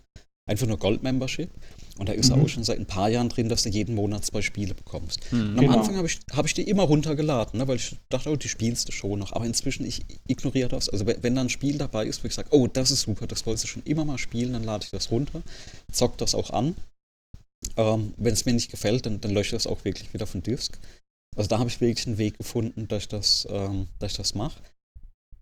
[0.49, 1.51] Einfach nur Gold-Membership.
[1.99, 2.43] Und da ist mhm.
[2.43, 5.21] auch schon seit ein paar Jahren drin, dass du jeden Monat zwei Spiele bekommst.
[5.33, 5.79] Mhm, und am genau.
[5.79, 8.89] Anfang habe ich, hab ich die immer runtergeladen, ne, weil ich dachte, oh, die spielst
[8.89, 9.33] du schon noch.
[9.33, 10.89] Aber inzwischen, ich ignoriere das.
[10.89, 13.45] Also wenn da ein Spiel dabei ist, wo ich sage, oh, das ist super, das
[13.47, 15.43] wolltest du schon immer mal spielen, dann lade ich das runter,
[15.93, 16.77] zock das auch an.
[17.77, 20.43] Ähm, wenn es mir nicht gefällt, dann, dann lösche ich das auch wirklich wieder von
[20.43, 20.79] Disk.
[21.37, 24.35] Also da habe ich wirklich einen Weg gefunden, dass ich das, ähm, dass ich das
[24.35, 24.61] mache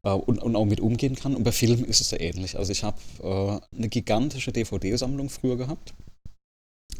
[0.04, 1.34] äh, und, und auch mit umgehen kann.
[1.34, 2.58] Und bei Filmen ist es ja ähnlich.
[2.58, 5.94] Also ich habe äh, eine gigantische DVD-Sammlung früher gehabt.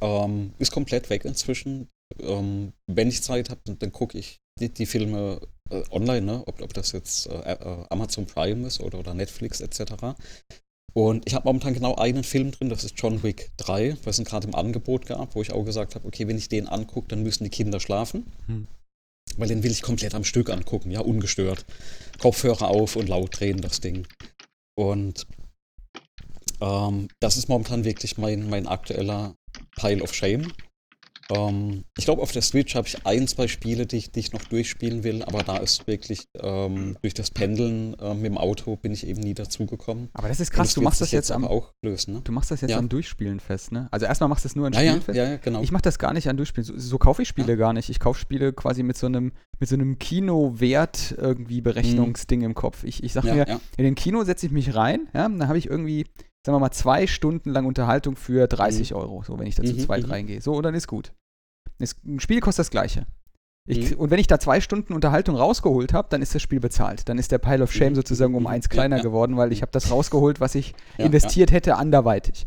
[0.01, 1.89] Ähm, ist komplett weg inzwischen.
[2.21, 5.41] Ähm, wenn ich Zeit habe, dann, dann gucke ich die, die Filme
[5.71, 6.43] äh, online, ne?
[6.47, 10.15] ob, ob das jetzt äh, äh Amazon Prime ist oder, oder Netflix etc.
[10.95, 14.25] Und ich habe momentan genau einen Film drin, das ist John Wick 3, was es
[14.25, 17.23] gerade im Angebot gab, wo ich auch gesagt habe, okay, wenn ich den angucke, dann
[17.23, 18.33] müssen die Kinder schlafen.
[18.47, 18.67] Hm.
[19.37, 21.67] Weil den will ich komplett am Stück angucken, ja, ungestört.
[22.19, 24.07] Kopfhörer auf und laut drehen das Ding.
[24.75, 25.27] Und
[26.63, 29.35] ähm, das ist momentan wirklich mein, mein aktueller
[29.77, 30.47] Pile of Shame.
[31.31, 34.33] Ähm, ich glaube, auf der Switch habe ich ein, zwei Spiele, die ich, die ich
[34.33, 38.77] noch durchspielen will, aber da ist wirklich ähm, durch das Pendeln äh, mit dem Auto
[38.77, 40.09] bin ich eben nie dazugekommen.
[40.13, 42.21] Aber das ist krass, du machst das jetzt, am, auch lösen, ne?
[42.23, 42.79] Du machst das jetzt ja.
[42.79, 43.89] am Durchspielen fest, ne?
[43.91, 45.17] Also erstmal machst du es nur an ja, Spielen ja, fest.
[45.17, 45.63] Ja, genau.
[45.63, 46.65] Ich mache das gar nicht an Durchspielen.
[46.65, 47.89] So, so kaufe ich Spiele gar nicht.
[47.89, 52.47] Ich kaufe Spiele quasi mit so einem mit so einem Kinowert irgendwie Berechnungsding mhm.
[52.47, 52.85] im Kopf.
[52.85, 53.47] Ich, ich sag mir,
[53.77, 56.05] in den Kino setze ich mich rein, ja, dann habe ich irgendwie
[56.47, 58.97] sagen wir mal, zwei Stunden lang Unterhaltung für 30 mhm.
[58.97, 60.11] Euro, so wenn ich da zu mhm, zweit mhm.
[60.13, 60.41] reingehe.
[60.41, 61.13] So, und dann ist gut.
[61.81, 63.05] Ein Spiel kostet das Gleiche.
[63.67, 63.97] Ich, mhm.
[63.99, 67.09] Und wenn ich da zwei Stunden Unterhaltung rausgeholt habe, dann ist das Spiel bezahlt.
[67.09, 67.97] Dann ist der Pile of Shame mhm.
[67.97, 69.09] sozusagen um eins kleiner ja, ja.
[69.09, 72.47] geworden, weil ich habe das rausgeholt, was ich ja, investiert hätte anderweitig.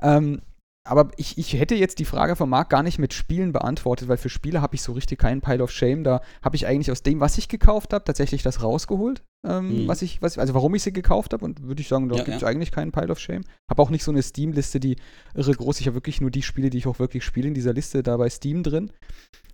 [0.00, 0.40] Ähm,
[0.86, 4.18] aber ich, ich hätte jetzt die Frage von Marc gar nicht mit Spielen beantwortet, weil
[4.18, 6.04] für Spiele habe ich so richtig keinen Pile of Shame.
[6.04, 9.88] Da habe ich eigentlich aus dem, was ich gekauft habe, tatsächlich das rausgeholt, ähm, mhm.
[9.88, 11.42] was ich, was, also warum ich sie gekauft habe.
[11.42, 12.48] Und würde ich sagen, da ja, gibt es ja.
[12.48, 13.44] eigentlich keinen Pile of Shame.
[13.70, 14.96] Habe auch nicht so eine Steam-Liste, die
[15.34, 15.80] irre groß.
[15.80, 18.18] Ich habe wirklich nur die Spiele, die ich auch wirklich spiele in dieser Liste da
[18.18, 18.92] bei Steam drin.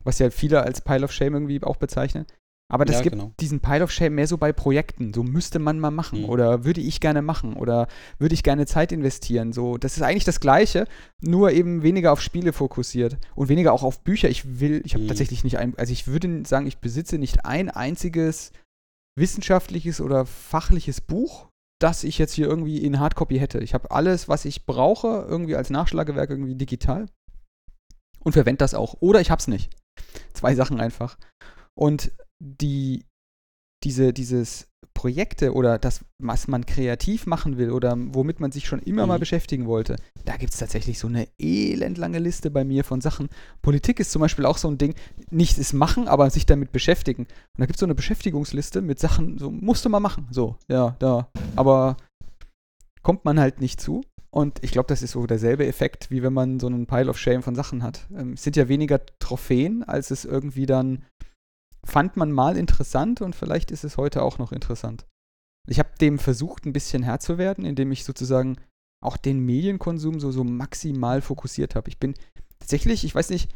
[0.03, 2.27] Was ja viele als Pile of Shame irgendwie auch bezeichnen.
[2.71, 3.33] Aber das ja, gibt genau.
[3.41, 5.13] diesen Pile of Shame mehr so bei Projekten.
[5.13, 6.21] So müsste man mal machen.
[6.21, 6.29] Mhm.
[6.29, 7.55] Oder würde ich gerne machen.
[7.55, 7.89] Oder
[8.19, 9.53] würde ich gerne Zeit investieren.
[9.53, 10.87] So, das ist eigentlich das Gleiche,
[11.21, 13.19] nur eben weniger auf Spiele fokussiert.
[13.35, 14.29] Und weniger auch auf Bücher.
[14.29, 15.09] Ich will, ich habe mhm.
[15.09, 18.53] tatsächlich nicht ein, also ich würde sagen, ich besitze nicht ein einziges
[19.19, 21.49] wissenschaftliches oder fachliches Buch,
[21.81, 23.59] das ich jetzt hier irgendwie in Hardcopy hätte.
[23.59, 27.07] Ich habe alles, was ich brauche, irgendwie als Nachschlagewerk irgendwie digital.
[28.23, 28.95] Und verwende das auch.
[29.01, 29.71] Oder ich habe es nicht.
[30.35, 31.19] Zwei Sachen einfach.
[31.75, 33.05] Und die
[33.85, 38.81] diese, dieses Projekte oder das, was man kreativ machen will oder womit man sich schon
[38.81, 39.09] immer mhm.
[39.09, 43.29] mal beschäftigen wollte, da gibt es tatsächlich so eine elendlange Liste bei mir von Sachen.
[43.63, 44.95] Politik ist zum Beispiel auch so ein Ding,
[45.31, 47.23] nicht es machen, aber sich damit beschäftigen.
[47.23, 50.29] Und da gibt es so eine Beschäftigungsliste mit Sachen, so musst du mal machen.
[50.31, 51.31] So, ja, da.
[51.57, 51.97] Aber
[53.03, 54.03] kommt man halt nicht zu.
[54.31, 57.19] Und ich glaube, das ist so derselbe Effekt, wie wenn man so einen Pile of
[57.19, 58.07] Shame von Sachen hat.
[58.17, 61.05] Ähm, es sind ja weniger Trophäen, als es irgendwie dann
[61.85, 65.07] fand man mal interessant und vielleicht ist es heute auch noch interessant.
[65.69, 68.57] Ich habe dem versucht, ein bisschen Herr zu werden, indem ich sozusagen
[69.03, 71.89] auch den Medienkonsum so, so maximal fokussiert habe.
[71.89, 72.15] Ich bin
[72.59, 73.53] tatsächlich, ich weiß nicht,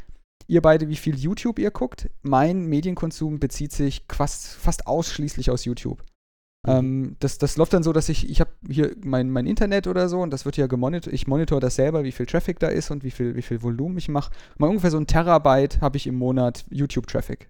[0.47, 2.11] ihr beide, wie viel YouTube ihr guckt.
[2.23, 6.03] Mein Medienkonsum bezieht sich fast, fast ausschließlich aus YouTube.
[6.67, 6.73] Mhm.
[6.73, 10.09] Ähm, das, das läuft dann so, dass ich, ich habe hier mein, mein Internet oder
[10.09, 11.13] so und das wird ja gemonitort.
[11.13, 13.99] Ich monitor das selber, wie viel Traffic da ist und wie viel, wie viel Volumen
[13.99, 14.33] ich mache.
[14.59, 17.49] Mal ungefähr so ein Terabyte habe ich im Monat YouTube-Traffic.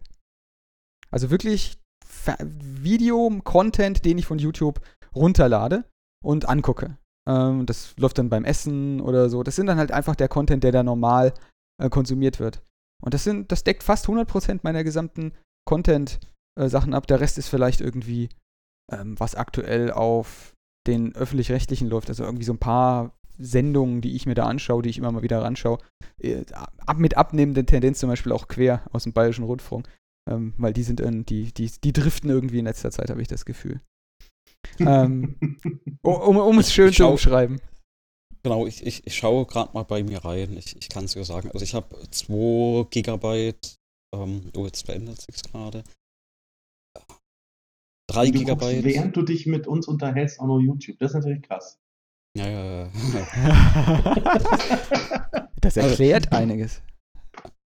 [1.15, 1.79] Also wirklich
[2.51, 4.81] Video-Content, den ich von YouTube
[5.15, 5.85] runterlade
[6.25, 6.99] und angucke.
[7.29, 9.45] Ähm, das läuft dann beim Essen oder so.
[9.45, 11.33] Das sind dann halt einfach der Content, der da normal
[11.81, 12.63] äh, konsumiert wird.
[13.01, 15.35] Und das sind, das deckt fast 100% meiner gesamten
[15.69, 17.07] Content-Sachen äh, ab.
[17.07, 18.29] Der Rest ist vielleicht irgendwie,
[18.91, 20.53] ähm, was aktuell auf
[20.89, 22.09] den öffentlich-rechtlichen läuft.
[22.09, 25.23] Also irgendwie so ein paar Sendungen, die ich mir da anschaue, die ich immer mal
[25.23, 25.79] wieder ranschaue.
[26.19, 29.89] Äh, ab, mit abnehmender Tendenz zum Beispiel auch quer aus dem Bayerischen Rundfunk.
[30.31, 33.29] Ähm, weil die sind in, die, die, die driften irgendwie in letzter Zeit, habe ich
[33.29, 33.81] das Gefühl.
[34.79, 35.37] ähm,
[36.03, 37.61] um, um es schön zu umschreiben.
[38.43, 40.57] Genau, ich, ich, ich schaue gerade mal bei mir rein.
[40.57, 41.51] Ich, ich kann es dir sagen.
[41.53, 43.77] Also ich habe 2 Gigabyte,
[44.15, 45.83] ähm, oh, jetzt verändert sich gerade.
[48.11, 48.83] 3 Gigabyte.
[48.83, 50.99] Guckst, während du dich mit uns unterhältst, auch noch YouTube.
[50.99, 51.79] Das ist natürlich krass.
[52.37, 52.91] Ja, ja, ja.
[55.61, 56.83] das erklärt also, einiges.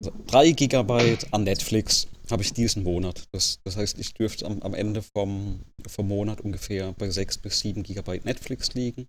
[0.03, 3.23] Also 3 Gigabyte an Netflix habe ich diesen Monat.
[3.31, 7.61] Das, das heißt, ich dürfte am, am Ende vom, vom Monat ungefähr bei 6 bis
[7.61, 9.07] 7 Gigabyte Netflix liegen.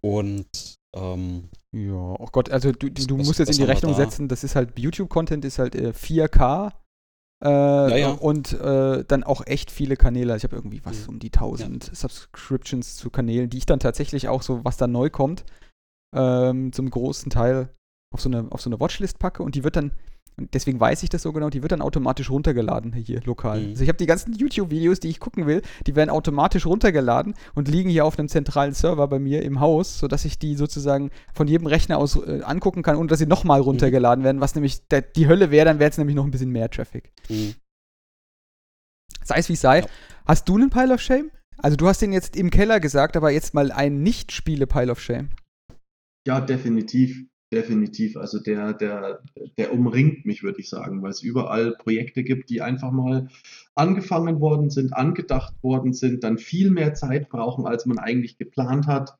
[0.00, 3.96] Und ähm, ja, oh Gott, also du, du, du musst jetzt in die Rechnung da?
[3.96, 6.72] setzen, das ist halt YouTube-Content ist halt äh, 4K
[7.44, 8.10] äh, ja, ja.
[8.12, 10.36] und äh, dann auch echt viele Kanäle.
[10.36, 11.94] Ich habe irgendwie was um die 1000 ja.
[11.96, 15.44] Subscriptions zu Kanälen, die ich dann tatsächlich auch so, was da neu kommt,
[16.14, 17.70] ähm, zum großen Teil
[18.12, 19.92] auf so eine, auf so eine Watchlist packe und die wird dann
[20.36, 23.60] und deswegen weiß ich das so genau, die wird dann automatisch runtergeladen hier lokal.
[23.60, 23.68] Mhm.
[23.70, 27.68] Also ich habe die ganzen YouTube-Videos, die ich gucken will, die werden automatisch runtergeladen und
[27.68, 31.48] liegen hier auf einem zentralen Server bei mir im Haus, sodass ich die sozusagen von
[31.48, 33.66] jedem Rechner aus äh, angucken kann, ohne dass sie nochmal mhm.
[33.66, 34.26] runtergeladen mhm.
[34.26, 36.70] werden, was nämlich der, die Hölle wäre, dann wäre es nämlich noch ein bisschen mehr
[36.70, 37.12] Traffic.
[37.28, 37.54] Mhm.
[39.24, 39.80] Sei es wie es sei.
[39.80, 39.86] Ja.
[40.26, 41.30] Hast du einen Pile of Shame?
[41.58, 45.28] Also du hast den jetzt im Keller gesagt, aber jetzt mal ein Nicht-Spiele-Pile of Shame.
[46.26, 47.26] Ja, definitiv.
[47.52, 48.16] Definitiv.
[48.16, 49.22] Also der, der,
[49.58, 53.28] der umringt mich, würde ich sagen, weil es überall Projekte gibt, die einfach mal
[53.74, 58.86] angefangen worden sind, angedacht worden sind, dann viel mehr Zeit brauchen, als man eigentlich geplant
[58.86, 59.18] hat.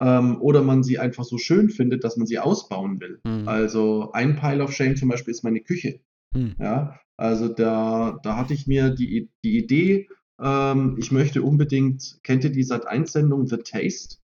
[0.00, 3.20] Ähm, oder man sie einfach so schön findet, dass man sie ausbauen will.
[3.24, 3.46] Mhm.
[3.46, 6.00] Also ein Pile of Shame zum Beispiel ist meine Küche.
[6.34, 6.56] Mhm.
[6.58, 10.08] Ja, also da, da hatte ich mir die, die Idee,
[10.40, 14.16] ähm, ich möchte unbedingt, kennt ihr die Sat1-Sendung The Taste?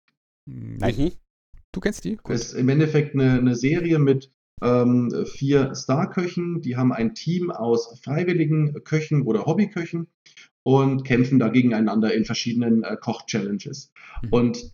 [0.45, 0.95] Nein.
[0.97, 1.11] Mhm.
[1.71, 2.17] Du kennst die?
[2.27, 2.35] Cool.
[2.35, 4.31] Ist im Endeffekt eine, eine Serie mit
[4.61, 10.07] ähm, vier Starköchen, die haben ein Team aus freiwilligen Köchen oder Hobbyköchen
[10.63, 13.91] und kämpfen da gegeneinander in verschiedenen äh, Koch-Challenges.
[14.23, 14.29] Mhm.
[14.31, 14.73] Und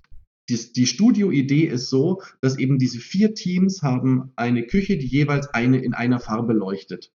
[0.49, 5.47] die, die Studio-Idee ist so, dass eben diese vier Teams haben eine Küche, die jeweils
[5.47, 7.11] eine in einer Farbe leuchtet.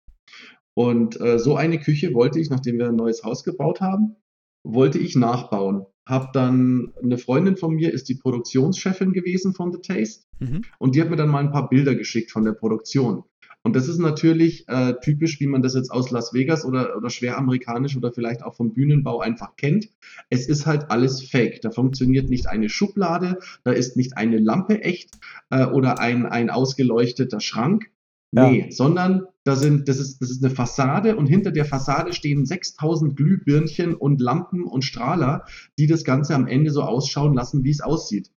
[0.74, 4.16] Und äh, so eine Küche wollte ich, nachdem wir ein neues Haus gebaut haben,
[4.62, 5.86] wollte ich nachbauen.
[6.06, 10.62] Hab dann eine Freundin von mir ist die Produktionschefin gewesen von The Taste mhm.
[10.78, 13.24] und die hat mir dann mal ein paar Bilder geschickt von der Produktion.
[13.66, 17.10] Und das ist natürlich äh, typisch, wie man das jetzt aus Las Vegas oder, oder
[17.10, 19.88] schwer amerikanisch oder vielleicht auch vom Bühnenbau einfach kennt.
[20.30, 21.62] Es ist halt alles fake.
[21.62, 25.18] Da funktioniert nicht eine Schublade, da ist nicht eine Lampe echt
[25.50, 27.90] äh, oder ein, ein ausgeleuchteter Schrank.
[28.30, 28.70] Nee, ja.
[28.70, 33.16] sondern da sind, das ist, das ist eine Fassade und hinter der Fassade stehen 6000
[33.16, 35.44] Glühbirnchen und Lampen und Strahler,
[35.78, 38.32] die das Ganze am Ende so ausschauen lassen, wie es aussieht.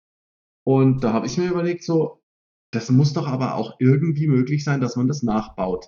[0.65, 2.21] Und da habe ich mir überlegt, so,
[2.71, 5.85] das muss doch aber auch irgendwie möglich sein, dass man das nachbaut.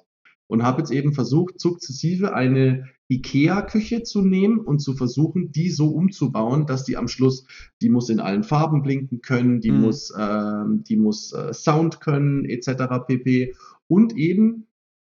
[0.48, 5.90] Und habe jetzt eben versucht, sukzessive eine IKEA-Küche zu nehmen und zu versuchen, die so
[5.90, 7.46] umzubauen, dass die am Schluss,
[7.82, 9.82] die muss in allen Farben blinken können, die mhm.
[9.82, 13.06] muss, äh, die muss äh, Sound können, etc.
[13.06, 13.54] pp.
[13.88, 14.69] Und eben,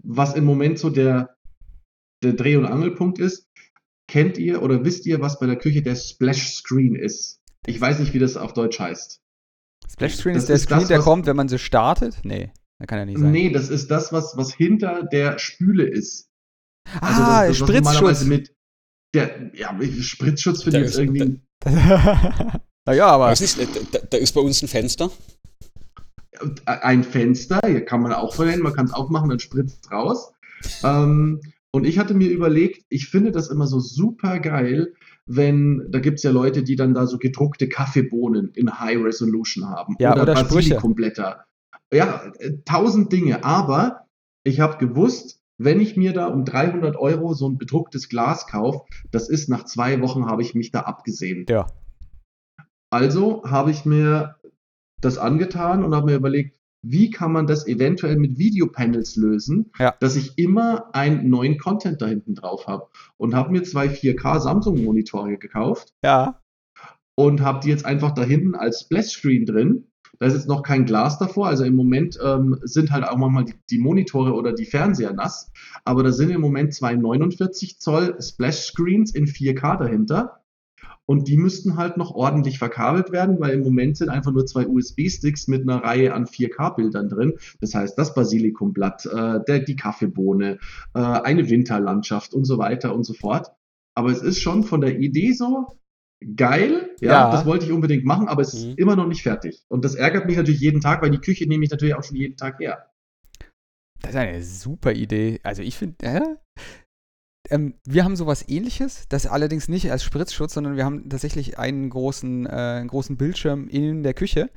[0.03, 1.37] was im Moment so der,
[2.23, 3.49] der Dreh- und Angelpunkt ist,
[4.09, 7.41] kennt ihr oder wisst ihr, was bei der Küche der Splash Screen ist?
[7.67, 9.21] Ich weiß nicht, wie das auf Deutsch heißt.
[9.91, 12.19] Splash Screen das ist der ist Screen, das, der kommt, wenn man sie startet?
[12.25, 13.31] Nee, da kann ja nicht sein.
[13.31, 16.29] Nee, das ist das, was, was hinter der Spüle ist.
[17.01, 18.25] Also ah, das, das, Spritzschutz.
[18.25, 18.55] Mit,
[19.15, 21.41] der, ja, Spritzschutz finde ich jetzt irgendwie.
[22.87, 23.31] naja, aber.
[23.31, 23.59] Nicht,
[23.93, 25.11] da, da, ist bei uns ein Fenster.
[26.65, 30.33] Ein Fenster, hier kann man auch verwenden, man kann es aufmachen, dann spritzt es raus.
[30.83, 31.41] ähm,
[31.71, 34.93] und ich hatte mir überlegt, ich finde das immer so super geil,
[35.27, 39.69] wenn, da gibt es ja Leute, die dann da so gedruckte Kaffeebohnen in High Resolution
[39.69, 39.97] haben.
[39.99, 41.45] Ja, oder, oder Basilikumblätter.
[41.93, 43.45] Ja, äh, tausend Dinge.
[43.45, 44.07] Aber
[44.45, 48.85] ich habe gewusst, wenn ich mir da um 300 Euro so ein bedrucktes Glas kaufe,
[49.11, 51.47] das ist nach zwei Wochen, habe ich mich da abgesehen.
[51.49, 51.67] Ja.
[52.91, 54.37] Also habe ich mir
[55.05, 59.95] das angetan und habe mir überlegt, wie kann man das eventuell mit Videopanels lösen, ja.
[60.01, 62.89] dass ich immer einen neuen Content da hinten drauf habe.
[63.17, 65.93] Und habe mir zwei 4K Samsung-Monitore gekauft.
[66.05, 66.41] Ja.
[67.15, 69.87] Und habe die jetzt einfach da hinten als Splash-Screen drin.
[70.19, 71.49] Da ist jetzt noch kein Glas davor.
[71.49, 75.53] Also im Moment ähm, sind halt auch manchmal die, die, Monitore oder die Fernseher nass.
[75.85, 80.42] Aber da sind im Moment zwei 49 Zoll Splash-Screens in 4K dahinter.
[81.13, 84.67] Und die müssten halt noch ordentlich verkabelt werden, weil im Moment sind einfach nur zwei
[84.67, 87.35] USB-Sticks mit einer Reihe an 4K-Bildern drin.
[87.61, 90.59] Das heißt, das Basilikumblatt, äh, der, die Kaffeebohne,
[90.95, 93.49] äh, eine Winterlandschaft und so weiter und so fort.
[93.95, 95.67] Aber es ist schon von der Idee so
[96.35, 96.89] geil.
[97.03, 97.31] Ja, ja.
[97.31, 98.71] das wollte ich unbedingt machen, aber es mhm.
[98.71, 99.67] ist immer noch nicht fertig.
[99.69, 102.17] Und das ärgert mich natürlich jeden Tag, weil die Küche nehme ich natürlich auch schon
[102.17, 102.87] jeden Tag her.
[104.01, 105.41] Das ist eine super Idee.
[105.43, 106.23] Also ich finde, äh,
[107.53, 111.91] ähm, wir haben sowas ähnliches, das allerdings nicht als Spritzschutz, sondern wir haben tatsächlich einen
[111.91, 114.51] großen, äh, einen großen Bildschirm in der Küche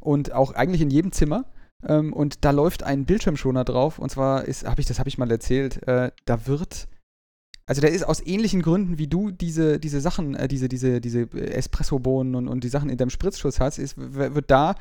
[0.00, 1.46] und auch eigentlich in jedem Zimmer.
[1.82, 3.98] Ähm, und da läuft ein Bildschirmschoner drauf.
[3.98, 6.88] Und zwar ist, habe ich, das habe ich mal erzählt, äh, da wird
[7.66, 11.30] also der ist aus ähnlichen Gründen, wie du diese, diese Sachen, äh, diese, diese, diese
[11.32, 14.74] Espresso-Bohnen und, und die Sachen in deinem Spritzschuss hast, ist, wird da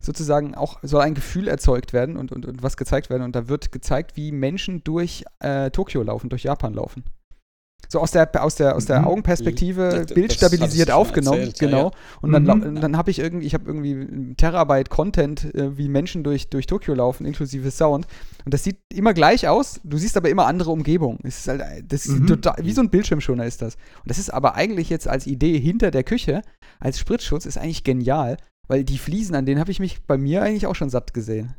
[0.00, 3.22] sozusagen auch soll ein Gefühl erzeugt werden und, und, und was gezeigt werden.
[3.22, 7.04] Und da wird gezeigt, wie Menschen durch äh, Tokio laufen, durch Japan laufen.
[7.88, 9.06] So aus der, aus der, aus der mhm.
[9.06, 11.78] Augenperspektive das, bildstabilisiert aufgenommen, erzählt, genau.
[11.78, 11.90] Ja, ja.
[12.20, 12.80] Und dann, mhm.
[12.80, 16.66] dann habe ich irgendwie, ich habe irgendwie ein Terabyte Content, äh, wie Menschen durch, durch
[16.66, 18.06] Tokio laufen, inklusive Sound.
[18.44, 21.18] Und das sieht immer gleich aus, du siehst aber immer andere Umgebung.
[21.22, 22.26] Es ist halt, das ist mhm.
[22.26, 23.74] total, wie so ein Bildschirmschoner ist das.
[23.74, 26.42] Und das ist aber eigentlich jetzt als Idee hinter der Küche,
[26.80, 28.36] als Spritzschutz, ist eigentlich genial,
[28.68, 31.54] weil die Fliesen, an denen habe ich mich bei mir eigentlich auch schon satt gesehen.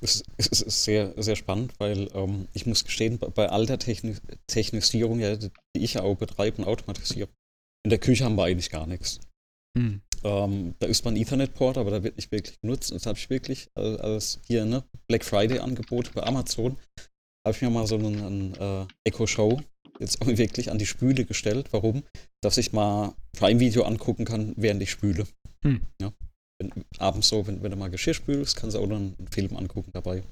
[0.00, 4.14] Es ist sehr, sehr spannend, weil ähm, ich muss gestehen, bei all der Techni
[4.46, 7.28] Technisierung, ja, die ich auch betreibe und automatisiere,
[7.82, 9.20] in der Küche haben wir eigentlich gar nichts.
[9.76, 10.02] Hm.
[10.22, 12.92] Ähm, da ist man Ethernet-Port, aber da wird nicht wirklich genutzt.
[12.92, 16.76] Das habe ich wirklich als, als hier, ne, Black Friday-Angebot bei Amazon,
[17.46, 19.60] habe ich mir mal so einen, einen äh, Echo Show
[19.98, 21.68] jetzt auch wirklich an die Spüle gestellt.
[21.72, 22.02] Warum?
[22.42, 25.26] Dass ich mal Prime-Video angucken kann, während ich spüle.
[25.62, 25.82] Hm.
[26.00, 26.12] Ja.
[26.58, 29.56] Wenn, abends so, wenn, wenn du mal Geschirr spülst, kannst du auch dann einen Film
[29.56, 30.22] angucken dabei.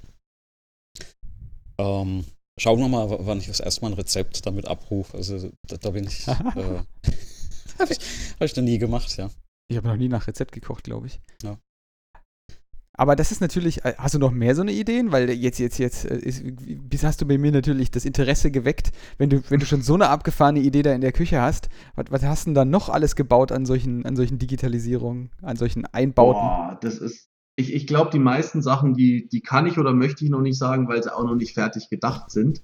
[1.79, 2.25] Ähm,
[2.59, 5.17] schauen wir mal, wann ich das erste Mal ein Rezept damit abrufe.
[5.17, 6.27] Also da, da bin ich.
[6.29, 6.35] äh,
[7.79, 7.99] Habe ich,
[8.39, 9.31] hab ich noch nie gemacht, ja.
[9.69, 11.21] Ich habe noch nie nach Rezept gekocht, glaube ich.
[11.43, 11.59] Ja.
[12.97, 15.11] Aber das ist natürlich, äh, hast du noch mehr so eine Ideen?
[15.11, 16.45] Weil jetzt, jetzt, jetzt äh, ist,
[17.05, 20.09] hast du bei mir natürlich das Interesse geweckt, wenn du, wenn du schon so eine
[20.09, 23.17] abgefahrene Idee da in der Küche hast, was, was hast du denn da noch alles
[23.17, 26.41] gebaut an solchen, an solchen Digitalisierungen, an solchen Einbauten?
[26.41, 30.25] Boah, das ist, ich, ich glaube, die meisten Sachen, die, die kann ich oder möchte
[30.25, 32.63] ich noch nicht sagen, weil sie auch noch nicht fertig gedacht sind.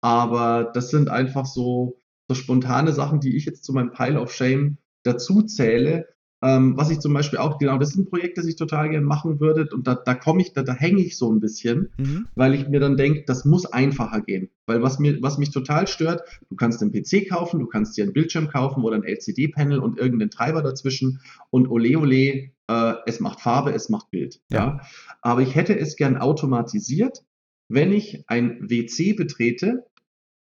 [0.00, 1.98] Aber das sind einfach so,
[2.28, 6.06] so spontane Sachen, die ich jetzt zu meinem Pile of Shame dazu zähle,
[6.40, 9.04] ähm, was ich zum Beispiel auch, genau, das ist ein Projekt, das ich total gerne
[9.04, 9.68] machen würde.
[9.72, 12.28] Und da, da komme ich, da, da hänge ich so ein bisschen, mhm.
[12.36, 14.48] weil ich mir dann denke, das muss einfacher gehen.
[14.66, 18.04] Weil was mir, was mich total stört, du kannst einen PC kaufen, du kannst dir
[18.04, 21.20] einen Bildschirm kaufen oder ein LCD-Panel und irgendeinen Treiber dazwischen
[21.50, 24.40] und ole ole, äh, es macht Farbe, es macht Bild.
[24.50, 24.58] Ja.
[24.58, 24.80] ja.
[25.22, 27.24] Aber ich hätte es gern automatisiert.
[27.68, 29.86] Wenn ich ein WC betrete,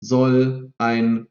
[0.02, 1.28] soll ein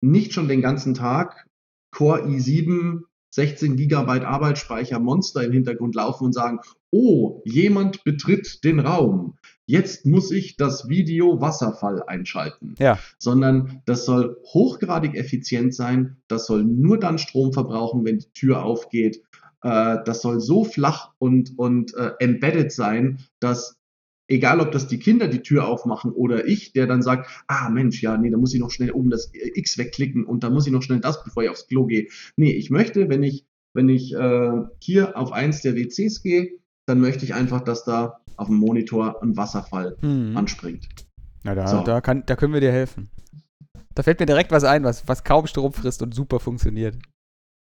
[0.00, 1.48] nicht schon den ganzen Tag
[1.90, 6.60] Core i7 16 Gigabyte Arbeitsspeicher Monster im Hintergrund laufen und sagen,
[6.90, 9.36] oh, jemand betritt den Raum.
[9.66, 12.74] Jetzt muss ich das Video Wasserfall einschalten.
[12.78, 12.98] Ja.
[13.18, 16.16] Sondern das soll hochgradig effizient sein.
[16.26, 19.22] Das soll nur dann Strom verbrauchen, wenn die Tür aufgeht.
[19.62, 23.77] Äh, das soll so flach und, und äh, embedded sein, dass
[24.28, 28.02] egal ob das die Kinder die Tür aufmachen oder ich, der dann sagt, ah Mensch,
[28.02, 30.72] ja, nee, da muss ich noch schnell oben das X wegklicken und da muss ich
[30.72, 32.08] noch schnell das, bevor ich aufs Klo gehe.
[32.36, 36.50] Nee, ich möchte, wenn ich, wenn ich äh, hier auf eins der WCs gehe,
[36.86, 40.36] dann möchte ich einfach, dass da auf dem Monitor ein Wasserfall hm.
[40.36, 40.88] anspringt.
[41.42, 41.82] Na, da, so.
[41.82, 43.10] da, kann, da können wir dir helfen.
[43.94, 46.96] Da fällt mir direkt was ein, was, was kaum Strom frisst und super funktioniert.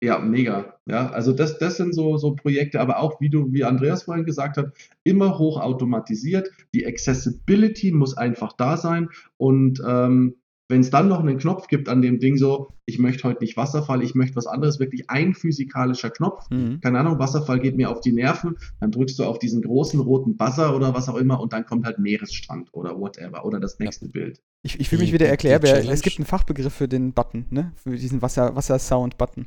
[0.00, 0.78] Ja, mega.
[0.86, 4.24] Ja, also das, das sind so, so Projekte, aber auch, wie du, wie Andreas vorhin
[4.24, 4.72] gesagt hat,
[5.02, 6.50] immer hochautomatisiert.
[6.72, 10.36] Die Accessibility muss einfach da sein und ähm,
[10.70, 13.56] wenn es dann noch einen Knopf gibt an dem Ding, so, ich möchte heute nicht
[13.56, 16.44] Wasserfall, ich möchte was anderes, wirklich ein physikalischer Knopf.
[16.50, 16.80] Mhm.
[16.82, 20.36] Keine Ahnung, Wasserfall geht mir auf die Nerven, dann drückst du auf diesen großen roten
[20.36, 24.06] Buzzer oder was auch immer und dann kommt halt Meeresstrand oder whatever oder das nächste
[24.06, 24.12] ja.
[24.12, 24.42] Bild.
[24.62, 27.72] Ich, ich will mich wieder erklären, es gibt einen Fachbegriff für den Button, ne?
[27.76, 29.46] Für diesen Wasser, Wasser-Sound-Button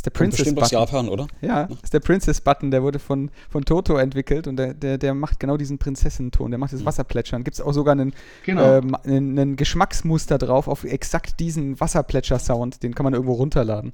[0.00, 0.62] ist der Princess Button.
[0.62, 1.26] aus Japan, oder?
[1.42, 5.12] Ja, ist der Princess Button, der wurde von, von Toto entwickelt und der, der, der
[5.12, 6.86] macht genau diesen Prinzessenton, der macht das mhm.
[6.86, 7.44] Wasserplätschern.
[7.44, 8.14] Gibt es auch sogar einen,
[8.46, 8.78] genau.
[8.78, 13.92] ähm, einen, einen, Geschmacksmuster drauf auf exakt diesen Wasserplätscher-Sound, den kann man irgendwo runterladen.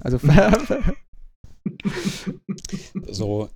[0.00, 0.18] Also
[3.10, 3.48] so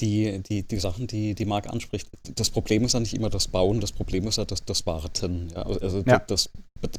[0.00, 3.48] die, die, die Sachen, die, die Marc anspricht, das Problem ist ja nicht immer das
[3.48, 5.48] Bauen, das Problem ist ja das, das Warten.
[5.54, 5.62] Ja?
[5.62, 6.18] Also ja.
[6.18, 6.50] das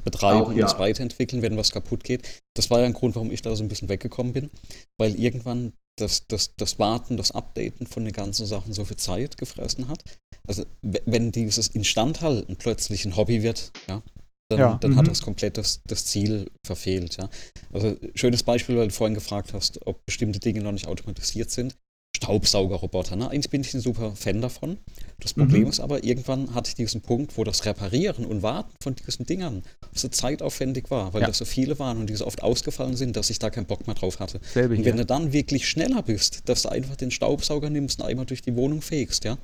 [0.03, 0.63] Betreiben Auch, ja.
[0.63, 2.43] das Weiterentwickeln, wenn was kaputt geht.
[2.53, 4.49] Das war ja ein Grund, warum ich da so ein bisschen weggekommen bin,
[4.97, 9.37] weil irgendwann das, das, das Warten, das Updaten von den ganzen Sachen so viel Zeit
[9.37, 10.03] gefressen hat.
[10.47, 14.01] Also wenn dieses Instandhalten plötzlich ein Hobby wird, ja,
[14.49, 14.77] dann, ja.
[14.81, 14.95] dann mhm.
[14.97, 17.17] hat das komplett das, das Ziel verfehlt.
[17.17, 17.29] Ja.
[17.71, 21.75] Also schönes Beispiel, weil du vorhin gefragt hast, ob bestimmte Dinge noch nicht automatisiert sind.
[22.17, 23.15] Staubsaugerroboter.
[23.15, 23.29] Ne?
[23.29, 24.77] Eigentlich bin ich ein super Fan davon.
[25.19, 25.69] Das Problem mhm.
[25.69, 29.63] ist aber, irgendwann hatte ich diesen Punkt, wo das Reparieren und Warten von diesen Dingern
[29.93, 31.27] so zeitaufwendig war, weil ja.
[31.27, 33.85] das so viele waren und die so oft ausgefallen sind, dass ich da keinen Bock
[33.87, 34.41] mehr drauf hatte.
[34.53, 35.03] Selbe und wenn hier.
[35.03, 38.55] du dann wirklich schneller bist, dass du einfach den Staubsauger nimmst und einmal durch die
[38.55, 39.37] Wohnung fegst, ja.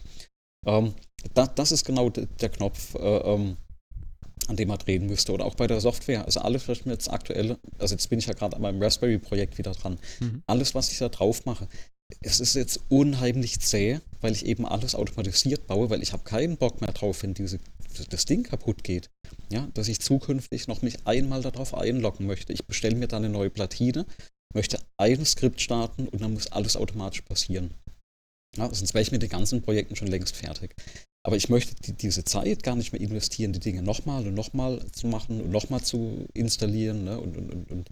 [0.65, 0.95] Ähm,
[1.33, 3.57] da, das ist genau der Knopf, äh, ähm,
[4.47, 5.31] an dem man drehen müsste.
[5.33, 6.25] Oder auch bei der Software.
[6.25, 8.81] Also alles, was ich mir jetzt aktuell, also jetzt bin ich ja gerade an meinem
[8.81, 9.97] Raspberry-Projekt wieder dran.
[10.19, 10.43] Mhm.
[10.47, 11.67] Alles, was ich da drauf mache,
[12.21, 16.57] es ist jetzt unheimlich zäh, weil ich eben alles automatisiert baue, weil ich habe keinen
[16.57, 17.59] Bock mehr drauf, wenn diese,
[18.09, 19.09] das Ding kaputt geht.
[19.51, 22.53] Ja, dass ich zukünftig noch mich einmal darauf einloggen möchte.
[22.53, 24.05] Ich bestelle mir dann eine neue Platine,
[24.53, 27.71] möchte ein Skript starten und dann muss alles automatisch passieren.
[28.55, 30.75] Ja, sonst wäre ich mit den ganzen Projekten schon längst fertig.
[31.25, 34.79] Aber ich möchte die, diese Zeit gar nicht mehr investieren, die Dinge nochmal und nochmal
[34.91, 37.89] zu machen und nochmal zu installieren ne, und, und, und, und,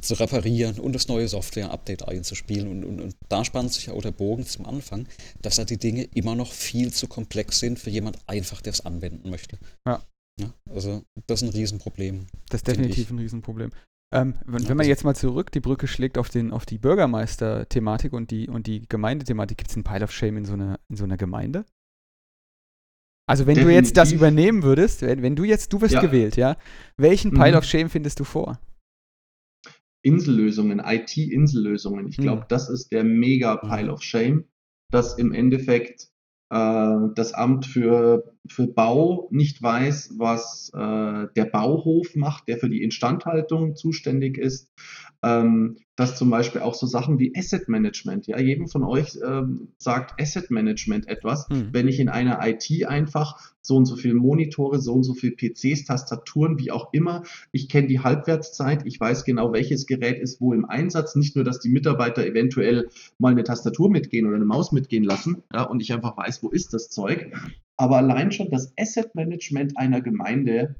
[0.00, 2.84] zu reparieren und das neue Software-Update einzuspielen.
[2.84, 5.08] Und, da spannt sich auch der Bogen zum Anfang,
[5.42, 8.86] dass da die Dinge immer noch viel zu komplex sind für jemand einfach, der es
[8.86, 9.58] anwenden möchte.
[9.84, 10.00] Ja.
[10.38, 10.54] ja.
[10.70, 12.28] Also das ist ein Riesenproblem.
[12.48, 13.72] Das ist definitiv ein Riesenproblem.
[14.14, 16.78] Ähm, wenn, ja, wenn, man jetzt mal zurück die Brücke schlägt auf, den, auf die
[16.78, 20.78] Bürgermeister-Thematik und die, und die Gemeindethematik, gibt es einen Pile of Shame in so, einer,
[20.88, 21.64] in so einer Gemeinde?
[23.28, 23.66] Also wenn Definitiv.
[23.66, 26.00] du jetzt das übernehmen würdest, wenn, wenn du jetzt, du wirst ja.
[26.00, 26.56] gewählt, ja,
[26.96, 27.58] welchen Pile mhm.
[27.58, 28.58] of Shame findest du vor?
[30.02, 32.08] Insellösungen, IT-Insellösungen.
[32.08, 32.46] Ich glaube, mhm.
[32.48, 34.44] das ist der mega Pile of Shame,
[34.90, 36.08] dass im Endeffekt
[36.48, 42.70] äh, das Amt für, für Bau nicht weiß, was äh, der Bauhof macht, der für
[42.70, 44.72] die Instandhaltung zuständig ist
[45.22, 49.68] ähm, dass zum Beispiel auch so Sachen wie Asset Management, ja, jedem von euch ähm,
[49.78, 51.70] sagt Asset Management etwas, hm.
[51.72, 55.32] wenn ich in einer IT einfach so und so viel Monitore, so und so viel
[55.32, 60.40] PCs, Tastaturen, wie auch immer, ich kenne die Halbwertszeit, ich weiß genau, welches Gerät ist
[60.40, 62.88] wo im Einsatz, nicht nur, dass die Mitarbeiter eventuell
[63.18, 66.48] mal eine Tastatur mitgehen oder eine Maus mitgehen lassen, ja, und ich einfach weiß, wo
[66.50, 67.32] ist das Zeug,
[67.76, 70.76] aber allein schon das Asset Management einer Gemeinde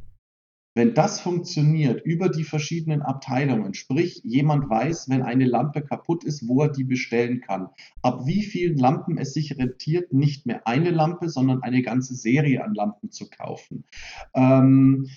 [0.78, 6.46] wenn das funktioniert über die verschiedenen Abteilungen, sprich jemand weiß, wenn eine Lampe kaputt ist,
[6.46, 10.90] wo er die bestellen kann, ab wie vielen Lampen es sich rentiert, nicht mehr eine
[10.90, 13.86] Lampe, sondern eine ganze Serie an Lampen zu kaufen.
[14.34, 15.08] Ähm,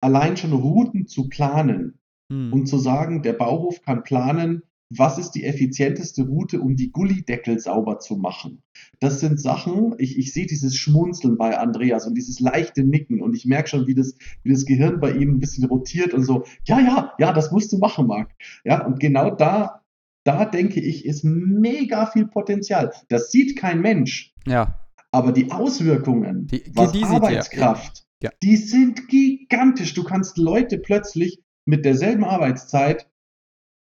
[0.00, 2.52] allein schon Routen zu planen hm.
[2.52, 7.58] und zu sagen, der Bauhof kann planen, was ist die effizienteste Route, um die Gullideckel
[7.58, 8.62] sauber zu machen?
[9.00, 13.34] Das sind Sachen, ich, ich sehe dieses Schmunzeln bei Andreas und dieses leichte Nicken und
[13.34, 16.44] ich merke schon, wie das, wie das Gehirn bei ihm ein bisschen rotiert und so,
[16.64, 18.30] ja, ja, ja, das musst du machen, Marc.
[18.64, 19.82] Ja, und genau da,
[20.24, 22.92] da denke ich, ist mega viel Potenzial.
[23.08, 24.34] Das sieht kein Mensch.
[24.46, 24.80] Ja.
[25.10, 28.30] Aber die Auswirkungen, die, was die Arbeitskraft, ja.
[28.30, 28.36] Ja.
[28.42, 29.94] die sind gigantisch.
[29.94, 33.08] Du kannst Leute plötzlich mit derselben Arbeitszeit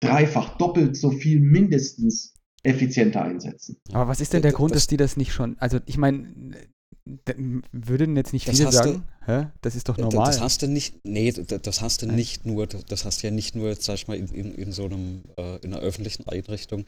[0.01, 3.77] dreifach, doppelt so viel mindestens effizienter einsetzen.
[3.93, 6.56] Aber was ist denn der Grund, dass die das nicht schon, also ich meine,
[7.73, 9.47] würden jetzt nicht viele sagen, du, Hä?
[9.60, 10.27] das ist doch normal.
[10.27, 13.55] Das hast du nicht, nee, das hast du nicht nur, das hast du ja nicht
[13.55, 16.85] nur, sag ich mal, in, in, in so einem, äh, in einer öffentlichen Einrichtung,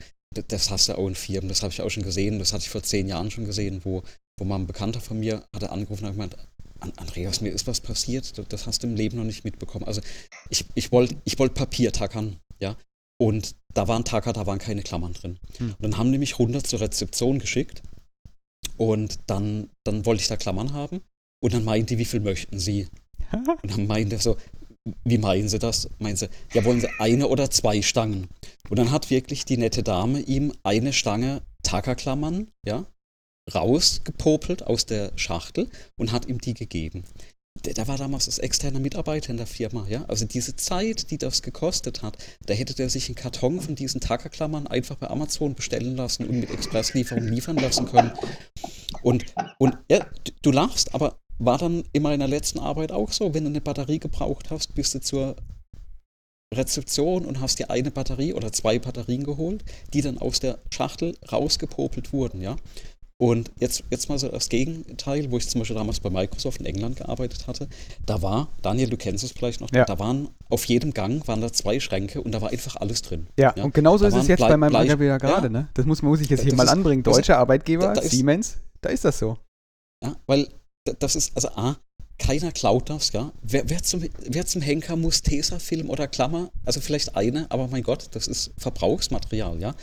[0.49, 2.71] das hast du auch in Firmen, das habe ich auch schon gesehen, das hatte ich
[2.71, 4.03] vor zehn Jahren schon gesehen, wo,
[4.39, 6.37] wo mal ein Bekannter von mir hatte angerufen und hat gemeint,
[6.97, 9.85] Andreas, mir ist was passiert, das hast du im Leben noch nicht mitbekommen.
[9.85, 10.01] Also
[10.49, 12.77] ich, ich wollte ich wollt Papier tackern, ja,
[13.21, 15.39] und da waren Tacker, da waren keine Klammern drin.
[15.59, 15.75] Hm.
[15.75, 17.83] Und dann haben die mich runter zur Rezeption geschickt.
[18.77, 21.01] Und dann, dann wollte ich da Klammern haben.
[21.43, 22.89] Und dann meinten die, wie viel möchten sie?
[23.63, 24.37] Und dann meinte er so,
[25.05, 25.91] wie meinen sie das?
[25.99, 28.29] Meinen sie, ja, wollen sie eine oder zwei Stangen?
[28.71, 32.87] Und dann hat wirklich die nette Dame ihm eine Stange Tackerklammern, ja,
[33.53, 37.05] rausgepopelt aus der Schachtel und hat ihm die gegeben.
[37.65, 40.05] Der, der, war damals als externer Mitarbeiter in der Firma, ja.
[40.09, 42.17] Also diese Zeit, die das gekostet hat,
[42.47, 46.41] da hätte der sich einen Karton von diesen Tackerklammern einfach bei Amazon bestellen lassen und
[46.41, 48.13] mit Expresslieferung liefern lassen können.
[49.03, 49.27] Und,
[49.59, 50.07] und ja,
[50.43, 53.99] du lachst, aber war dann in meiner letzten Arbeit auch so, wenn du eine Batterie
[53.99, 55.37] gebraucht hast, bist du zur
[56.55, 61.17] Rezeption und hast dir eine Batterie oder zwei Batterien geholt, die dann aus der Schachtel
[61.31, 62.57] rausgepopelt wurden, ja.
[63.21, 66.67] Und jetzt, jetzt mal so das Gegenteil, wo ich zum Beispiel damals bei Microsoft in
[66.67, 67.69] England gearbeitet hatte,
[68.07, 69.85] da war, Daniel, du kennst es vielleicht noch, ja.
[69.85, 73.27] da waren auf jedem Gang waren da zwei Schränke und da war einfach alles drin.
[73.37, 73.65] Ja, ja.
[73.65, 75.53] und genauso da ist es jetzt bei meinem Arbeitgeber gerade, ja.
[75.53, 75.69] ne?
[75.75, 77.03] Das muss, muss ich jetzt hier mal anbringen.
[77.03, 79.37] Deutsche ist, Arbeitgeber, da, da Siemens, ist, da ist das so.
[80.05, 80.49] Ja, weil
[81.01, 81.77] das ist, also A,
[82.19, 83.33] keiner klaut das, ja.
[83.43, 87.83] Wer, wer, zum, wer zum Henker muss Tesafilm oder Klammer, also vielleicht eine, aber mein
[87.83, 89.75] Gott, das ist Verbrauchsmaterial, ja.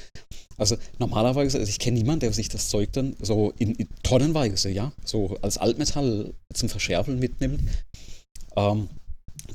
[0.57, 4.69] Also normalerweise, also ich kenne niemanden, der sich das Zeug dann so in, in Tonnenweise,
[4.69, 7.61] ja, so als Altmetall zum Verschärfeln mitnimmt.
[8.55, 8.89] Ähm,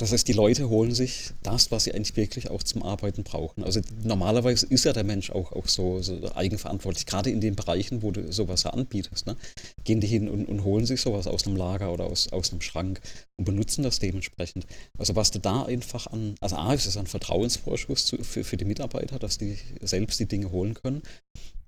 [0.00, 3.64] das heißt, die Leute holen sich das, was sie eigentlich wirklich auch zum Arbeiten brauchen.
[3.64, 8.00] Also normalerweise ist ja der Mensch auch, auch so, so eigenverantwortlich, gerade in den Bereichen,
[8.00, 9.26] wo du sowas anbietest.
[9.26, 9.36] Ne?
[9.84, 12.62] Gehen die hin und, und, holen sich sowas aus einem Lager oder aus, aus einem
[12.62, 13.02] Schrank
[13.36, 14.66] und benutzen das dementsprechend.
[14.96, 18.56] Also was du da einfach an, also A, ist es ein Vertrauensvorschuss zu, für, für
[18.56, 21.02] die Mitarbeiter, dass die selbst die Dinge holen können.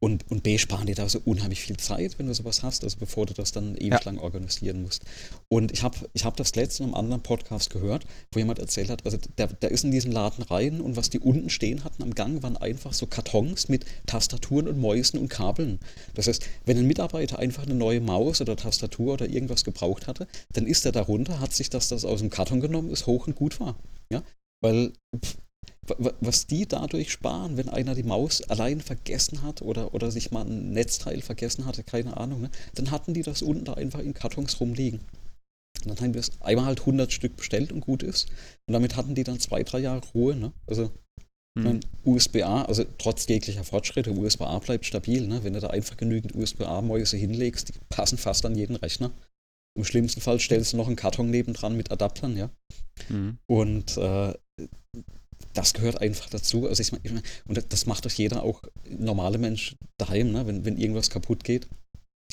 [0.03, 2.97] Und, und B, sparen dir da so unheimlich viel Zeit, wenn du sowas hast, also
[2.99, 4.01] bevor du das dann ewig ja.
[4.05, 5.05] lang organisieren musst.
[5.49, 8.91] Und ich habe ich hab das letzte in einem anderen Podcast gehört, wo jemand erzählt
[8.91, 12.03] hat, also der, der ist in diesen Laden rein und was die unten stehen hatten
[12.03, 15.79] am Gang, waren einfach so Kartons mit Tastaturen und Mäusen und Kabeln.
[16.15, 20.27] Das heißt, wenn ein Mitarbeiter einfach eine neue Maus oder Tastatur oder irgendwas gebraucht hatte,
[20.53, 23.37] dann ist er darunter, hat sich das, das aus dem Karton genommen, ist hoch und
[23.37, 23.77] gut war.
[24.11, 24.25] Ja?
[24.63, 25.37] Weil pff,
[25.87, 30.47] was die dadurch sparen, wenn einer die Maus allein vergessen hat oder, oder sich mal
[30.47, 32.51] ein Netzteil vergessen hatte, keine Ahnung, ne?
[32.75, 35.01] dann hatten die das unten da einfach in Kartons rumliegen.
[35.85, 38.29] Und dann haben wir es einmal halt 100 Stück bestellt und gut ist.
[38.69, 40.37] Und damit hatten die dann zwei, drei Jahre Ruhe.
[40.37, 40.53] Ne?
[40.69, 40.93] Also
[41.59, 41.81] hm.
[42.05, 45.27] USB-A, also trotz jeglicher Fortschritte, USB-A bleibt stabil.
[45.27, 45.43] Ne?
[45.43, 49.11] Wenn du da einfach genügend USB-A-Mäuse hinlegst, die passen fast an jeden Rechner.
[49.77, 52.51] Im schlimmsten Fall stellst du noch einen Karton nebendran mit Adaptern, ja.
[53.09, 53.39] Mhm.
[53.47, 54.35] Und äh,
[55.55, 56.67] das gehört einfach dazu.
[56.69, 57.13] Also ich, ich,
[57.47, 60.47] und das macht doch jeder, auch normale Mensch daheim, ne?
[60.47, 61.69] wenn, wenn irgendwas kaputt geht.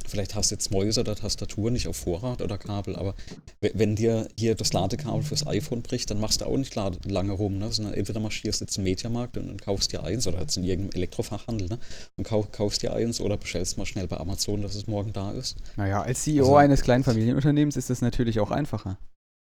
[0.07, 3.15] Vielleicht hast du jetzt Mäuse oder Tastatur nicht auf Vorrat oder Kabel, aber
[3.59, 7.59] wenn dir hier das Ladekabel fürs iPhone bricht, dann machst du auch nicht lange rum,
[7.59, 7.71] ne?
[7.71, 10.95] sondern entweder marschierst du zum Mediamarkt und, und kaufst dir eins oder jetzt in irgendeinem
[10.95, 11.79] Elektrofachhandel ne?
[12.15, 15.31] und kauf, kaufst dir eins oder bestellst mal schnell bei Amazon, dass es morgen da
[15.31, 15.57] ist.
[15.75, 18.97] Naja, als CEO also, eines kleinen Familienunternehmens ist das natürlich auch einfacher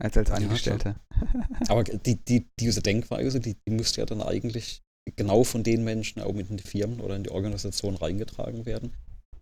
[0.01, 0.95] als als Angestellte.
[1.11, 4.81] Ja, Aber die, die, diese Denkweise, die, die müsste ja dann eigentlich
[5.15, 8.93] genau von den Menschen auch mit in die Firmen oder in die Organisation reingetragen werden.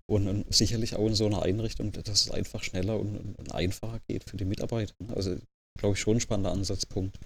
[0.06, 4.00] Und, und sicherlich auch in so einer Einrichtung, dass es einfach schneller und, und einfacher
[4.08, 4.94] geht für die Mitarbeiter.
[5.16, 5.38] Also,
[5.80, 7.18] glaube ich, schon ein spannender Ansatzpunkt.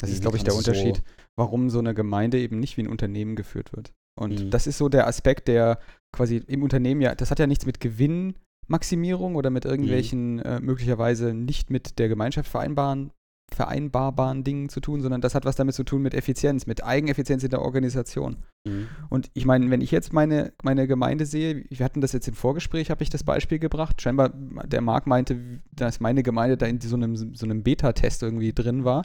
[0.00, 1.02] Das ist, glaube ich, der Unterschied, so
[1.36, 3.92] warum so eine Gemeinde eben nicht wie ein Unternehmen geführt wird.
[4.18, 4.50] Und mhm.
[4.50, 5.78] das ist so der Aspekt, der
[6.12, 8.34] quasi im Unternehmen ja, das hat ja nichts mit Gewinn
[8.68, 10.42] Maximierung oder mit irgendwelchen mhm.
[10.42, 13.10] äh, möglicherweise nicht mit der Gemeinschaft vereinbaren,
[13.50, 17.42] vereinbaren Dingen zu tun, sondern das hat was damit zu tun mit Effizienz, mit Eigeneffizienz
[17.42, 18.36] in der Organisation.
[18.64, 18.88] Mhm.
[19.08, 22.34] Und ich meine, wenn ich jetzt meine, meine Gemeinde sehe, wir hatten das jetzt im
[22.34, 24.02] Vorgespräch, habe ich das Beispiel gebracht.
[24.02, 28.52] Scheinbar, der Marc meinte, dass meine Gemeinde da in so einem, so einem Beta-Test irgendwie
[28.52, 29.02] drin war.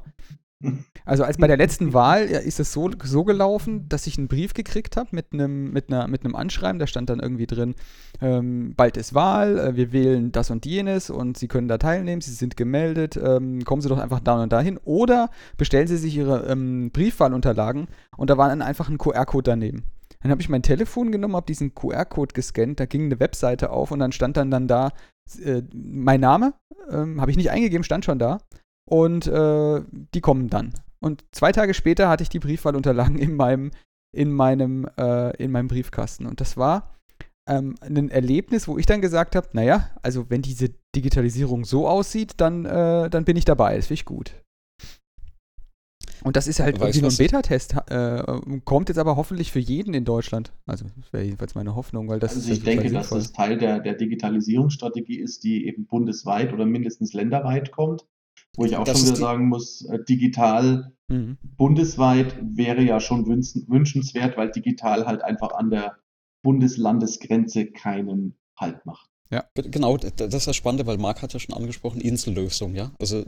[1.05, 4.53] Also als bei der letzten Wahl ist es so, so gelaufen, dass ich einen Brief
[4.53, 7.75] gekriegt habe mit einem mit mit Anschreiben, da stand dann irgendwie drin,
[8.21, 12.21] ähm, bald ist Wahl, äh, wir wählen das und jenes und Sie können da teilnehmen,
[12.21, 14.79] Sie sind gemeldet, ähm, kommen Sie doch einfach da und dahin.
[14.85, 19.83] Oder bestellen Sie sich Ihre ähm, Briefwahlunterlagen und da war dann einfach ein QR-Code daneben.
[20.21, 23.91] Dann habe ich mein Telefon genommen, habe diesen QR-Code gescannt, da ging eine Webseite auf
[23.91, 24.91] und dann stand dann, dann da
[25.43, 26.53] äh, mein Name,
[26.89, 28.39] ähm, habe ich nicht eingegeben, stand schon da
[28.89, 29.81] und äh,
[30.13, 30.73] die kommen dann.
[30.99, 33.71] Und zwei Tage später hatte ich die Briefwahlunterlagen in meinem,
[34.15, 36.25] in meinem, äh, in meinem Briefkasten.
[36.25, 36.95] Und das war
[37.47, 42.33] ähm, ein Erlebnis, wo ich dann gesagt habe, naja, also wenn diese Digitalisierung so aussieht,
[42.37, 43.75] dann, äh, dann bin ich dabei.
[43.75, 44.33] Das finde ich gut.
[46.23, 47.75] Und das ist halt weißt, irgendwie nur ein Beta-Test.
[47.89, 50.53] Äh, kommt jetzt aber hoffentlich für jeden in Deutschland.
[50.65, 52.59] Also, das wäre jedenfalls meine Hoffnung, weil das also ist.
[52.59, 57.71] Ich denke, dass das Teil der, der Digitalisierungsstrategie ist, die eben bundesweit oder mindestens länderweit
[57.71, 58.05] kommt.
[58.55, 61.37] Wo ich auch das schon wieder sagen muss, äh, digital mhm.
[61.57, 65.97] bundesweit wäre ja schon wünschenswert, weil digital halt einfach an der
[66.43, 69.09] Bundeslandesgrenze keinen Halt macht.
[69.31, 72.91] Ja, genau, das ist das Spannende, weil Marc hat ja schon angesprochen, Insellösung, ja.
[72.99, 73.25] Also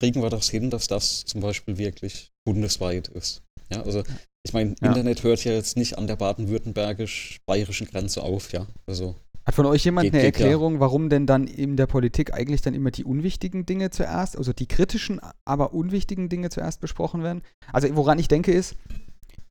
[0.00, 3.42] kriegen wir das hin, dass das zum Beispiel wirklich bundesweit ist.
[3.72, 4.02] Ja, also
[4.44, 4.88] ich meine, ja.
[4.88, 8.66] Internet hört ja jetzt nicht an der baden-württembergisch-bayerischen Grenze auf, ja.
[8.86, 9.16] Also
[9.46, 10.80] Hat von euch jemand geht, eine geht, Erklärung, ja.
[10.80, 14.66] warum denn dann in der Politik eigentlich dann immer die unwichtigen Dinge zuerst, also die
[14.66, 17.42] kritischen, aber unwichtigen Dinge zuerst besprochen werden?
[17.72, 18.76] Also woran ich denke ist,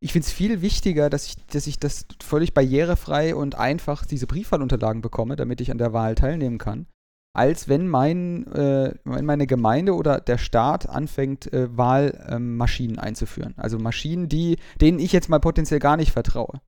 [0.02, 4.28] ich finde es viel wichtiger, dass ich, dass ich das völlig barrierefrei und einfach diese
[4.28, 6.88] Briefwahlunterlagen bekomme, damit ich an der Wahl teilnehmen kann,
[7.34, 13.54] als wenn, mein, äh, wenn meine Gemeinde oder der Staat anfängt, äh, Wahlmaschinen ähm, einzuführen.
[13.58, 16.60] Also Maschinen, die, denen ich jetzt mal potenziell gar nicht vertraue.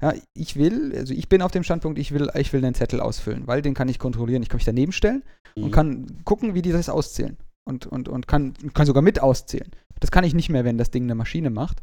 [0.00, 3.00] Ja, ich will, also ich bin auf dem Standpunkt, ich will, ich will einen Zettel
[3.00, 4.42] ausfüllen, weil den kann ich kontrollieren.
[4.42, 5.24] Ich kann mich daneben stellen
[5.56, 5.64] mhm.
[5.64, 7.36] und kann gucken, wie die das auszählen.
[7.64, 9.70] Und, und, und kann, kann sogar mit auszählen.
[10.00, 11.82] Das kann ich nicht mehr, wenn das Ding eine Maschine macht.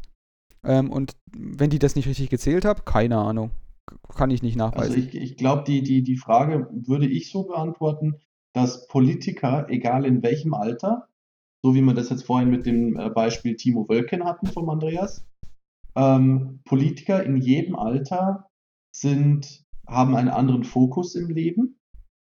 [0.64, 3.50] Ähm, und wenn die das nicht richtig gezählt haben, keine Ahnung.
[4.16, 4.94] Kann ich nicht nachweisen.
[4.94, 8.16] Also ich, ich glaube, die, die, die Frage würde ich so beantworten,
[8.52, 11.08] dass Politiker, egal in welchem Alter,
[11.62, 15.24] so wie wir das jetzt vorhin mit dem äh, Beispiel Timo Wölken hatten vom Andreas,
[15.96, 18.48] ähm, Politiker in jedem Alter
[18.94, 21.78] sind, haben einen anderen Fokus im Leben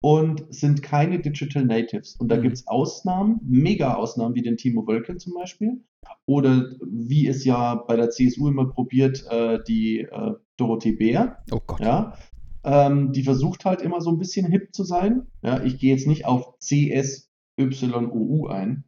[0.01, 2.15] und sind keine Digital Natives.
[2.15, 2.43] Und da mhm.
[2.43, 5.83] gibt es Ausnahmen, Mega-Ausnahmen, wie den Timo Wölken zum Beispiel.
[6.25, 11.43] Oder wie es ja bei der CSU immer probiert, äh, die äh, Dorothee Bär.
[11.51, 11.79] Oh Gott.
[11.79, 12.17] Ja,
[12.63, 15.27] ähm, die versucht halt immer so ein bisschen hip zu sein.
[15.41, 18.83] Ja, ich gehe jetzt nicht auf CSYOU ein.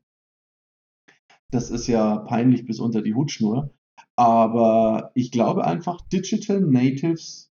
[1.51, 3.73] Das ist ja peinlich bis unter die Hutschnur.
[4.19, 7.53] Aber ich glaube einfach, Digital Natives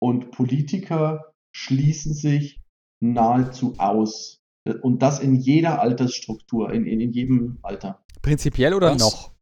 [0.00, 2.62] und Politiker schließen sich
[3.00, 4.40] nahezu aus.
[4.80, 8.02] Und das in jeder Altersstruktur, in, in, in jedem Alter.
[8.22, 9.02] Prinzipiell oder Was?
[9.02, 9.34] noch?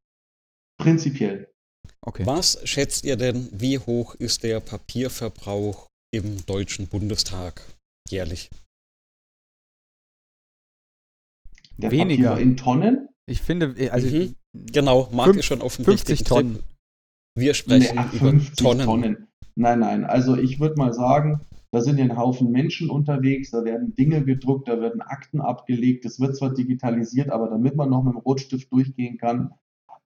[0.76, 1.52] Prinzipiell.
[2.00, 2.26] Okay.
[2.26, 7.62] Was schätzt ihr denn, wie hoch ist der Papierverbrauch im Deutschen Bundestag
[8.08, 8.50] jährlich?
[11.76, 12.30] Der Weniger.
[12.30, 13.08] Papier in Tonnen?
[13.26, 14.08] Ich finde, also.
[14.08, 14.34] Mhm.
[14.72, 16.54] Genau, Marc fünf, ist schon auf dem 50 Tonnen.
[16.54, 16.64] Trip.
[17.36, 18.84] Wir sprechen nee, ach, über Tonnen.
[18.84, 19.28] Tonnen.
[19.54, 20.04] Nein, nein.
[20.04, 21.40] Also ich würde mal sagen,
[21.72, 26.04] da sind ja ein Haufen Menschen unterwegs, da werden Dinge gedruckt, da werden Akten abgelegt.
[26.04, 29.52] Das wird zwar digitalisiert, aber damit man noch mit dem Rotstift durchgehen kann.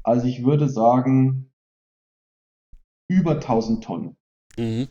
[0.02, 1.50] Also ich würde sagen,
[3.08, 4.16] über 1000 Tonnen.
[4.58, 4.88] Mhm.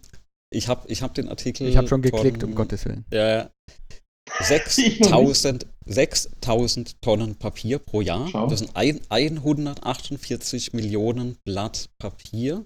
[0.51, 1.67] Ich habe ich hab den Artikel.
[1.67, 3.05] Ich habe schon geklickt, von, um Gottes Willen.
[3.11, 3.49] Ja,
[4.39, 8.27] 6000, 6000 Tonnen Papier pro Jahr.
[8.29, 8.47] Schau.
[8.47, 12.65] Das sind ein, 148 Millionen Blatt Papier.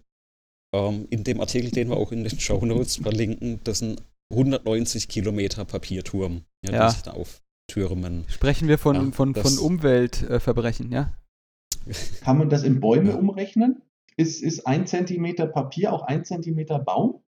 [0.73, 5.07] Ähm, in dem Artikel, den wir auch in den Show Notes verlinken, das sind 190
[5.07, 6.87] Kilometer Papierturm, ja, ja.
[6.87, 8.25] die sich da auftürmen.
[8.27, 11.13] Sprechen wir von, ja, von, von Umweltverbrechen, ja?
[12.21, 13.81] Kann man das in Bäume umrechnen?
[14.15, 17.22] Ist, ist ein Zentimeter Papier auch ein Zentimeter Baum?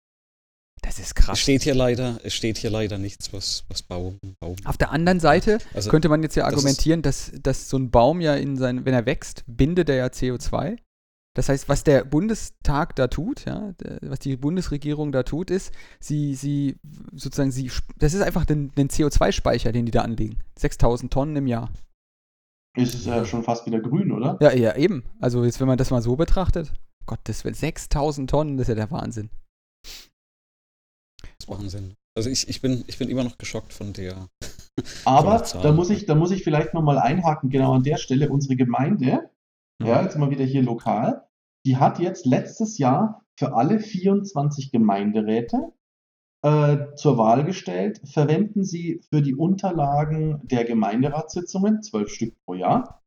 [0.86, 1.38] Das ist krass.
[1.38, 4.56] Es steht hier leider, es steht hier leider nichts, was, was Baum, Baum.
[4.66, 7.90] Auf der anderen Seite also, könnte man jetzt ja argumentieren, das dass, dass so ein
[7.90, 10.78] Baum ja in sein, wenn er wächst, bindet er ja CO2.
[11.34, 16.36] Das heißt, was der Bundestag da tut, ja, was die Bundesregierung da tut, ist, sie,
[16.36, 16.78] sie,
[17.14, 20.38] sozusagen, sie, das ist einfach den, den CO2-Speicher, den die da anlegen.
[20.60, 21.72] 6000 Tonnen im Jahr.
[22.78, 24.38] Ist es ja schon fast wieder grün, oder?
[24.40, 25.04] Ja, ja, eben.
[25.20, 26.72] Also, jetzt, wenn man das mal so betrachtet,
[27.06, 29.30] Gott, das wird 6000 Tonnen, das ist ja der Wahnsinn.
[31.38, 31.96] Das ist Wahnsinn.
[32.18, 34.30] Also ich, ich, bin, ich bin immer noch geschockt von der.
[35.06, 37.98] Aber von der da, muss ich, da muss ich vielleicht nochmal einhaken, genau an der
[37.98, 38.30] Stelle.
[38.30, 39.30] Unsere Gemeinde,
[39.80, 39.88] mhm.
[39.88, 41.28] ja, jetzt mal wieder hier lokal,
[41.66, 45.74] die hat jetzt letztes Jahr für alle 24 Gemeinderäte
[46.42, 48.02] äh, zur Wahl gestellt.
[48.06, 53.02] Verwenden Sie für die Unterlagen der Gemeinderatssitzungen, zwölf Stück pro Jahr,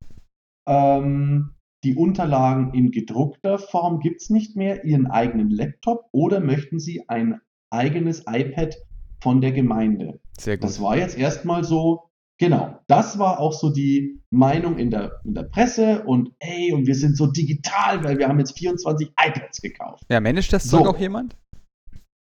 [0.68, 6.80] ähm, die Unterlagen in gedruckter Form gibt es nicht mehr, Ihren eigenen Laptop oder möchten
[6.80, 7.40] Sie ein
[7.70, 8.76] eigenes iPad
[9.20, 10.20] von der Gemeinde.
[10.38, 10.64] Sehr gut.
[10.64, 15.34] Das war jetzt erstmal so, genau, das war auch so die Meinung in der, in
[15.34, 19.60] der Presse und ey, und wir sind so digital, weil wir haben jetzt 24 iPads
[19.60, 20.04] gekauft.
[20.08, 20.90] Ja, managt das Zeug so.
[20.90, 21.36] auch jemand?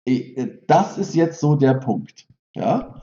[0.06, 2.26] Äh, das ist jetzt so der Punkt.
[2.54, 3.02] Ja?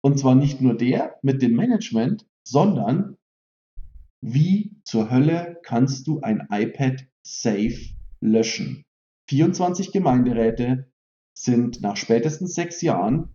[0.00, 3.16] Und zwar nicht nur der mit dem Management, sondern
[4.22, 7.78] wie zur Hölle kannst du ein iPad safe
[8.20, 8.84] löschen?
[9.28, 10.89] 24 Gemeinderäte,
[11.42, 13.30] sind nach spätestens sechs Jahren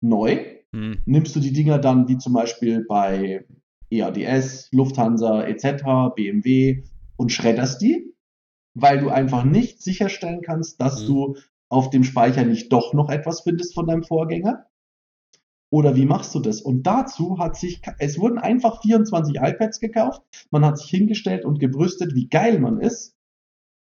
[0.00, 0.44] neu.
[0.74, 1.02] Hm.
[1.04, 3.44] Nimmst du die Dinger dann wie zum Beispiel bei
[3.90, 6.84] EADS, Lufthansa etc., BMW
[7.16, 8.14] und schredderst die,
[8.74, 11.06] weil du einfach nicht sicherstellen kannst, dass hm.
[11.06, 11.36] du
[11.68, 14.66] auf dem Speicher nicht doch noch etwas findest von deinem Vorgänger?
[15.70, 16.60] Oder wie machst du das?
[16.60, 21.60] Und dazu hat sich, es wurden einfach 24 iPads gekauft, man hat sich hingestellt und
[21.60, 23.16] gebrüstet, wie geil man ist.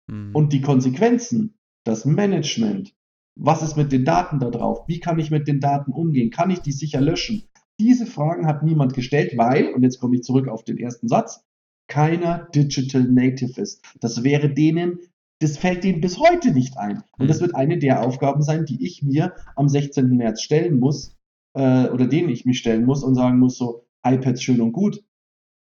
[0.10, 0.36] Hm.
[0.36, 1.57] Und die Konsequenzen
[1.88, 2.94] das Management,
[3.36, 4.88] was ist mit den Daten da drauf?
[4.88, 6.32] Wie kann ich mit den Daten umgehen?
[6.32, 7.48] Kann ich die sicher löschen?
[7.80, 11.46] Diese Fragen hat niemand gestellt, weil, und jetzt komme ich zurück auf den ersten Satz,
[11.88, 13.86] keiner Digital Native ist.
[14.02, 15.00] Das wäre denen
[15.40, 17.04] Das fällt denen bis heute nicht ein.
[17.20, 20.10] Und das wird eine der Aufgaben sein, die ich mir am 16.
[20.10, 21.16] März stellen muss,
[21.54, 25.04] äh, oder denen ich mich stellen muss und sagen muss, so, iPads schön und gut.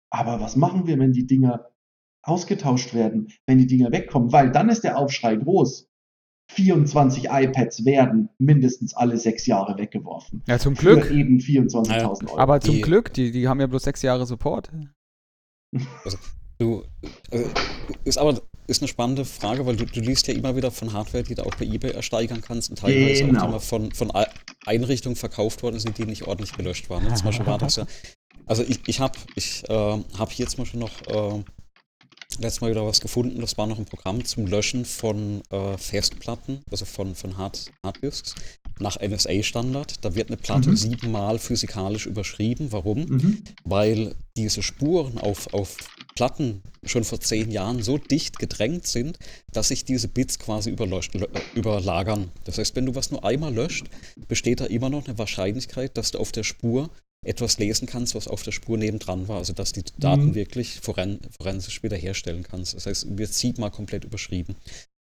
[0.10, 1.72] Aber was machen wir, wenn die Dinger
[2.24, 4.32] ausgetauscht werden, wenn die Dinger wegkommen?
[4.32, 5.90] Weil dann ist der Aufschrei groß.
[6.52, 10.44] 24 iPads werden mindestens alle sechs Jahre weggeworfen.
[10.48, 11.06] Ja, zum Glück.
[11.06, 12.38] Für eben 24.000 Euro.
[12.38, 14.72] Aber zum die, Glück, die, die haben ja bloß sechs Jahre Support.
[16.04, 16.18] Also,
[16.60, 16.84] du,
[17.32, 17.50] also,
[18.04, 21.24] ist aber ist eine spannende Frage, weil du, du liest ja immer wieder von Hardware,
[21.24, 23.42] die du auch bei eBay ersteigern kannst und teilweise genau.
[23.44, 24.12] auch immer von, von
[24.66, 27.16] Einrichtungen verkauft worden sind, die nicht ordentlich gelöscht waren.
[27.16, 27.86] Zum Beispiel war das ja.
[28.48, 29.74] Also ich, ich habe ich, äh,
[30.18, 31.44] hab hier zum Beispiel noch äh,
[32.40, 33.42] letztes Mal wieder was gefunden.
[33.42, 38.36] Das war noch ein Programm zum Löschen von äh, Festplatten, also von, von Hard, Harddisks
[38.80, 40.04] nach NSA-Standard.
[40.04, 40.76] Da wird eine Platte mhm.
[40.76, 42.72] siebenmal physikalisch überschrieben.
[42.72, 43.06] Warum?
[43.06, 43.44] Mhm.
[43.64, 45.78] Weil diese Spuren auf, auf
[46.16, 49.18] Platten schon vor zehn Jahren so dicht gedrängt sind,
[49.52, 50.76] dass sich diese Bits quasi
[51.56, 52.32] überlagern.
[52.44, 53.88] Das heißt, wenn du was nur einmal löscht,
[54.28, 56.90] besteht da immer noch eine Wahrscheinlichkeit, dass du auf der Spur
[57.26, 59.38] etwas lesen kannst, was auf der Spur nebendran war.
[59.38, 60.36] Also dass die Daten mhm.
[60.36, 62.76] wirklich foren forensisch wiederherstellen kannst.
[62.76, 64.56] Das heißt, wird siebenmal komplett überschrieben.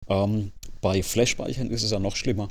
[0.09, 2.49] Ähm, bei Flash-Speichern ist es ja noch schlimmer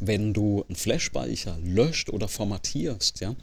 [0.00, 3.34] wenn du einen Flash-Speicher löscht oder formatierst, ja,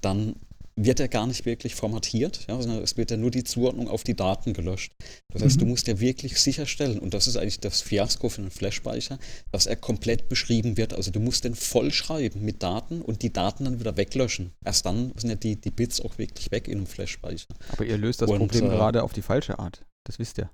[0.00, 0.36] dann
[0.78, 4.04] wird er gar nicht wirklich formatiert, ja, sondern es wird ja nur die Zuordnung auf
[4.04, 4.92] die Daten gelöscht.
[5.32, 5.60] Das heißt, mhm.
[5.60, 9.18] du musst ja wirklich sicherstellen, und das ist eigentlich das Fiasko für einen Flash-Speicher,
[9.50, 10.94] dass er komplett beschrieben wird.
[10.94, 14.52] Also du musst den vollschreiben mit Daten und die Daten dann wieder weglöschen.
[14.64, 17.48] Erst dann sind ja die, die Bits auch wirklich weg in einem Flash-Speicher.
[17.72, 19.84] Aber ihr löst das und, Problem äh, gerade auf die falsche Art.
[20.04, 20.50] Das wisst ihr.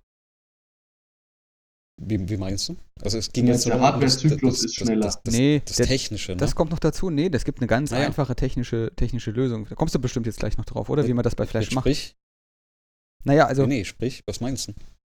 [1.97, 2.77] Wie, wie, meinst du?
[3.03, 5.03] Also es ging ja, jetzt der Hardware-Zyklus ist schneller.
[5.03, 6.33] Das, das, das, nee, das, Technische.
[6.33, 6.39] Ne?
[6.39, 7.09] Das kommt noch dazu.
[7.09, 8.07] Nee, das gibt eine ganz naja.
[8.07, 9.67] einfache technische, technische Lösung.
[9.69, 11.07] Da kommst du bestimmt jetzt gleich noch drauf, oder?
[11.07, 11.85] Wie man das bei Flash jetzt macht.
[11.85, 12.17] Sprich.
[13.25, 13.67] Naja, also.
[13.67, 14.73] Nee, sprich, was meinst du?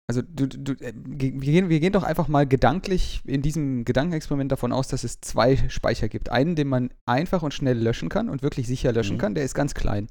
[0.09, 4.51] Also du, du, äh, wir, gehen, wir gehen doch einfach mal gedanklich in diesem Gedankenexperiment
[4.51, 6.29] davon aus, dass es zwei Speicher gibt.
[6.29, 9.21] Einen, den man einfach und schnell löschen kann und wirklich sicher löschen mhm.
[9.21, 10.07] kann, der ist ganz klein.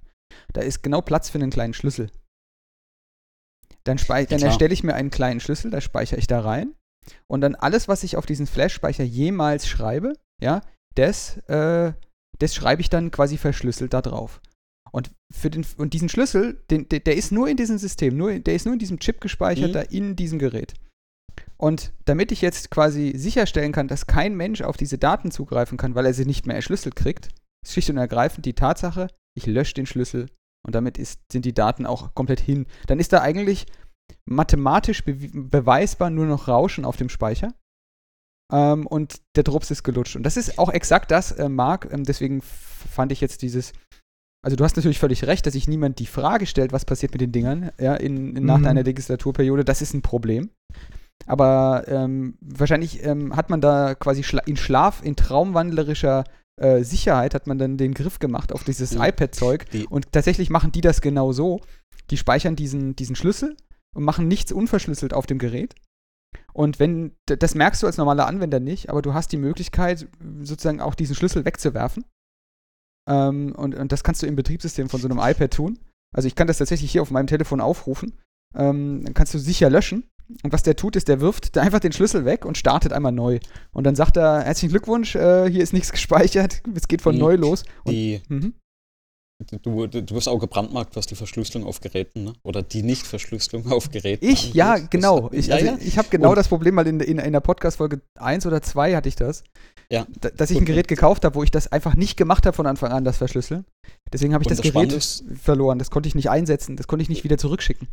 [0.52, 2.10] Da ist genau Platz für einen kleinen Schlüssel.
[3.86, 6.74] Dann, dann erstelle ich mir einen kleinen Schlüssel, da speichere ich da rein
[7.28, 10.60] und dann alles, was ich auf diesen Flash-Speicher jemals schreibe, ja,
[10.94, 11.92] das, äh,
[12.38, 14.40] das schreibe ich dann quasi verschlüsselt da drauf.
[14.92, 18.38] Und, für den, und diesen Schlüssel, den, der, der ist nur in diesem System, nur,
[18.38, 19.72] der ist nur in diesem Chip gespeichert, mhm.
[19.74, 20.74] da in diesem Gerät.
[21.58, 25.94] Und damit ich jetzt quasi sicherstellen kann, dass kein Mensch auf diese Daten zugreifen kann,
[25.94, 27.28] weil er sie nicht mehr erschlüsselt kriegt,
[27.64, 30.26] ist schlicht und ergreifend die Tatsache, ich lösche den Schlüssel
[30.66, 32.66] und damit ist, sind die Daten auch komplett hin.
[32.86, 33.66] Dann ist da eigentlich
[34.28, 37.54] mathematisch be beweisbar nur noch Rauschen auf dem Speicher.
[38.52, 40.16] Ähm, und der Drops ist gelutscht.
[40.16, 41.88] Und das ist auch exakt das, äh, Marc.
[41.92, 43.72] Ähm, deswegen fand ich jetzt dieses.
[44.44, 47.20] Also, du hast natürlich völlig recht, dass sich niemand die Frage stellt, was passiert mit
[47.20, 48.66] den Dingern ja, in, in nach mhm.
[48.66, 49.64] einer Legislaturperiode.
[49.64, 50.50] Das ist ein Problem.
[51.26, 56.24] Aber ähm, wahrscheinlich ähm, hat man da quasi schla in Schlaf, in traumwandlerischer
[56.60, 59.06] äh, Sicherheit, hat man dann den Griff gemacht auf dieses ja.
[59.06, 59.66] iPad-Zeug.
[59.90, 61.60] Und tatsächlich machen die das genau so.
[62.10, 63.56] Die speichern diesen, diesen Schlüssel
[63.94, 65.74] und machen nichts unverschlüsselt auf dem Gerät.
[66.52, 70.08] Und wenn, das merkst du als normaler Anwender nicht, aber du hast die Möglichkeit,
[70.40, 72.04] sozusagen auch diesen Schlüssel wegzuwerfen.
[73.08, 75.78] Ähm, und, und das kannst du im Betriebssystem von so einem iPad tun.
[76.14, 78.14] Also ich kann das tatsächlich hier auf meinem Telefon aufrufen.
[78.54, 80.08] Ähm, dann kannst du sicher löschen.
[80.42, 83.38] Und was der tut, ist, der wirft einfach den Schlüssel weg und startet einmal neu.
[83.72, 87.20] Und dann sagt er, herzlichen Glückwunsch, äh, hier ist nichts gespeichert, es geht von die,
[87.20, 87.64] neu los.
[87.84, 88.54] Und, die, mhm.
[89.62, 92.32] Du, du, wirst auch gebrandmarkt, was die Verschlüsselung auf Geräten, ne?
[92.42, 94.24] Oder die Nichtverschlüsselung auf Geräten.
[94.24, 94.54] Ich, angeht.
[94.54, 95.28] ja, genau.
[95.30, 98.00] Ich, also, ja, ich habe genau und, das Problem, mal in, in, in der Podcast-Folge
[98.18, 99.44] 1 oder 2 hatte ich das.
[99.90, 100.06] Ja.
[100.36, 102.92] Dass ich ein Gerät gekauft habe, wo ich das einfach nicht gemacht habe von Anfang
[102.92, 103.66] an, das Verschlüsseln.
[104.10, 105.78] Deswegen habe ich das, das Gerät ist, verloren.
[105.78, 106.76] Das konnte ich nicht einsetzen.
[106.76, 107.88] Das konnte ich nicht wieder zurückschicken.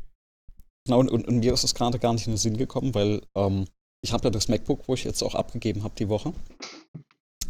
[0.85, 3.21] Genau, und, und, und mir ist das gerade gar nicht in den Sinn gekommen, weil
[3.35, 3.65] ähm,
[4.01, 6.33] ich habe ja das MacBook, wo ich jetzt auch abgegeben habe die Woche.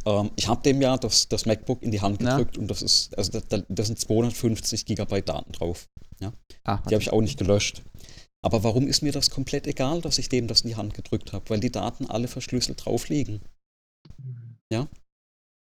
[0.05, 2.61] Ähm, ich habe dem ja das, das MacBook in die Hand gedrückt ja.
[2.61, 5.89] und das ist, also da, da, sind 250 Gigabyte Daten drauf.
[6.19, 6.33] Ja?
[6.63, 7.81] Ah, die habe ich auch nicht gelöscht.
[8.41, 11.31] Aber warum ist mir das komplett egal, dass ich dem das in die Hand gedrückt
[11.31, 11.49] habe?
[11.49, 13.41] Weil die Daten alle verschlüsselt drauf liegen.
[14.69, 14.87] Ja?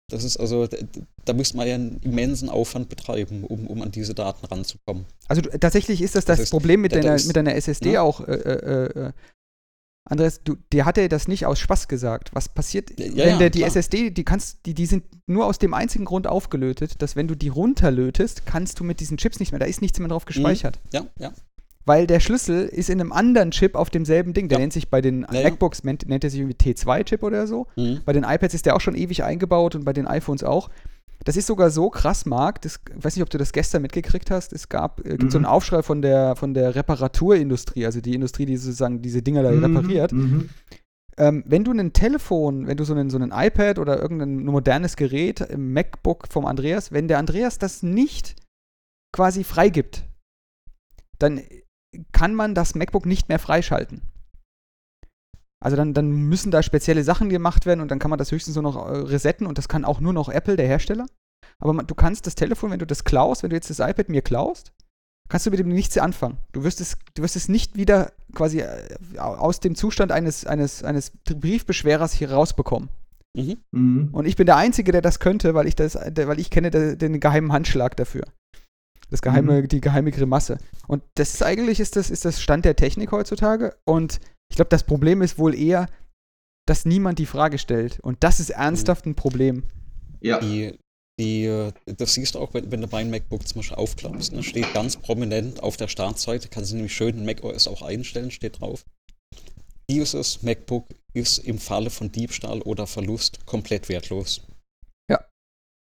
[0.09, 0.77] Das ist also, da,
[1.25, 5.05] da müsste man ja einen immensen Aufwand betreiben, um, um an diese Daten ranzukommen.
[5.27, 8.03] Also tatsächlich ist das das, das Problem mit, deiner, ist, mit deiner SSD ja?
[8.03, 8.21] auch.
[8.21, 9.13] Äh, äh, äh
[10.09, 12.31] Andreas, du, dir hat er das nicht aus Spaß gesagt.
[12.33, 13.71] Was passiert, ja, wenn ja, der die klar.
[13.71, 17.35] SSD, die kannst, die, die sind nur aus dem einzigen Grund aufgelötet, dass wenn du
[17.35, 20.29] die runterlötest, kannst du mit diesen Chips nicht mehr, da ist nichts mehr drauf mhm.
[20.29, 20.79] gespeichert.
[20.85, 20.91] Mhm.
[20.93, 21.33] Ja, ja.
[21.87, 24.49] Weil der Schlüssel ist in einem anderen Chip auf demselben Ding.
[24.49, 24.61] Der ja.
[24.61, 27.69] nennt sich bei den MacBooks, nennt, nennt er sich irgendwie T2-Chip oder so.
[27.77, 28.01] Mhm.
[28.05, 30.69] Bei den iPads ist der auch schon ewig eingebaut und bei den iPhones auch.
[31.25, 34.31] das ist sogar so krass, Marc, das, ich weiß nicht, ob du das gestern mitgekriegt
[34.31, 35.31] hast, es gab äh, mhm.
[35.31, 35.51] so einen mhm.
[35.51, 39.65] Aufschrei von der, von der Reparaturindustrie, also die Industrie, die sozusagen diese Dinger da mhm.
[39.65, 40.13] repariert.
[40.13, 40.51] Mhm.
[41.19, 44.97] Ähm, wenn du ein Telefon, wenn du so einen, so einen iPad oder irgendein modernes
[44.97, 48.37] Gerät im MacBook vom Andreas, wenn der Andreas das nicht
[49.13, 50.05] quasi freigibt,
[51.19, 51.41] dann
[52.13, 54.03] kann man das MacBook nicht mehr freischalten.
[55.61, 58.55] Also dann, dann müssen da spezielle Sachen gemacht werden und dann kann man das höchstens
[58.57, 61.07] nur noch äh, resetten und das kann auch nur noch Apple, der Hersteller.
[61.59, 64.09] Aber man, du kannst das Telefon, wenn du das klaust, wenn du jetzt das iPad
[64.09, 64.73] mir klaust,
[65.29, 66.37] kannst du mit dem nichts anfangen.
[66.53, 70.85] Du wirst es, du wirst es nicht wieder quasi äh, aus dem Zustand eines, eines,
[70.85, 72.91] eines Briefbeschwerers hier rausbekommen.
[73.37, 73.57] Mhm.
[73.73, 74.09] Mhm.
[74.13, 77.21] Und ich bin der Einzige, der das könnte, weil ich das, weil ich kenne den
[77.21, 78.25] geheimen Handschlag dafür.
[79.11, 79.69] Das geheime, mhm.
[79.69, 80.59] die geheime Grimasse.
[80.89, 83.77] Und das ist eigentlich ist das, ist das Stand der Technik heutzutage.
[83.85, 84.21] Und
[84.51, 85.87] ich glaube, das Problem ist wohl eher,
[86.67, 88.01] dass niemand die Frage stellt.
[88.01, 89.65] Und das ist ernsthaft ein Problem.
[90.21, 90.41] Ja.
[90.41, 90.77] Die,
[91.21, 94.33] die, das siehst du auch, wenn, wenn du mein MacBook zum Beispiel aufklappst.
[94.33, 94.43] Ne?
[94.43, 98.61] Steht ganz prominent auf der Startseite, kannst du nämlich schön in macOS auch einstellen, steht
[98.61, 98.85] drauf.
[99.89, 104.43] Dieses MacBook ist im Falle von Diebstahl oder Verlust komplett wertlos.
[105.09, 105.25] Ja.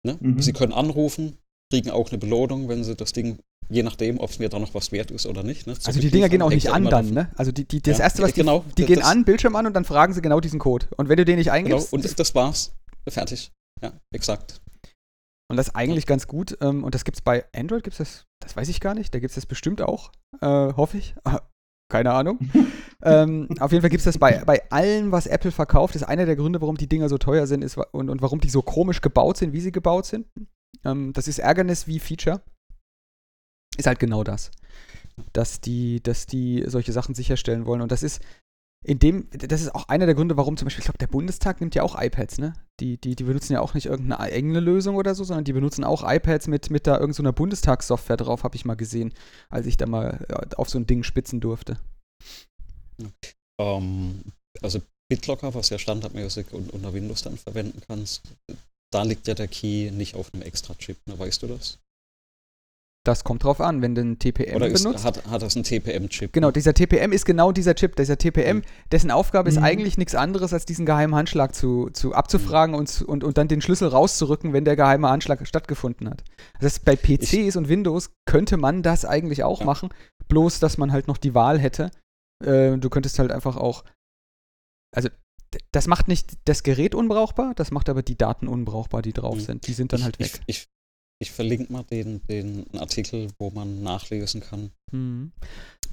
[0.05, 0.19] Ne?
[0.21, 0.43] Mhm.
[0.43, 1.39] Sie können anrufen,
[1.71, 3.39] kriegen auch eine Belohnung, wenn sie das Ding,
[3.69, 5.67] je nachdem, ob es mir da noch was wert ist oder nicht.
[5.67, 5.75] Ne?
[5.85, 7.31] Also die Dinger gehen auch nicht an dann, ne?
[7.37, 9.75] Also die, die, das ja, erste, was die, genau, die gehen an, Bildschirm an und
[9.75, 10.87] dann fragen sie genau diesen Code.
[10.97, 11.91] Und wenn du den nicht eingibst.
[11.91, 12.73] Genau, und das, das war's.
[13.09, 13.53] Fertig.
[13.83, 14.61] Ja, exakt.
[15.49, 16.57] Und das ist eigentlich ganz gut.
[16.61, 19.15] Ähm, und das gibt es bei Android, gibt es das, das weiß ich gar nicht.
[19.15, 20.11] Da gibt es das bestimmt auch,
[20.41, 21.15] äh, hoffe ich.
[21.89, 22.41] Keine Ahnung.
[23.05, 25.95] ähm, auf jeden Fall gibt es das bei, bei allem, was Apple verkauft.
[25.95, 28.41] Das ist einer der Gründe, warum die Dinger so teuer sind ist, und, und warum
[28.41, 30.27] die so komisch gebaut sind, wie sie gebaut sind.
[30.87, 32.41] Ähm, das ist Ärgernis wie Feature.
[33.77, 34.51] Ist halt genau das.
[35.33, 37.81] Dass die, dass die solche Sachen sicherstellen wollen.
[37.81, 38.23] Und das ist
[38.85, 41.61] in dem, das ist auch einer der Gründe, warum zum Beispiel, ich glaube, der Bundestag
[41.61, 42.53] nimmt ja auch iPads, ne?
[42.79, 45.83] Die, die, die benutzen ja auch nicht irgendeine eigene Lösung oder so, sondern die benutzen
[45.83, 49.13] auch iPads mit, mit da irgendeiner so Bundestagssoftware drauf, habe ich mal gesehen,
[49.49, 50.25] als ich da mal
[50.57, 51.79] auf so ein Ding spitzen durfte.
[53.01, 53.11] Um,
[53.59, 54.21] ähm,
[54.63, 58.23] also BitLocker, was ja standardmäßig unter Windows dann verwenden kannst,
[58.97, 61.19] da liegt ja der Key nicht auf einem extra Chip, ne?
[61.19, 61.79] weißt du das?
[63.05, 65.05] Das kommt drauf an, wenn du einen TPM Oder ist, benutzt.
[65.05, 66.33] Hat, hat das einen TPM-Chip?
[66.33, 67.95] Genau, dieser TPM ist genau dieser Chip.
[67.95, 68.63] Dieser TPM, mhm.
[68.91, 69.65] dessen Aufgabe ist mhm.
[69.65, 72.81] eigentlich nichts anderes, als diesen geheimen Handschlag zu, zu abzufragen mhm.
[72.81, 76.25] und, und, und dann den Schlüssel rauszurücken, wenn der geheime Anschlag stattgefunden hat.
[76.55, 79.67] Das heißt, bei PCs ich, und Windows könnte man das eigentlich auch ja.
[79.67, 79.91] machen,
[80.27, 81.93] bloß dass man halt noch die Wahl hätte.
[82.45, 83.85] Äh, du könntest halt einfach auch.
[84.93, 85.11] Also,
[85.73, 89.41] das macht nicht das Gerät unbrauchbar, das macht aber die Daten unbrauchbar, die drauf mhm.
[89.41, 89.67] sind.
[89.67, 90.41] Die sind dann ich, halt weg.
[90.47, 90.69] Ich, ich,
[91.19, 95.33] ich verlinke mal den, den Artikel, wo man nachlesen kann, mhm.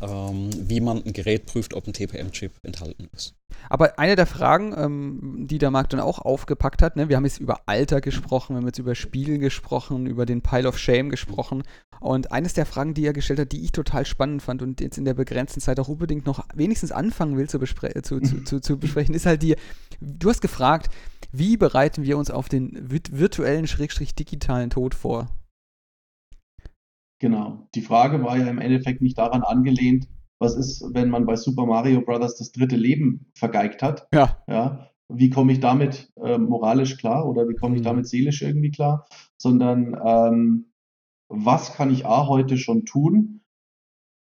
[0.01, 3.35] Ähm, wie man ein Gerät prüft, ob ein TPM-Chip enthalten ist.
[3.69, 7.25] Aber eine der Fragen, ähm, die der Markt dann auch aufgepackt hat, ne, wir haben
[7.25, 11.09] jetzt über Alter gesprochen, wir haben jetzt über Spiel gesprochen, über den Pile of Shame
[11.09, 11.63] gesprochen.
[11.99, 14.97] Und eines der Fragen, die er gestellt hat, die ich total spannend fand und jetzt
[14.97, 18.59] in der begrenzten Zeit auch unbedingt noch wenigstens anfangen will zu, bespre zu, zu, zu,
[18.59, 19.55] zu besprechen, ist halt die,
[20.01, 20.89] du hast gefragt,
[21.31, 25.29] wie bereiten wir uns auf den virtuellen, schrägstrich digitalen Tod vor?
[27.23, 27.69] Genau.
[27.73, 30.09] Die Frage war ja im Endeffekt nicht daran angelehnt,
[30.39, 32.35] was ist, wenn man bei Super Mario Bros.
[32.35, 34.09] das dritte Leben vergeigt hat.
[34.13, 34.43] Ja.
[34.45, 37.85] ja wie komme ich damit äh, moralisch klar oder wie komme ich mhm.
[37.85, 40.73] damit seelisch irgendwie klar, sondern ähm,
[41.29, 43.39] was kann ich A heute schon tun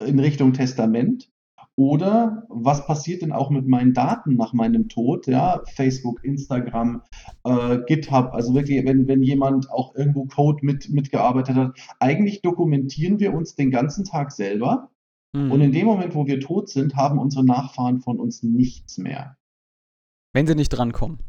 [0.02, 1.30] in Richtung Testament
[1.78, 5.28] oder was passiert denn auch mit meinen Daten nach meinem Tod?
[5.28, 7.04] Ja, Facebook, Instagram,
[7.44, 11.80] äh, GitHub, also wirklich, wenn, wenn jemand auch irgendwo Code mit, mitgearbeitet hat.
[12.00, 14.90] Eigentlich dokumentieren wir uns den ganzen Tag selber.
[15.34, 15.52] Mhm.
[15.52, 19.38] Und in dem Moment, wo wir tot sind, haben unsere Nachfahren von uns nichts mehr.
[20.34, 21.20] Wenn sie nicht drankommen.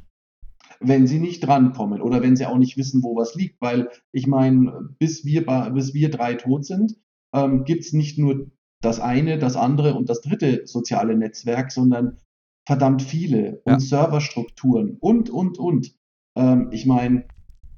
[0.81, 3.61] Wenn sie nicht drankommen oder wenn sie auch nicht wissen, wo was liegt.
[3.61, 5.45] Weil ich meine, bis wir,
[5.75, 6.95] bis wir drei tot sind,
[7.35, 12.19] ähm, gibt es nicht nur das eine, das andere und das dritte soziale Netzwerk, sondern
[12.67, 13.81] verdammt viele und ja.
[13.81, 15.97] Serverstrukturen und, und, und.
[16.37, 17.27] Ähm, ich meine,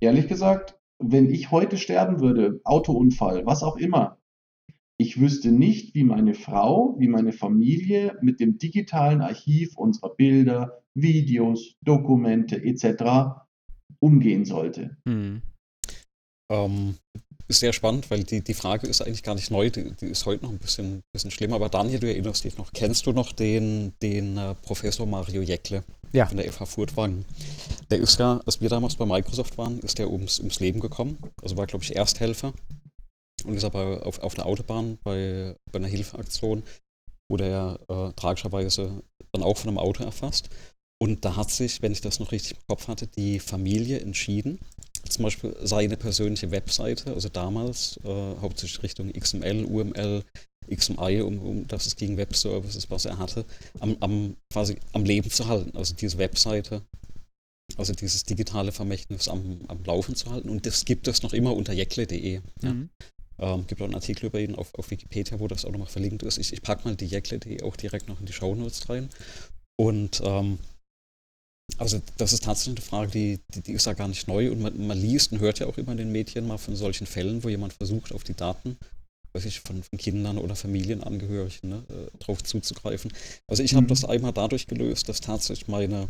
[0.01, 4.19] ehrlich gesagt, wenn ich heute sterben würde, Autounfall, was auch immer,
[4.99, 10.83] ich wüsste nicht, wie meine Frau, wie meine Familie mit dem digitalen Archiv unserer Bilder,
[10.95, 13.41] Videos, Dokumente etc.
[13.99, 14.99] umgehen sollte.
[15.07, 15.41] Mhm.
[16.51, 16.97] Ähm,
[17.51, 20.25] ist sehr spannend, weil die, die Frage ist eigentlich gar nicht neu, die, die ist
[20.25, 21.57] heute noch ein bisschen, bisschen schlimmer.
[21.57, 25.83] Aber Daniel, du erinnerst dich noch, kennst du noch den, den äh, Professor Mario Jäckle
[26.13, 26.27] ja.
[26.27, 27.25] von der FH Furtwagen?
[27.91, 31.19] Der ist ja, als wir damals bei Microsoft waren, ist der ums, ums Leben gekommen.
[31.43, 32.53] Also war, glaube ich, Ersthelfer
[33.45, 36.63] und ist aber auf, auf einer Autobahn bei, bei einer Hilfeaktion,
[37.29, 39.03] wurde er äh, tragischerweise
[39.33, 40.51] dann auch von einem Auto erfasst.
[41.03, 44.61] Und da hat sich, wenn ich das noch richtig im Kopf hatte, die Familie entschieden,
[45.09, 48.09] zum Beispiel seine persönliche Webseite, also damals äh,
[48.41, 50.25] hauptsächlich Richtung XML, UML,
[50.75, 53.45] XMI, um, um das es gegen Webservices, was er hatte,
[53.81, 55.77] am, am, quasi am Leben zu halten.
[55.77, 56.83] Also diese Webseite,
[57.77, 60.49] also dieses digitale Vermächtnis am, am Laufen zu halten.
[60.49, 62.41] Und das gibt es noch immer unter jekle.de.
[62.63, 62.73] Ja.
[62.73, 62.91] Mhm.
[63.39, 66.23] Ähm, gibt auch einen Artikel über ihn auf, auf Wikipedia, wo das auch nochmal verlinkt
[66.23, 66.39] ist.
[66.39, 69.09] Ich, ich packe mal die jekle.de auch direkt noch in die Show Notes rein.
[69.77, 70.59] Und ähm,
[71.79, 74.61] also das ist tatsächlich eine Frage, die, die, die ist ja gar nicht neu und
[74.61, 77.43] man, man, liest und hört ja auch immer in den Medien mal von solchen Fällen,
[77.45, 78.77] wo jemand versucht, auf die Daten
[79.33, 83.13] weiß ich, von, von Kindern oder Familienangehörigen ne, äh, drauf zuzugreifen.
[83.49, 83.79] Also ich mhm.
[83.79, 86.09] habe das einmal dadurch gelöst, dass tatsächlich meine,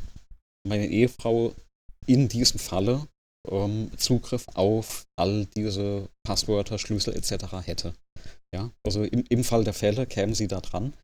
[0.66, 1.55] meine Ehefrau
[2.07, 3.07] in diesem Falle
[3.49, 7.66] ähm, Zugriff auf all diese Passwörter, Schlüssel etc.
[7.66, 7.95] hätte.
[8.55, 10.95] Ja, also im, im Fall der Fälle kämen sie da dran,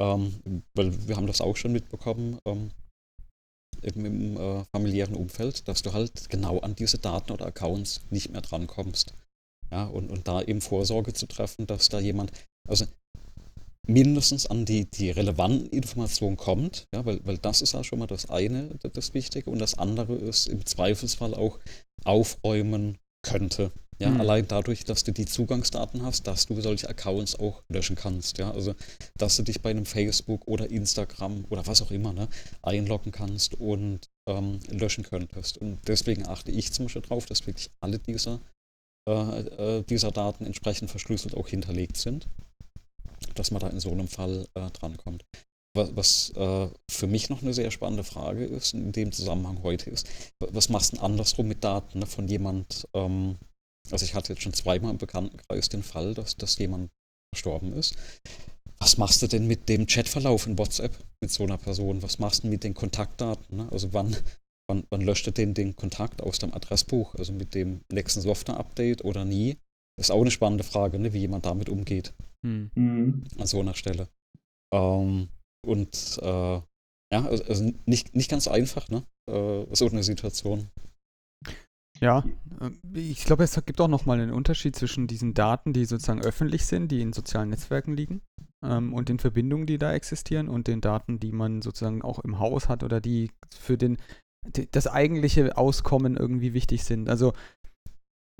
[0.00, 2.70] ähm, weil wir haben das auch schon mitbekommen, ähm,
[3.82, 8.30] im, im äh, familiären Umfeld, dass du halt genau an diese Daten oder Accounts nicht
[8.30, 9.14] mehr drankommst.
[9.70, 12.30] Ja, und, und da eben Vorsorge zu treffen, dass da jemand,
[12.68, 12.84] also
[13.86, 18.06] mindestens an die, die relevanten Informationen kommt, ja, weil, weil das ist ja schon mal
[18.06, 21.58] das eine, das Wichtige, und das andere ist im Zweifelsfall auch
[22.04, 23.72] aufräumen könnte.
[24.02, 24.20] Ja, mhm.
[24.20, 28.36] allein dadurch, dass du die Zugangsdaten hast, dass du solche Accounts auch löschen kannst.
[28.38, 28.74] Ja, also,
[29.16, 32.28] dass du dich bei einem Facebook oder Instagram oder was auch immer ne,
[32.62, 35.58] einloggen kannst und ähm, löschen könntest.
[35.58, 38.40] Und deswegen achte ich zum Beispiel darauf, dass wirklich alle dieser,
[39.08, 42.26] äh, äh, dieser Daten entsprechend verschlüsselt auch hinterlegt sind,
[43.36, 45.24] dass man da in so einem Fall äh, drankommt.
[45.76, 49.90] Was, was äh, für mich noch eine sehr spannende Frage ist, in dem Zusammenhang heute
[49.90, 50.08] ist,
[50.40, 53.38] was machst du denn andersrum mit Daten ne, von jemand, ähm,
[53.90, 56.90] also ich hatte jetzt schon zweimal im Bekanntenkreis den Fall, dass, dass jemand
[57.34, 57.96] verstorben ist.
[58.78, 62.02] Was machst du denn mit dem Chatverlauf in WhatsApp mit so einer Person?
[62.02, 63.56] Was machst du mit den Kontaktdaten?
[63.56, 63.68] Ne?
[63.70, 64.16] Also wann,
[64.68, 67.14] wann, wann löscht du den, den Kontakt aus dem Adressbuch?
[67.14, 69.56] Also mit dem nächsten Software-Update oder nie?
[69.96, 71.12] Das ist auch eine spannende Frage, ne?
[71.12, 72.12] wie jemand damit umgeht.
[72.44, 72.70] Hm.
[72.74, 73.24] Mhm.
[73.38, 74.08] An so einer Stelle.
[74.74, 75.28] Ähm,
[75.64, 76.60] und äh,
[77.12, 79.04] ja, also, also nicht, nicht ganz einfach, ne?
[79.30, 80.70] Äh, so eine Situation.
[82.02, 82.24] Ja,
[82.60, 86.66] äh, ich glaube, es gibt auch nochmal einen Unterschied zwischen diesen Daten, die sozusagen öffentlich
[86.66, 88.20] sind, die in sozialen Netzwerken liegen,
[88.62, 92.38] ähm, und den Verbindungen, die da existieren, und den Daten, die man sozusagen auch im
[92.38, 93.98] Haus hat oder die für den,
[94.72, 97.08] das eigentliche Auskommen irgendwie wichtig sind.
[97.08, 97.34] Also,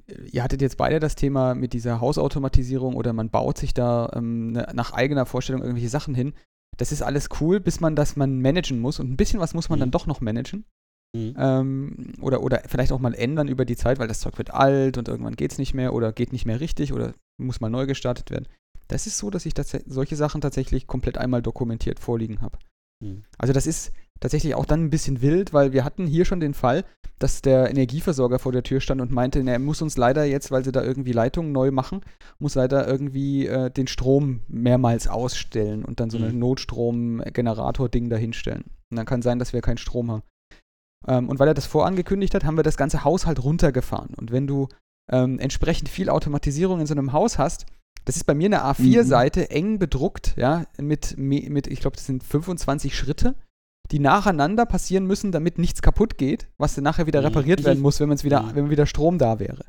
[0.09, 4.11] äh, ihr hattet jetzt beide das Thema mit dieser Hausautomatisierung oder man baut sich da
[4.15, 6.35] ähm, ne, nach eigener Vorstellung irgendwelche Sachen hin.
[6.79, 8.99] Das ist alles cool, bis man das man managen muss.
[8.99, 9.83] Und ein bisschen was muss man mhm.
[9.83, 10.65] dann doch noch managen.
[11.15, 11.35] Mhm.
[11.37, 14.97] Ähm, oder, oder vielleicht auch mal ändern über die Zeit, weil das Zeug wird alt
[14.97, 17.87] und irgendwann geht es nicht mehr oder geht nicht mehr richtig oder muss mal neu
[17.87, 18.49] gestartet werden.
[18.89, 22.59] Das ist so, dass ich das, solche Sachen tatsächlich komplett einmal dokumentiert vorliegen habe.
[23.01, 23.25] Mhm.
[23.39, 26.55] Also das ist tatsächlich auch dann ein bisschen wild, weil wir hatten hier schon den
[26.55, 26.85] Fall,
[27.19, 30.65] dass der Energieversorger vor der Tür stand und meinte, er muss uns leider jetzt, weil
[30.65, 32.01] sie da irgendwie Leitungen neu machen,
[32.39, 36.25] muss leider irgendwie äh, den Strom mehrmals ausstellen und dann so mhm.
[36.25, 38.65] ein Notstrom-Generator-Ding dahinstellen.
[38.91, 40.23] Und dann kann sein, dass wir keinen Strom haben.
[41.07, 44.15] Ähm, und weil er das vorangekündigt hat, haben wir das ganze Haus halt runtergefahren.
[44.15, 44.69] Und wenn du
[45.11, 47.66] ähm, entsprechend viel Automatisierung in so einem Haus hast,
[48.05, 49.47] das ist bei mir eine A4-Seite, mhm.
[49.51, 53.35] eng bedruckt, ja, mit, mit ich glaube, das sind 25 Schritte,
[53.91, 57.27] die nacheinander passieren müssen, damit nichts kaputt geht, was dann nachher wieder mhm.
[57.27, 58.55] repariert werden muss, wenn, wieder, mhm.
[58.55, 59.65] wenn wieder Strom da wäre.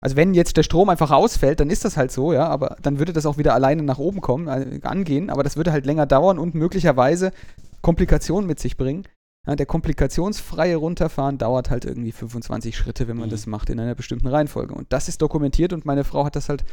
[0.00, 2.98] Also wenn jetzt der Strom einfach ausfällt, dann ist das halt so, ja, aber dann
[2.98, 6.06] würde das auch wieder alleine nach oben kommen, äh, angehen, aber das würde halt länger
[6.06, 7.32] dauern und möglicherweise
[7.80, 9.04] Komplikationen mit sich bringen.
[9.46, 13.30] Ja, der komplikationsfreie Runterfahren dauert halt irgendwie 25 Schritte, wenn man mhm.
[13.30, 14.74] das macht in einer bestimmten Reihenfolge.
[14.74, 16.64] Und das ist dokumentiert und meine Frau hat das halt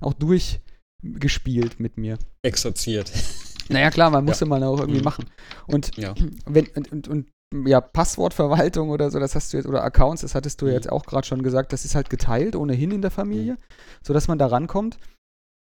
[0.00, 2.18] auch durchgespielt mit mir.
[2.42, 3.12] Exerziert.
[3.68, 4.48] Naja, klar, man musste ja.
[4.48, 5.04] mal auch irgendwie mhm.
[5.04, 5.24] machen.
[5.66, 6.14] Und, ja.
[6.46, 7.28] wenn, und, und, und,
[7.64, 10.72] ja, Passwortverwaltung oder so, das hast du jetzt, oder Accounts, das hattest du mhm.
[10.72, 13.58] jetzt auch gerade schon gesagt, das ist halt geteilt ohnehin in der Familie, mhm.
[14.02, 14.98] sodass man da rankommt.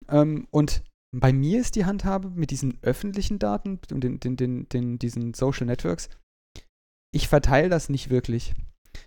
[0.09, 0.83] Ähm, und
[1.13, 5.35] bei mir ist die Handhabe mit diesen öffentlichen Daten und den, den, den, den, diesen
[5.35, 6.09] Social Networks,
[7.13, 8.55] ich verteile das nicht wirklich.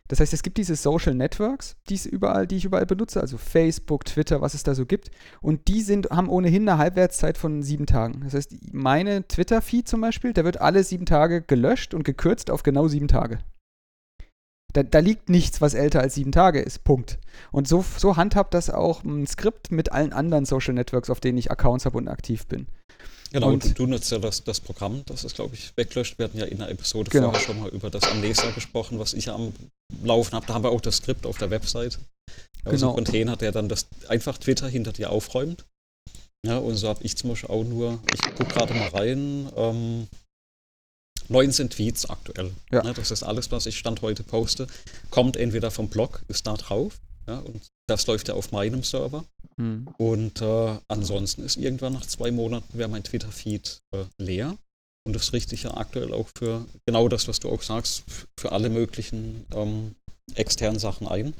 [0.07, 4.05] Das heißt, es gibt diese Social Networks, die überall, die ich überall benutze, also Facebook,
[4.05, 5.11] Twitter, was es da so gibt.
[5.41, 8.21] Und die sind, haben ohnehin eine Halbwertszeit von sieben Tagen.
[8.23, 12.63] Das heißt, meine Twitter-Feed zum Beispiel, der wird alle sieben Tage gelöscht und gekürzt auf
[12.63, 13.39] genau sieben Tage.
[14.73, 16.83] Da, da, liegt nichts, was älter als sieben Tage ist.
[16.83, 17.19] Punkt.
[17.51, 21.37] Und so, so handhabt das auch ein Skript mit allen anderen Social Networks, auf denen
[21.37, 22.67] ich Accounts habe und aktiv bin.
[23.33, 26.19] Genau, und, du nutzt ja das, das Programm, das ist, glaube ich, weglöscht.
[26.19, 27.31] Wir hatten ja in der Episode genau.
[27.31, 29.53] vorher schon mal über das Amnesia gesprochen, was ich am
[30.03, 30.45] Laufen habe.
[30.45, 31.97] Da haben wir auch das Skript auf der Website.
[32.63, 32.93] Also genau.
[32.93, 35.65] Container, der dann das einfach Twitter hinter dir aufräumt.
[36.45, 40.07] Ja, und so habe ich zum Beispiel auch nur, ich gucke gerade mal rein, ähm,
[41.29, 42.51] 19 Tweets aktuell.
[42.71, 42.83] Ja.
[42.83, 44.67] Ne, das ist alles, was ich Stand heute poste.
[45.09, 46.99] Kommt entweder vom Blog, ist da drauf.
[47.27, 49.25] Ja, und das läuft ja auf meinem Server.
[49.57, 49.87] Mhm.
[49.97, 54.57] Und äh, ansonsten ist irgendwann nach zwei Monaten wäre mein Twitter-Feed äh, leer.
[55.05, 58.03] Und das richte ich ja aktuell auch für genau das, was du auch sagst,
[58.39, 59.95] für alle möglichen ähm,
[60.35, 61.33] externen Sachen ein.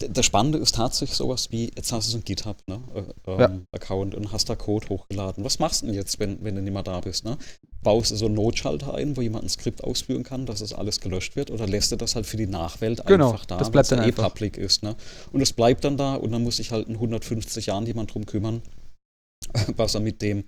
[0.00, 3.66] Das Spannende ist tatsächlich sowas wie, jetzt hast du so ein GitHub-Account ne, ähm,
[4.12, 4.18] ja.
[4.18, 5.44] und hast da Code hochgeladen.
[5.44, 7.24] Was machst du denn jetzt, wenn, wenn du nicht mehr da bist?
[7.24, 7.36] Ne?
[7.82, 11.00] Baust du so einen Notschalter ein, wo jemand ein Skript ausführen kann, dass es alles
[11.00, 11.50] gelöscht wird?
[11.50, 14.12] Oder lässt du das halt für die Nachwelt genau, einfach da, das bleibt dann eh
[14.12, 14.84] public ist?
[14.84, 14.94] Ne?
[15.32, 18.24] Und es bleibt dann da und dann muss sich halt in 150 Jahren jemand drum
[18.24, 18.62] kümmern,
[19.76, 20.44] was er mit dem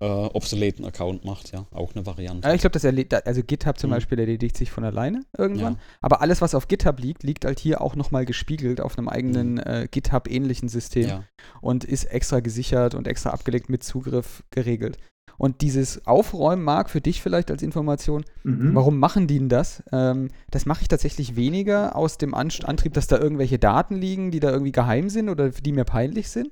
[0.00, 2.46] äh, obsoleten Account macht, ja, auch eine Variante.
[2.46, 2.84] Ja, ich glaube, das
[3.26, 3.94] also GitHub zum mhm.
[3.94, 5.74] Beispiel erledigt sich von alleine irgendwann.
[5.74, 5.80] Ja.
[6.00, 9.54] Aber alles, was auf GitHub liegt, liegt halt hier auch nochmal gespiegelt auf einem eigenen
[9.54, 9.62] mhm.
[9.64, 11.24] äh, GitHub-ähnlichen System ja.
[11.60, 14.98] und ist extra gesichert und extra abgelegt mit Zugriff geregelt.
[15.36, 18.74] Und dieses Aufräumen mag für dich vielleicht als Information, mhm.
[18.74, 19.84] warum machen die denn das?
[19.92, 24.40] Ähm, das mache ich tatsächlich weniger aus dem Antrieb, dass da irgendwelche Daten liegen, die
[24.40, 26.50] da irgendwie geheim sind oder die mir peinlich sind,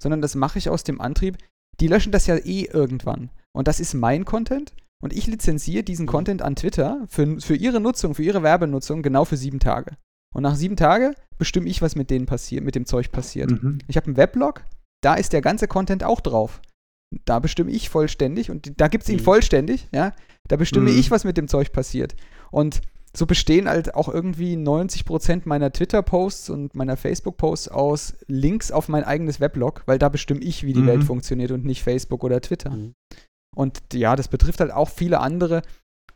[0.00, 1.38] sondern das mache ich aus dem Antrieb,
[1.80, 3.30] die löschen das ja eh irgendwann.
[3.52, 4.74] Und das ist mein Content.
[5.02, 6.10] Und ich lizenziere diesen mhm.
[6.10, 9.96] Content an Twitter für, für ihre Nutzung, für ihre Werbenutzung genau für sieben Tage.
[10.34, 13.50] Und nach sieben Tagen bestimme ich, was mit denen passiert, mit dem Zeug passiert.
[13.50, 13.78] Mhm.
[13.86, 14.64] Ich habe einen Weblog,
[15.02, 16.60] da ist der ganze Content auch drauf.
[17.26, 19.24] Da bestimme ich vollständig und da gibt es ihn mhm.
[19.24, 20.12] vollständig, ja.
[20.48, 20.98] Da bestimme mhm.
[20.98, 22.16] ich, was mit dem Zeug passiert.
[22.50, 22.80] Und
[23.16, 29.04] so bestehen halt auch irgendwie 90% meiner Twitter-Posts und meiner Facebook-Posts aus Links auf mein
[29.04, 30.86] eigenes Weblog, weil da bestimme ich, wie die mhm.
[30.88, 32.70] Welt funktioniert und nicht Facebook oder Twitter.
[32.70, 32.94] Mhm.
[33.54, 35.62] Und ja, das betrifft halt auch viele andere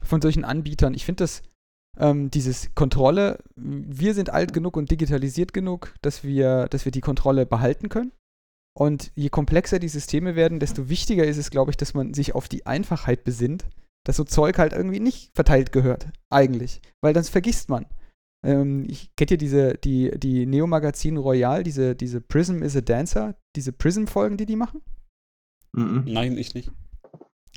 [0.00, 0.94] von solchen Anbietern.
[0.94, 1.42] Ich finde das,
[1.98, 7.00] ähm, dieses Kontrolle, wir sind alt genug und digitalisiert genug, dass wir, dass wir die
[7.00, 8.12] Kontrolle behalten können.
[8.76, 12.34] Und je komplexer die Systeme werden, desto wichtiger ist es, glaube ich, dass man sich
[12.34, 13.64] auf die Einfachheit besinnt
[14.08, 16.80] dass so Zeug halt irgendwie nicht verteilt gehört, eigentlich.
[17.02, 17.84] Weil das vergisst man.
[18.42, 23.36] Ähm, ich kenne ja diese, die, die Neo-Magazin Royal, diese, diese Prism is a Dancer,
[23.54, 24.80] diese Prism-Folgen, die die machen?
[25.72, 26.04] Mhm.
[26.06, 26.72] Nein, ich nicht.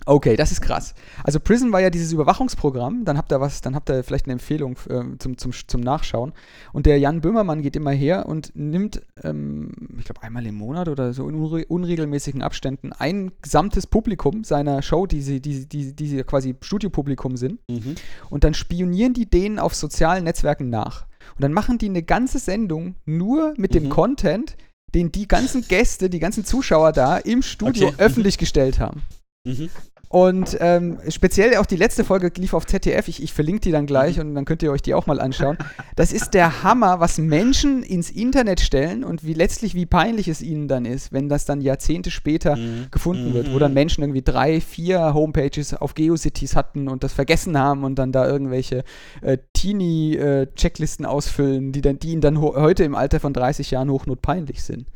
[0.06, 0.96] Okay, das ist krass.
[1.24, 4.34] Also Prison war ja dieses Überwachungsprogramm, dann habt ihr was, dann habt ihr vielleicht eine
[4.34, 6.34] Empfehlung äh, zum, zum, zum Nachschauen.
[6.74, 10.88] Und der Jan Böhmermann geht immer her und nimmt, ähm, ich glaube einmal im Monat
[10.88, 15.96] oder so in unre unregelmäßigen Abständen ein gesamtes Publikum seiner Show, die sie, die, die,
[15.96, 17.60] die sie quasi Studiopublikum sind.
[17.70, 17.96] Mhm.
[18.32, 21.06] Und dann spionieren die denen auf sozialen Netzwerken nach.
[21.36, 23.76] Und dann machen die eine ganze Sendung nur mit mhm.
[23.76, 24.58] dem Content,
[24.96, 27.96] den die ganzen Gäste, die ganzen Zuschauer da im Studio okay.
[28.00, 29.04] öffentlich gestellt haben.
[29.44, 29.70] Mhm.
[30.12, 33.08] Und ähm, speziell auch die letzte Folge lief auf ZDF.
[33.08, 35.58] Ich, ich verlinke die dann gleich und dann könnt ihr euch die auch mal anschauen.
[35.96, 40.42] Das ist der Hammer, was Menschen ins Internet stellen und wie letztlich, wie peinlich es
[40.42, 42.88] ihnen dann ist, wenn das dann Jahrzehnte später mhm.
[42.92, 47.58] gefunden wird, wo dann Menschen irgendwie drei, vier Homepages auf Geocities hatten und das vergessen
[47.58, 48.84] haben und dann da irgendwelche
[49.22, 53.90] äh, Teenie-Checklisten äh, ausfüllen, die, dann, die ihnen dann heute im Alter von 30 Jahren
[53.90, 54.88] hochnotpeinlich sind.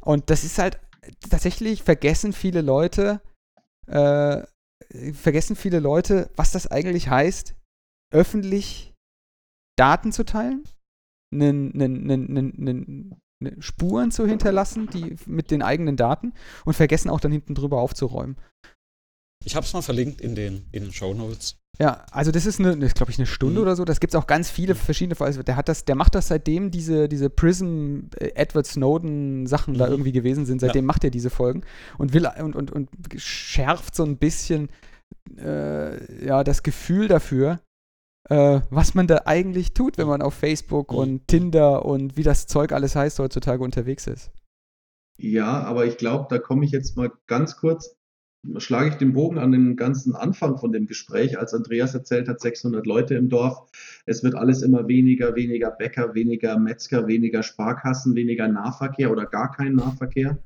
[0.00, 0.78] Und das ist halt
[1.28, 3.20] tatsächlich vergessen viele Leute,
[3.86, 4.42] äh,
[5.12, 7.54] vergessen viele Leute, was das eigentlich heißt,
[8.12, 8.94] öffentlich
[9.76, 10.64] Daten zu teilen,
[13.58, 16.32] Spuren zu hinterlassen, die mit den eigenen Daten
[16.64, 18.36] und vergessen auch dann hinten drüber aufzuräumen.
[19.44, 21.56] Ich habe es mal verlinkt in den, in den Show Notes.
[21.78, 23.62] Ja, also das ist eine, glaube ich, eine Stunde mhm.
[23.62, 23.84] oder so.
[23.84, 25.20] Das gibt es auch ganz viele verschiedene.
[25.20, 29.74] Also der hat das, der macht das seitdem diese, diese Prism äh, Edward Snowden Sachen
[29.74, 29.78] mhm.
[29.78, 30.60] da irgendwie gewesen sind.
[30.60, 30.86] Seitdem ja.
[30.86, 31.62] macht er diese Folgen
[31.98, 34.70] und will und, und, und schärft so ein bisschen
[35.38, 37.60] äh, ja das Gefühl dafür,
[38.30, 40.98] äh, was man da eigentlich tut, wenn man auf Facebook mhm.
[40.98, 44.30] und Tinder und wie das Zeug alles heißt heutzutage unterwegs ist.
[45.18, 47.96] Ja, aber ich glaube, da komme ich jetzt mal ganz kurz
[48.58, 52.40] schlage ich den Bogen an den ganzen Anfang von dem Gespräch, als Andreas erzählt hat,
[52.40, 53.70] 600 Leute im Dorf.
[54.06, 59.52] Es wird alles immer weniger, weniger Bäcker, weniger Metzger, weniger Sparkassen, weniger Nahverkehr oder gar
[59.52, 60.38] kein Nahverkehr.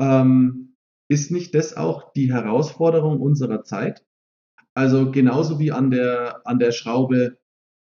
[0.00, 0.76] Ähm,
[1.08, 4.04] ist nicht das auch die Herausforderung unserer Zeit?
[4.74, 7.38] Also genauso wie an der, an der Schraube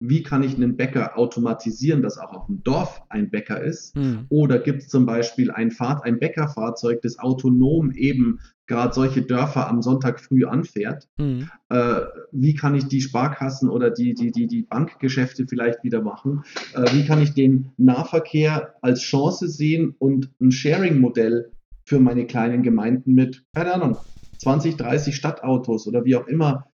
[0.03, 3.97] wie kann ich einen Bäcker automatisieren, dass auch auf dem Dorf ein Bäcker ist?
[3.97, 4.27] Mhm.
[4.29, 9.69] Oder gibt es zum Beispiel ein, Fahr ein Bäckerfahrzeug, das autonom eben gerade solche Dörfer
[9.69, 11.09] am Sonntag früh anfährt?
[11.19, 11.49] Mhm.
[11.69, 12.01] Äh,
[12.33, 16.43] wie kann ich die Sparkassen oder die, die, die, die Bankgeschäfte vielleicht wieder machen?
[16.75, 21.53] Äh, wie kann ich den Nahverkehr als Chance sehen und ein Sharing-Modell
[21.85, 23.99] für meine kleinen Gemeinden mit, keine Ahnung,
[24.39, 26.72] 20, 30 Stadtautos oder wie auch immer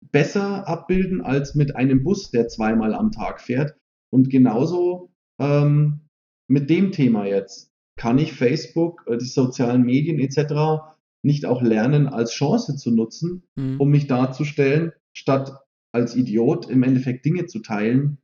[0.00, 3.76] besser abbilden als mit einem Bus, der zweimal am Tag fährt.
[4.10, 6.08] Und genauso ähm,
[6.48, 7.72] mit dem Thema jetzt.
[7.96, 10.84] Kann ich Facebook, äh, die sozialen Medien etc.
[11.22, 13.80] nicht auch lernen, als Chance zu nutzen, mhm.
[13.80, 15.52] um mich darzustellen, statt
[15.92, 18.18] als Idiot im Endeffekt Dinge zu teilen,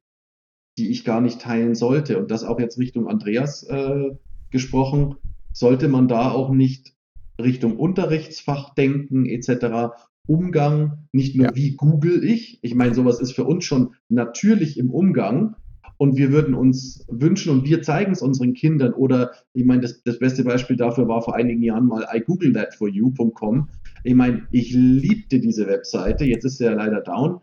[0.78, 2.18] die ich gar nicht teilen sollte.
[2.18, 4.16] Und das auch jetzt Richtung Andreas äh,
[4.50, 5.16] gesprochen,
[5.52, 6.94] sollte man da auch nicht
[7.40, 9.94] Richtung Unterrichtsfach denken etc.
[10.26, 11.54] Umgang, nicht nur ja.
[11.54, 12.58] wie google ich.
[12.62, 15.56] Ich meine, sowas ist für uns schon natürlich im Umgang.
[15.96, 18.94] Und wir würden uns wünschen und wir zeigen es unseren Kindern.
[18.94, 23.68] Oder ich meine, das, das beste Beispiel dafür war vor einigen Jahren mal igooglethatforyou.com.
[24.02, 26.24] Ich meine, ich liebte diese Webseite.
[26.24, 27.40] Jetzt ist sie ja leider down.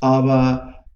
[0.00, 0.86] Aber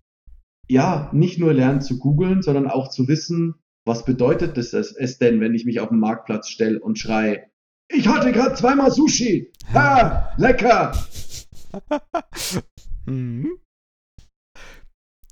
[0.69, 5.41] ja, nicht nur lernen zu googeln, sondern auch zu wissen, was bedeutet es, es denn,
[5.41, 7.43] wenn ich mich auf den Marktplatz stelle und schreie,
[7.95, 9.51] ich hatte gerade zweimal Sushi.
[9.73, 10.93] Ha, lecker.
[13.07, 13.59] Mhm.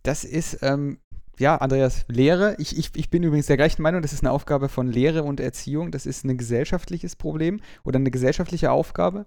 [0.03, 0.99] Das ist, ähm,
[1.39, 2.55] ja, Andreas, Lehre.
[2.59, 5.41] Ich, ich, ich bin übrigens der gleichen Meinung, das ist eine Aufgabe von Lehre und
[5.41, 5.91] Erziehung.
[5.91, 9.25] Das ist ein gesellschaftliches Problem oder eine gesellschaftliche Aufgabe,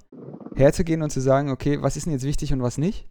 [0.56, 3.10] herzugehen und zu sagen, okay, was ist denn jetzt wichtig und was nicht?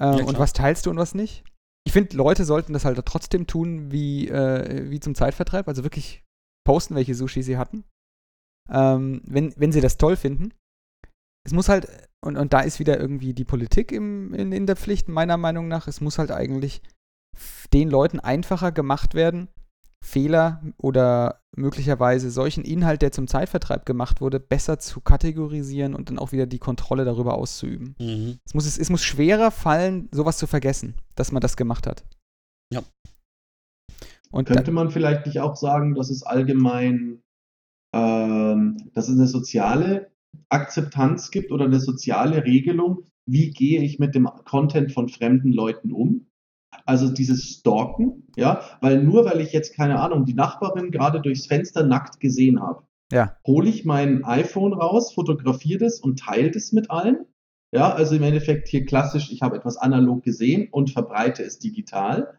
[0.00, 1.44] Äh, ja, und was teilst du und was nicht?
[1.84, 6.24] Ich finde, Leute sollten das halt trotzdem tun wie, äh, wie zum Zeitvertreib, also wirklich
[6.64, 7.84] posten, welche Sushi sie hatten.
[8.72, 10.52] Ähm, wenn, wenn sie das toll finden.
[11.44, 11.88] Es muss halt,
[12.24, 15.68] und, und da ist wieder irgendwie die Politik im, in, in der Pflicht, meiner Meinung
[15.68, 16.82] nach, es muss halt eigentlich
[17.72, 19.48] den Leuten einfacher gemacht werden,
[20.04, 26.18] Fehler oder möglicherweise solchen Inhalt, der zum Zeitvertreib gemacht wurde, besser zu kategorisieren und dann
[26.18, 27.94] auch wieder die Kontrolle darüber auszuüben.
[27.98, 28.38] Mhm.
[28.44, 32.04] Es, muss, es, muss schwerer fallen, sowas zu vergessen, dass man das gemacht hat.
[32.72, 32.82] Ja.
[34.30, 37.22] Und Könnte man vielleicht nicht auch sagen, dass es allgemein,
[37.92, 40.10] ähm, dass es eine soziale
[40.48, 45.92] Akzeptanz gibt oder eine soziale Regelung, wie gehe ich mit dem Content von fremden Leuten
[45.92, 46.26] um?
[46.84, 51.46] Also dieses Stalken, ja, weil nur weil ich jetzt, keine Ahnung, die Nachbarin gerade durchs
[51.46, 53.36] Fenster nackt gesehen habe, ja.
[53.46, 57.26] hole ich mein iPhone raus, fotografiere das und teile das mit allen.
[57.74, 62.38] Ja, also im Endeffekt hier klassisch, ich habe etwas analog gesehen und verbreite es digital.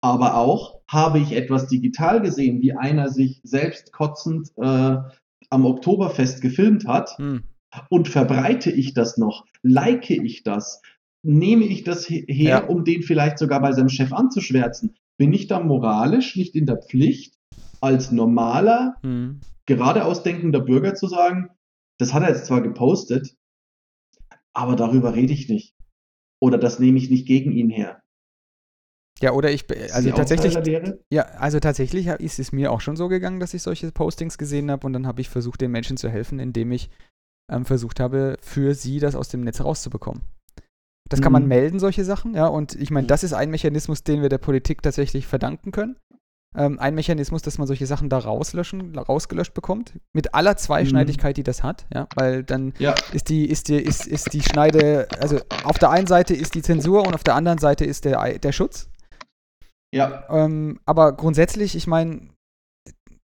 [0.00, 4.96] Aber auch habe ich etwas digital gesehen, wie einer sich selbst kotzend äh,
[5.50, 7.18] am Oktoberfest gefilmt hat.
[7.18, 7.42] Hm.
[7.88, 9.44] Und verbreite ich das noch?
[9.62, 10.80] Like ich das?
[11.22, 12.64] nehme ich das her, ja.
[12.64, 14.96] um den vielleicht sogar bei seinem Chef anzuschwärzen?
[15.18, 17.34] Bin ich da moralisch nicht in der Pflicht,
[17.80, 19.40] als normaler, hm.
[19.66, 21.50] geradeaus denkender Bürger zu sagen,
[21.98, 23.36] das hat er jetzt zwar gepostet,
[24.54, 25.74] aber darüber rede ich nicht.
[26.40, 28.02] Oder das nehme ich nicht gegen ihn her.
[29.20, 30.56] Ja, oder ich, also tatsächlich,
[31.10, 34.70] ja, also tatsächlich ist es mir auch schon so gegangen, dass ich solche Postings gesehen
[34.70, 36.88] habe und dann habe ich versucht, den Menschen zu helfen, indem ich
[37.52, 40.22] ähm, versucht habe, für sie das aus dem Netz rauszubekommen.
[41.10, 41.48] Das kann man mhm.
[41.48, 42.46] melden, solche Sachen, ja.
[42.46, 43.08] Und ich meine, mhm.
[43.08, 45.96] das ist ein Mechanismus, den wir der Politik tatsächlich verdanken können.
[46.56, 49.92] Ähm, ein Mechanismus, dass man solche Sachen da rauslöschen, rausgelöscht bekommt.
[50.12, 52.08] Mit aller Zweischneidigkeit, die das hat, ja.
[52.16, 52.94] Weil dann ja.
[53.12, 56.62] ist die, ist die, ist, ist die Schneide, also auf der einen Seite ist die
[56.62, 58.88] Zensur und auf der anderen Seite ist der, der Schutz.
[59.94, 60.24] Ja.
[60.28, 62.30] Ähm, aber grundsätzlich, ich meine,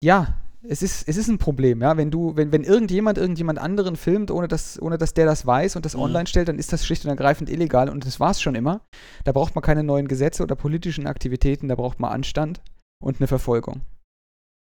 [0.03, 0.35] ja,
[0.67, 1.95] es ist, es ist ein Problem, ja.
[1.95, 5.77] Wenn du, wenn, wenn irgendjemand irgendjemand anderen filmt, ohne dass, ohne dass der das weiß
[5.77, 6.01] und das mhm.
[6.01, 8.81] online stellt, dann ist das schlicht und ergreifend illegal und das war es schon immer.
[9.23, 12.59] Da braucht man keine neuen Gesetze oder politischen Aktivitäten, da braucht man Anstand
[13.01, 13.81] und eine Verfolgung.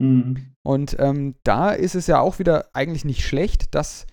[0.00, 0.54] Mhm.
[0.62, 4.06] Und ähm, da ist es ja auch wieder eigentlich nicht schlecht, dass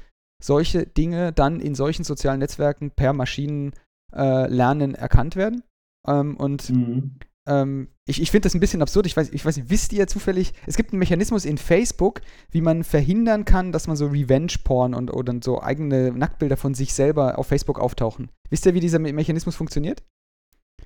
[0.43, 5.63] solche Dinge dann in solchen sozialen Netzwerken per Maschinenlernen äh, erkannt werden.
[6.07, 7.17] Ähm, und mhm.
[7.47, 9.05] Ähm, ich ich finde das ein bisschen absurd.
[9.05, 12.21] Ich weiß, ich weiß nicht, wisst ihr zufällig, es gibt einen Mechanismus in Facebook,
[12.51, 16.93] wie man verhindern kann, dass man so Revenge-Porn und oder so eigene Nacktbilder von sich
[16.93, 18.29] selber auf Facebook auftauchen.
[18.49, 20.03] Wisst ihr, wie dieser Mechanismus funktioniert?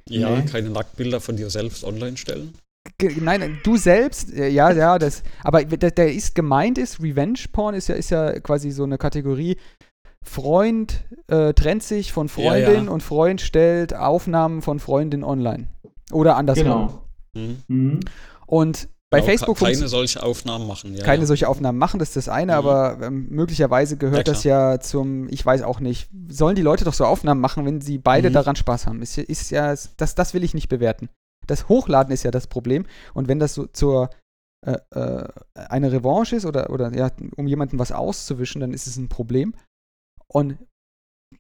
[0.07, 0.45] Ja, nee.
[0.45, 2.53] keine Nacktbilder von dir selbst online stellen.
[3.21, 7.87] Nein, du selbst, ja, ja, das, aber der, der ist gemeint ist, Revenge Porn ist
[7.87, 9.57] ja, ist ja quasi so eine Kategorie.
[10.21, 12.89] Freund äh, trennt sich von Freundin ja, ja.
[12.89, 15.67] und Freund stellt Aufnahmen von Freundin online.
[16.11, 16.65] Oder andersrum.
[16.65, 17.03] Genau.
[17.33, 17.63] Mhm.
[17.67, 17.99] mhm.
[18.45, 20.93] Und bei genau, Facebook keine solche Aufnahmen machen.
[20.93, 21.27] Ja, keine ja.
[21.27, 22.57] solche Aufnahmen machen, das ist das eine, mhm.
[22.57, 26.85] aber ähm, möglicherweise gehört ja, das ja zum, ich weiß auch nicht, sollen die Leute
[26.85, 28.33] doch so Aufnahmen machen, wenn sie beide mhm.
[28.33, 29.01] daran Spaß haben?
[29.01, 31.09] Ist, ist ja, das, das will ich nicht bewerten.
[31.49, 34.09] Das Hochladen ist ja das Problem und wenn das so zur
[34.65, 38.97] äh, äh, eine Revanche ist oder, oder ja, um jemandem was auszuwischen, dann ist es
[38.97, 39.53] ein Problem.
[40.27, 40.57] Und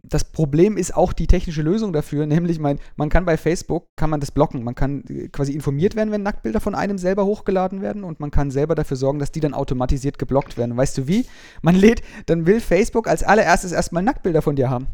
[0.03, 4.09] das Problem ist auch die technische Lösung dafür, nämlich mein, man kann bei Facebook, kann
[4.09, 4.63] man das blocken.
[4.63, 8.31] Man kann äh, quasi informiert werden, wenn Nacktbilder von einem selber hochgeladen werden und man
[8.31, 10.77] kann selber dafür sorgen, dass die dann automatisiert geblockt werden.
[10.77, 11.25] weißt du wie?
[11.61, 14.87] Man lädt, dann will Facebook als allererstes erstmal Nacktbilder von dir haben.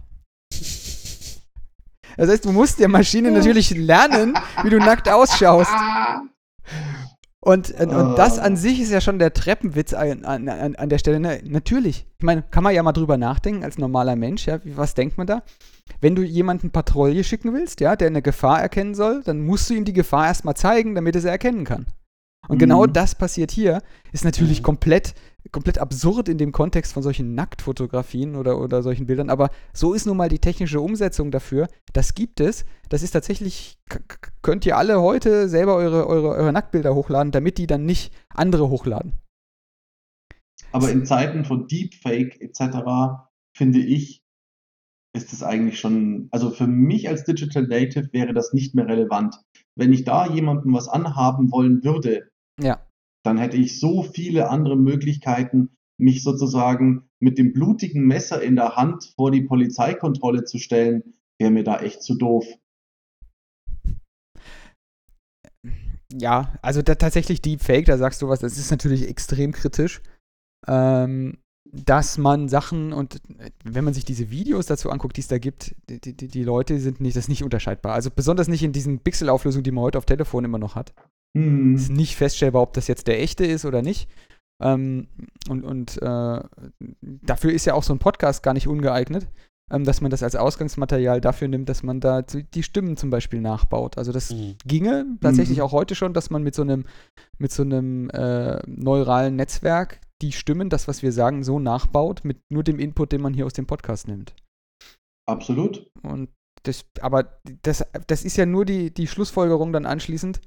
[2.17, 5.71] Das heißt, du musst der Maschine natürlich lernen, wie du nackt ausschaust.
[7.45, 10.97] Und, und, und das an sich ist ja schon der Treppenwitz an, an, an der
[10.97, 11.19] Stelle.
[11.19, 11.41] Ne?
[11.43, 12.07] Natürlich.
[12.17, 14.47] Ich meine, kann man ja mal drüber nachdenken als normaler Mensch.
[14.47, 14.59] Ja?
[14.63, 15.43] Was denkt man da?
[16.01, 19.75] Wenn du jemanden Patrouille schicken willst, ja, der eine Gefahr erkennen soll, dann musst du
[19.75, 21.85] ihm die Gefahr erstmal zeigen, damit er sie erkennen kann.
[22.47, 22.81] Und genau mhm.
[22.81, 24.65] genau das passiert hier, ist natürlich mhm.
[24.65, 25.13] komplett,
[25.51, 29.29] komplett absurd in dem Kontext von solchen Nacktfotografien oder, oder solchen Bildern.
[29.29, 31.67] Aber so ist nun mal die technische Umsetzung dafür.
[31.93, 32.65] Das gibt es.
[32.89, 33.77] Das ist tatsächlich,
[34.41, 38.69] könnt ihr alle heute selber eure, eure, eure Nacktbilder hochladen, damit die dann nicht andere
[38.69, 39.13] hochladen.
[40.71, 42.77] Aber in Zeiten von Deepfake etc.
[43.55, 44.21] finde ich,
[45.15, 49.35] ist es eigentlich schon, also für mich als Digital Native wäre das nicht mehr relevant.
[49.77, 52.84] Wenn ich da jemandem was anhaben wollen würde, ja.
[53.25, 58.75] Dann hätte ich so viele andere Möglichkeiten, mich sozusagen mit dem blutigen Messer in der
[58.75, 62.45] Hand vor die Polizeikontrolle zu stellen, wäre mir da echt zu doof.
[66.13, 70.01] Ja, also da, tatsächlich Deepfake, da sagst du was, das ist natürlich extrem kritisch.
[70.67, 71.37] Ähm,
[71.71, 73.21] dass man Sachen und
[73.63, 76.79] wenn man sich diese Videos dazu anguckt, die es da gibt, die, die, die Leute
[76.79, 77.93] sind nicht, das ist nicht unterscheidbar.
[77.93, 80.93] Also besonders nicht in diesen Pixelauflösungen, die man heute auf Telefon immer noch hat.
[81.35, 81.75] Mhm.
[81.75, 84.09] Ist nicht feststellbar, ob das jetzt der echte ist oder nicht.
[84.63, 85.07] Ähm,
[85.49, 86.39] und und äh,
[87.01, 89.27] dafür ist ja auch so ein Podcast gar nicht ungeeignet,
[89.69, 93.41] ähm, dass man das als Ausgangsmaterial dafür nimmt, dass man da die Stimmen zum Beispiel
[93.41, 93.97] nachbaut.
[93.97, 94.55] Also das mhm.
[94.65, 95.65] ginge tatsächlich mhm.
[95.65, 96.85] auch heute schon, dass man mit so einem,
[97.37, 102.39] mit so einem äh, neuralen Netzwerk die Stimmen, das, was wir sagen, so nachbaut, mit
[102.49, 104.33] nur dem Input, den man hier aus dem Podcast nimmt.
[105.27, 105.91] Absolut.
[106.01, 106.29] Und
[106.63, 110.39] das, aber das, das ist ja nur die, die Schlussfolgerung dann anschließend.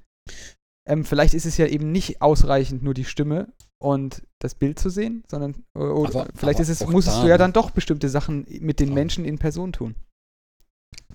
[0.89, 4.89] Ähm, vielleicht ist es ja eben nicht ausreichend, nur die Stimme und das Bild zu
[4.89, 8.47] sehen, sondern oder aber, vielleicht aber ist es, musstest du ja dann doch bestimmte Sachen
[8.60, 8.94] mit den ja.
[8.94, 9.94] Menschen in Person tun.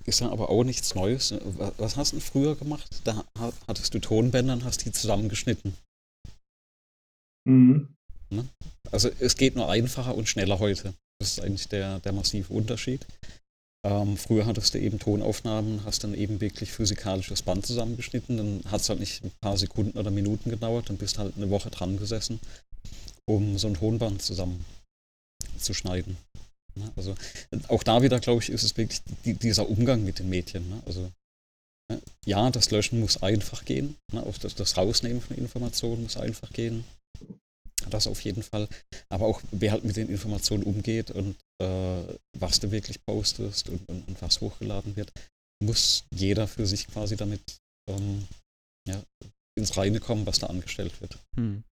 [0.06, 1.34] Ist ja aber auch nichts Neues.
[1.78, 3.02] Was hast du früher gemacht?
[3.04, 3.24] Da
[3.68, 5.74] hattest du Tonbänder und hast die zusammengeschnitten.
[7.46, 7.96] Mhm.
[8.30, 8.48] Ne?
[8.92, 10.94] Also es geht nur einfacher und schneller heute.
[11.20, 13.06] Das ist eigentlich der, der massive Unterschied.
[13.86, 18.80] Ähm, früher hattest du eben Tonaufnahmen, hast dann eben wirklich physikalisches Band zusammengeschnitten, dann hat
[18.80, 21.98] es halt nicht ein paar Sekunden oder Minuten gedauert, dann bist halt eine Woche dran
[21.98, 22.40] gesessen,
[23.26, 26.16] um so ein Tonband zusammenzuschneiden.
[26.76, 26.92] Ne?
[26.96, 27.16] Also
[27.68, 30.70] auch da wieder, glaube ich, ist es wirklich die, dieser Umgang mit den Medien.
[30.70, 30.82] Ne?
[30.86, 31.12] Also
[31.92, 32.02] ne?
[32.26, 34.26] ja, das Löschen muss einfach gehen, ne?
[34.26, 36.86] auch das, das Rausnehmen von Informationen muss einfach gehen.
[37.90, 38.68] Das auf jeden Fall.
[39.10, 43.88] Aber auch, wer halt mit den Informationen umgeht und äh, was du wirklich postest und,
[43.90, 45.12] und, und, was hochgeladen wird,
[45.64, 47.42] muss jeder für sich quasi damit
[47.90, 48.28] ähm,
[48.88, 49.02] ja,
[49.56, 51.18] ins Reine kommen, was da angestellt wird.
[51.36, 51.64] Hm.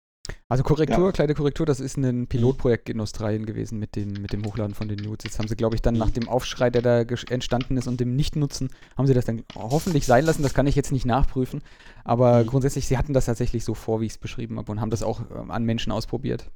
[0.49, 1.13] Also Korrektur, ja.
[1.13, 4.89] kleine Korrektur, das ist ein Pilotprojekt in Australien gewesen mit, den, mit dem Hochladen von
[4.89, 5.25] den Nudes.
[5.25, 6.01] Jetzt haben sie, glaube ich, dann mhm.
[6.01, 10.07] nach dem Aufschrei, der da entstanden ist und dem Nichtnutzen, haben sie das dann hoffentlich
[10.07, 10.43] sein lassen.
[10.43, 11.63] Das kann ich jetzt nicht nachprüfen.
[12.05, 12.47] Aber mhm.
[12.47, 15.03] grundsätzlich, sie hatten das tatsächlich so vor, wie ich es beschrieben habe und haben das
[15.03, 16.51] auch ähm, an Menschen ausprobiert.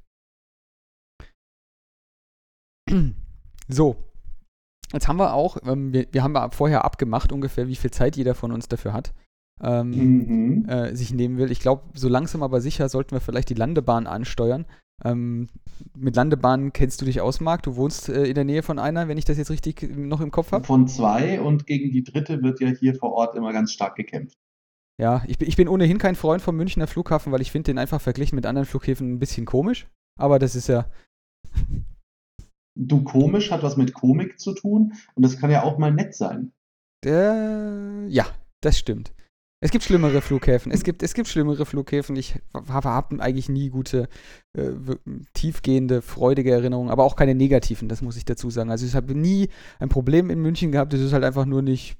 [3.66, 3.96] So.
[4.92, 8.34] Jetzt haben wir auch, ähm, wir, wir haben vorher abgemacht ungefähr, wie viel Zeit jeder
[8.34, 9.14] von uns dafür hat
[9.62, 10.68] ähm, mhm.
[10.68, 11.50] äh, sich nehmen will.
[11.50, 14.66] Ich glaube, so langsam aber sicher sollten wir vielleicht die Landebahn ansteuern.
[15.02, 15.48] Ähm,
[15.96, 17.62] mit Landebahnen kennst du dich aus, Marc?
[17.62, 20.30] Du wohnst äh, in der Nähe von einer, wenn ich das jetzt richtig noch im
[20.30, 20.64] Kopf habe?
[20.64, 24.38] Von zwei und gegen die dritte wird ja hier vor Ort immer ganz stark gekämpft.
[25.00, 28.00] Ja, ich, ich bin ohnehin kein Freund vom Münchner Flughafen, weil ich finde den einfach
[28.00, 29.88] verglichen mit anderen Flughäfen ein bisschen komisch.
[30.16, 30.88] Aber das ist ja.
[32.76, 36.14] Du komisch hat was mit Komik zu tun und das kann ja auch mal nett
[36.14, 36.52] sein.
[37.04, 38.26] Äh, ja,
[38.60, 39.12] das stimmt.
[39.64, 40.70] Es gibt schlimmere Flughäfen.
[40.70, 42.16] Es gibt, es gibt schlimmere Flughäfen.
[42.16, 44.10] Ich habe hab eigentlich nie gute,
[44.52, 44.72] äh,
[45.32, 48.70] tiefgehende, freudige Erinnerungen, aber auch keine negativen, das muss ich dazu sagen.
[48.70, 51.96] Also ich habe nie ein Problem in München gehabt, es ist halt einfach nur nicht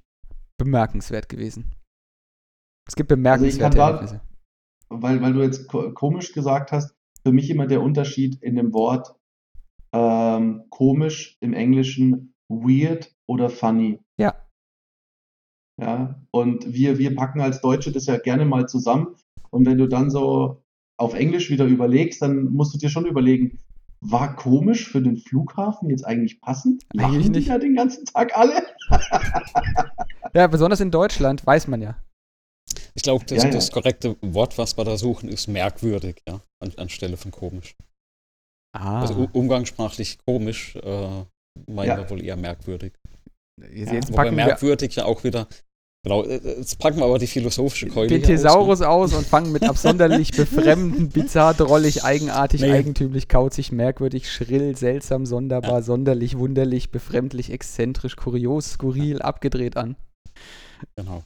[0.59, 1.75] bemerkenswert gewesen.
[2.87, 4.21] Es gibt bemerkenswerte also Erlebnisse.
[4.91, 9.15] Weil, weil du jetzt komisch gesagt hast, für mich immer der Unterschied in dem Wort
[9.95, 14.01] ähm, komisch im Englischen weird oder funny.
[14.19, 14.35] Ja.
[15.81, 19.17] Ja, und wir, wir packen als Deutsche das ja gerne mal zusammen.
[19.51, 20.63] Und wenn du dann so
[20.97, 23.59] auf Englisch wieder überlegst, dann musst du dir schon überlegen,
[24.01, 26.85] war komisch für den Flughafen jetzt eigentlich passend?
[26.93, 27.49] Lachen eigentlich nicht.
[27.49, 28.63] ja den ganzen Tag alle?
[30.35, 31.97] ja, besonders in Deutschland, weiß man ja.
[32.95, 33.55] Ich glaube, das, ja, ja.
[33.55, 37.75] das korrekte Wort, was wir da suchen, ist merkwürdig, ja, an, anstelle von komisch.
[38.77, 39.01] Ah.
[39.01, 41.25] Also umgangssprachlich komisch äh,
[41.67, 41.97] meinen ja.
[41.97, 42.93] wir wohl eher merkwürdig.
[43.61, 45.49] Jetzt, jetzt Wobei merkwürdig ja auch wieder
[46.05, 49.17] Genau, äh, jetzt packen wir aber die philosophische Keule Den Thesaurus aus, ne?
[49.17, 52.71] aus, und fangen mit absonderlich befremdend, bizarr, drollig, eigenartig, nee.
[52.71, 55.83] eigentümlich, kauzig, merkwürdig, schrill, seltsam, sonderbar, ja.
[55.83, 59.97] sonderlich, wunderlich, befremdlich, exzentrisch, kurios, skurril, abgedreht an.
[60.95, 61.23] Genau.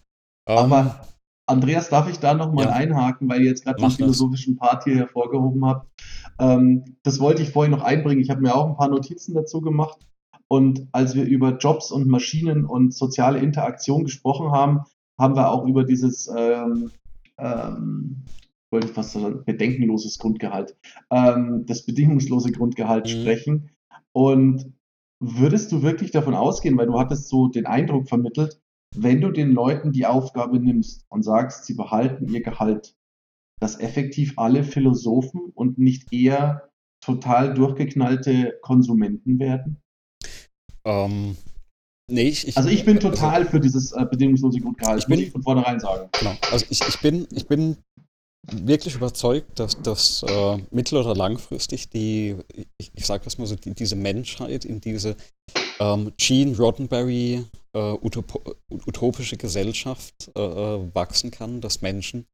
[0.49, 1.01] Um, aber
[1.47, 2.73] Andreas, darf ich da nochmal ja.
[2.73, 5.89] einhaken, weil ihr jetzt gerade den philosophischen Part hier hervorgehoben habt?
[6.39, 8.21] Ähm, das wollte ich vorhin noch einbringen.
[8.21, 9.99] Ich habe mir auch ein paar Notizen dazu gemacht.
[10.51, 14.81] Und als wir über Jobs und Maschinen und soziale Interaktion gesprochen haben,
[15.19, 16.91] haben wir auch über dieses, ähm,
[17.39, 18.25] ähm,
[18.71, 20.77] wollte ich fast sagen, bedenkenloses Grundgehalt,
[21.11, 23.21] ähm, das bedingungslose Grundgehalt mhm.
[23.21, 23.71] sprechen.
[24.13, 24.73] Und
[25.21, 28.61] würdest du wirklich davon ausgehen, weil du hattest so den Eindruck vermittelt,
[28.97, 32.97] wenn du den Leuten die Aufgabe nimmst und sagst, sie behalten ihr Gehalt,
[33.61, 36.71] dass effektiv alle Philosophen und nicht eher
[37.05, 39.79] total durchgeknallte Konsumenten werden?
[40.85, 41.37] Ähm,
[42.11, 45.07] nee, ich, ich, also ich bin also total also, für dieses äh, bedingungslose Grundgehalt, ich
[45.07, 46.09] bin, muss ich von vornherein sagen.
[46.19, 46.35] Genau.
[46.51, 47.77] Also ich, ich, bin, ich bin
[48.51, 52.37] wirklich überzeugt, dass, dass äh, mittel- oder langfristig die,
[52.79, 55.17] ich, ich sage das mal so, die, diese Menschheit in diese
[55.81, 57.45] ähm, Gene Roddenberry
[57.75, 62.27] äh, utop utopische Gesellschaft äh, äh, wachsen kann, dass Menschen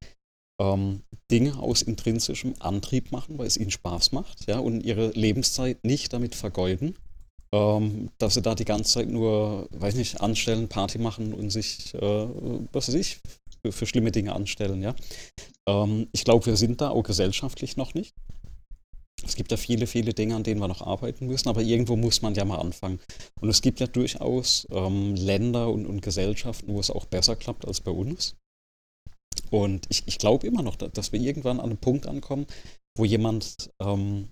[0.61, 5.85] ähm, Dinge aus intrinsischem Antrieb machen, weil es ihnen Spaß macht, ja, und ihre Lebenszeit
[5.85, 6.97] nicht damit vergeuden,
[7.55, 11.95] ähm, dass sie da die ganze Zeit nur, weiß nicht, anstellen, Party machen und sich,
[11.95, 12.27] äh,
[12.73, 13.21] was weiß ich,
[13.63, 14.97] für, für schlimme Dinge anstellen, ja.
[15.69, 18.13] Ähm, ich glaube, wir sind da auch gesellschaftlich noch nicht.
[19.25, 22.23] Es gibt ja viele, viele Dinge, an denen wir noch arbeiten müssen, aber irgendwo muss
[22.23, 22.99] man ja mal anfangen.
[23.41, 27.67] Und es gibt ja durchaus ähm, Länder und, und, Gesellschaften, wo es auch besser klappt
[27.67, 28.35] als bei uns.
[29.51, 32.47] Und ich, ich glaube immer noch, dass wir irgendwann an einem Punkt ankommen,
[32.97, 34.29] wo jemand ähm,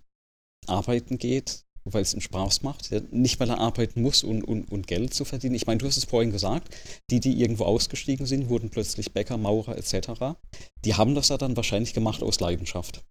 [0.66, 2.90] arbeiten geht, weil es ihm Spaß macht.
[2.90, 5.54] Ja, nicht, weil er arbeiten muss, um, um, um Geld zu verdienen.
[5.54, 6.74] Ich meine, du hast es vorhin gesagt,
[7.10, 10.36] die, die irgendwo ausgestiegen sind, wurden plötzlich Bäcker, Maurer etc.
[10.84, 13.02] Die haben das ja dann wahrscheinlich gemacht aus Leidenschaft.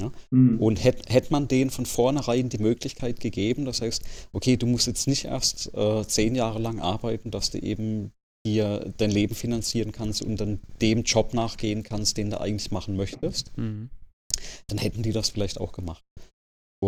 [0.00, 0.12] Ja?
[0.30, 0.60] Mhm.
[0.60, 4.86] Und hätte hätt man denen von vornherein die Möglichkeit gegeben, das heißt, okay, du musst
[4.86, 8.12] jetzt nicht erst äh, zehn Jahre lang arbeiten, dass du eben
[8.44, 12.96] dir dein Leben finanzieren kannst und dann dem Job nachgehen kannst, den du eigentlich machen
[12.96, 13.90] möchtest, mhm.
[14.68, 16.04] dann hätten die das vielleicht auch gemacht.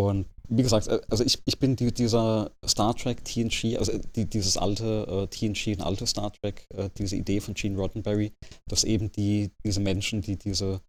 [0.07, 4.27] Und wie gesagt, äh, also ich, ich bin die, dieser Star Trek TNG, also die,
[4.27, 8.33] dieses alte äh, TNG, ein altes Star Trek, äh, diese Idee von Gene Roddenberry,
[8.67, 10.81] dass eben die, diese Menschen, die diese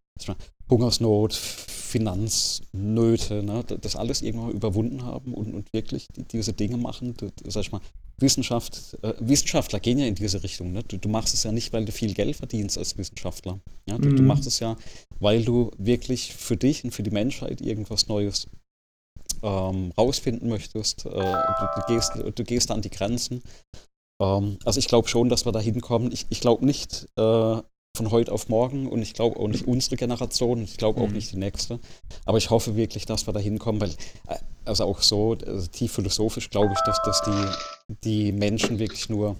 [0.68, 7.32] Hungersnot, Finanznöte, ne, das alles irgendwann überwunden haben und, und wirklich diese Dinge machen, das,
[7.52, 7.80] sag ich mal,
[8.20, 10.72] Wissenschaft, äh, Wissenschaftler gehen ja in diese Richtung.
[10.72, 10.82] Ne?
[10.86, 13.60] Du, du, machst es ja nicht, weil du viel Geld verdienst als Wissenschaftler.
[13.86, 13.98] Ja?
[13.98, 14.16] Du, mhm.
[14.16, 14.76] du, machst es ja,
[15.18, 18.48] weil du wirklich für dich und für die Menschheit irgendwas Neues
[19.42, 21.06] ähm, rausfinden möchtest.
[21.06, 23.42] Äh, du, du, gehst, du gehst an die Grenzen.
[24.20, 26.12] Ähm, also ich glaube schon, dass wir da hinkommen.
[26.12, 27.56] Ich, ich glaube nicht äh,
[27.96, 31.14] von heute auf morgen und ich glaube auch nicht unsere Generation, ich glaube auch mhm.
[31.14, 31.80] nicht die nächste.
[32.24, 33.90] Aber ich hoffe wirklich, dass wir da hinkommen, weil,
[34.28, 39.08] äh, also auch so, also tief philosophisch glaube ich, dass, dass die, die Menschen wirklich
[39.08, 39.36] nur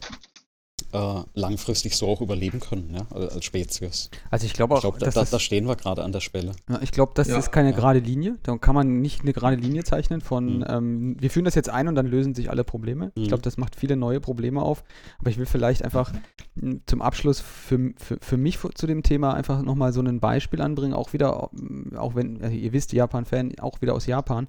[0.93, 4.11] äh, langfristig so auch überleben können, ja, als Spezies.
[4.31, 6.53] Also ich glaube auch, ich glaub, da, da, stehen wir gerade an der Schwelle.
[6.69, 7.77] Ja, ich glaube, das ja, ist keine ja.
[7.77, 8.39] gerade Linie.
[8.43, 10.67] Da kann man nicht eine gerade Linie zeichnen von, mhm.
[10.69, 13.07] ähm, wir führen das jetzt ein und dann lösen sich alle Probleme.
[13.07, 13.23] Mhm.
[13.23, 14.85] Ich glaube, das macht viele neue Probleme auf.
[15.19, 16.13] Aber ich will vielleicht einfach
[16.59, 20.61] hm, zum Abschluss für, für, für mich zu dem Thema einfach nochmal so ein Beispiel
[20.61, 21.51] anbringen, auch wieder,
[21.97, 24.49] auch wenn, also ihr wisst, Japan-Fan, auch wieder aus Japan.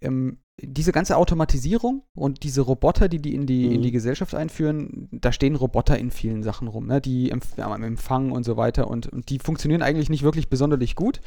[0.00, 3.72] Ähm, diese ganze Automatisierung und diese Roboter, die die in die, mhm.
[3.72, 7.00] in die Gesellschaft einführen, da stehen Roboter in vielen Sachen rum, ne?
[7.00, 11.20] die am Empfang und so weiter und, und die funktionieren eigentlich nicht wirklich besonders gut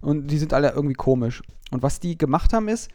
[0.00, 1.42] und die sind alle irgendwie komisch.
[1.70, 2.90] Und was die gemacht haben ist,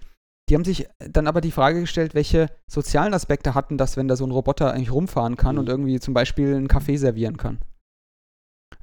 [0.50, 4.16] die haben sich dann aber die Frage gestellt, welche sozialen Aspekte hatten das, wenn da
[4.16, 5.60] so ein Roboter eigentlich rumfahren kann mhm.
[5.60, 7.60] und irgendwie zum Beispiel einen Kaffee servieren kann.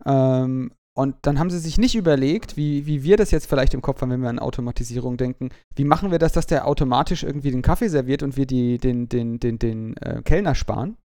[0.04, 3.82] Ähm, und dann haben sie sich nicht überlegt, wie, wie wir das jetzt vielleicht im
[3.82, 5.50] Kopf haben, wenn wir an Automatisierung denken.
[5.74, 9.08] Wie machen wir das, dass der automatisch irgendwie den Kaffee serviert und wir die, den,
[9.08, 10.96] den, den, den äh, Kellner sparen?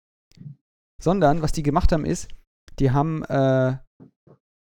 [1.01, 2.27] Sondern, was die gemacht haben, ist,
[2.77, 3.77] die haben äh,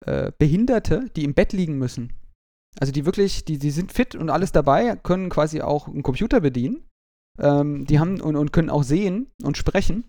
[0.05, 2.13] äh, Behinderte, die im Bett liegen müssen.
[2.81, 6.41] Also die wirklich, die, die sind fit und alles dabei, können quasi auch einen Computer
[6.41, 6.83] bedienen.
[7.39, 10.05] Ähm, die haben und, und können auch sehen und sprechen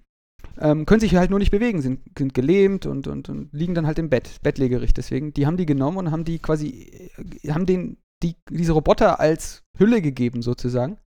[0.59, 3.87] ähm, können sich halt nur nicht bewegen, sind, sind gelähmt und, und, und, liegen dann
[3.87, 4.93] halt im Bett, bettlägerig.
[4.93, 7.09] Deswegen, die haben die genommen und haben die quasi,
[7.43, 10.97] äh, haben den, die, diese Roboter als Hülle gegeben sozusagen.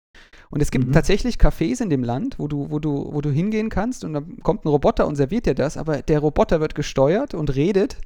[0.50, 0.92] Und es gibt mhm.
[0.92, 4.38] tatsächlich Cafés in dem Land, wo du, wo du, wo du hingehen kannst und dann
[4.42, 7.98] kommt ein Roboter und serviert dir das, aber der Roboter wird gesteuert und redet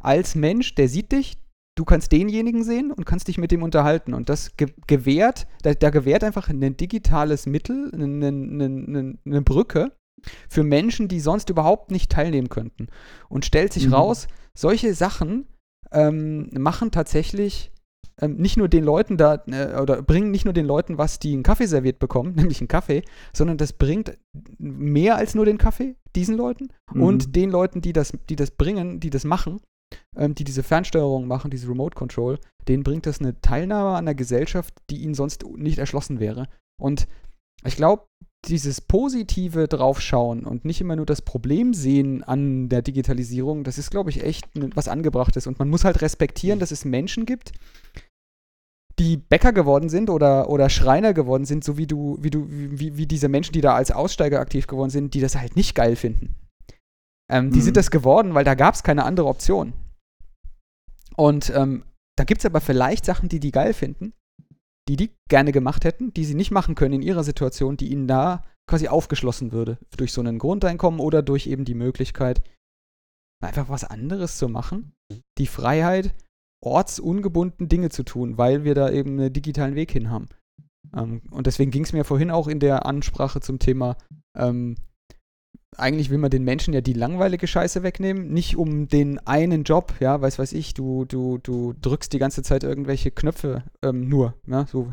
[0.00, 1.38] als Mensch, der sieht dich,
[1.76, 4.14] du kannst denjenigen sehen und kannst dich mit dem unterhalten.
[4.14, 9.42] Und das ge gewährt, da, da, gewährt einfach ein digitales Mittel, eine, eine, eine, eine
[9.42, 9.92] Brücke
[10.48, 12.88] für Menschen, die sonst überhaupt nicht teilnehmen könnten.
[13.28, 13.94] Und stellt sich mhm.
[13.94, 15.46] raus, solche Sachen
[15.92, 17.72] ähm, machen tatsächlich
[18.20, 21.32] ähm, nicht nur den Leuten da, äh, oder bringen nicht nur den Leuten was, die
[21.32, 24.18] einen Kaffee serviert bekommen, nämlich einen Kaffee, sondern das bringt
[24.58, 27.02] mehr als nur den Kaffee, diesen Leuten, mhm.
[27.02, 29.60] und den Leuten, die das, die das bringen, die das machen,
[30.16, 34.14] ähm, die diese Fernsteuerung machen, diese Remote Control, denen bringt das eine Teilnahme an der
[34.14, 36.48] Gesellschaft, die ihnen sonst nicht erschlossen wäre.
[36.80, 37.08] Und
[37.64, 38.04] ich glaube,
[38.48, 43.90] dieses positive Draufschauen und nicht immer nur das Problem sehen an der Digitalisierung, das ist,
[43.90, 45.46] glaube ich, echt was Angebrachtes.
[45.46, 47.52] Und man muss halt respektieren, dass es Menschen gibt,
[48.98, 52.96] die Bäcker geworden sind oder, oder Schreiner geworden sind, so wie du, wie du, wie,
[52.96, 55.94] wie diese Menschen, die da als Aussteiger aktiv geworden sind, die das halt nicht geil
[55.94, 56.34] finden.
[57.30, 57.62] Ähm, die mhm.
[57.62, 59.72] sind das geworden, weil da gab es keine andere Option.
[61.16, 61.84] Und ähm,
[62.16, 64.12] da gibt es aber vielleicht Sachen, die die geil finden,
[64.88, 68.08] die die gerne gemacht hätten, die sie nicht machen können in ihrer Situation, die ihnen
[68.08, 69.78] da quasi aufgeschlossen würde.
[69.96, 72.42] Durch so ein Grundeinkommen oder durch eben die Möglichkeit,
[73.42, 74.92] einfach was anderes zu machen.
[75.38, 76.14] Die Freiheit,
[76.64, 80.26] ortsungebunden Dinge zu tun, weil wir da eben einen digitalen Weg hin haben.
[80.96, 83.96] Ähm, und deswegen ging es mir vorhin auch in der Ansprache zum Thema,
[84.36, 84.76] ähm,
[85.76, 89.94] eigentlich will man den Menschen ja die langweilige Scheiße wegnehmen, nicht um den einen Job,
[90.00, 94.34] ja, weiß weiß ich, du, du, du drückst die ganze Zeit irgendwelche Knöpfe ähm, nur,
[94.46, 94.92] ja, so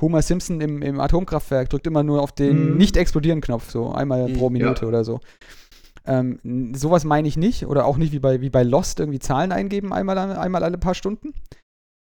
[0.00, 2.76] Homer Simpson im, im Atomkraftwerk drückt immer nur auf den mhm.
[2.78, 4.88] nicht explodieren Knopf, so einmal mhm, pro Minute ja.
[4.88, 5.20] oder so.
[6.08, 7.66] Ähm, sowas meine ich nicht.
[7.66, 10.94] Oder auch nicht wie bei, wie bei Lost irgendwie Zahlen eingeben, einmal, einmal alle paar
[10.94, 11.34] Stunden.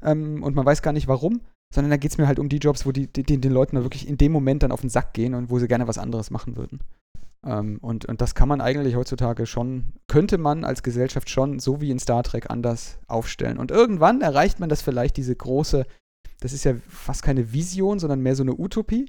[0.03, 1.41] Ähm, und man weiß gar nicht warum.
[1.73, 4.07] Sondern da geht es mir halt um die Jobs, wo die, die, den Leuten wirklich
[4.07, 6.55] in dem Moment dann auf den Sack gehen und wo sie gerne was anderes machen
[6.55, 6.81] würden.
[7.45, 11.81] Ähm, und, und das kann man eigentlich heutzutage schon, könnte man als Gesellschaft schon, so
[11.81, 13.57] wie in Star Trek, anders aufstellen.
[13.57, 15.85] Und irgendwann erreicht man das vielleicht, diese große,
[16.39, 19.07] das ist ja fast keine Vision, sondern mehr so eine Utopie,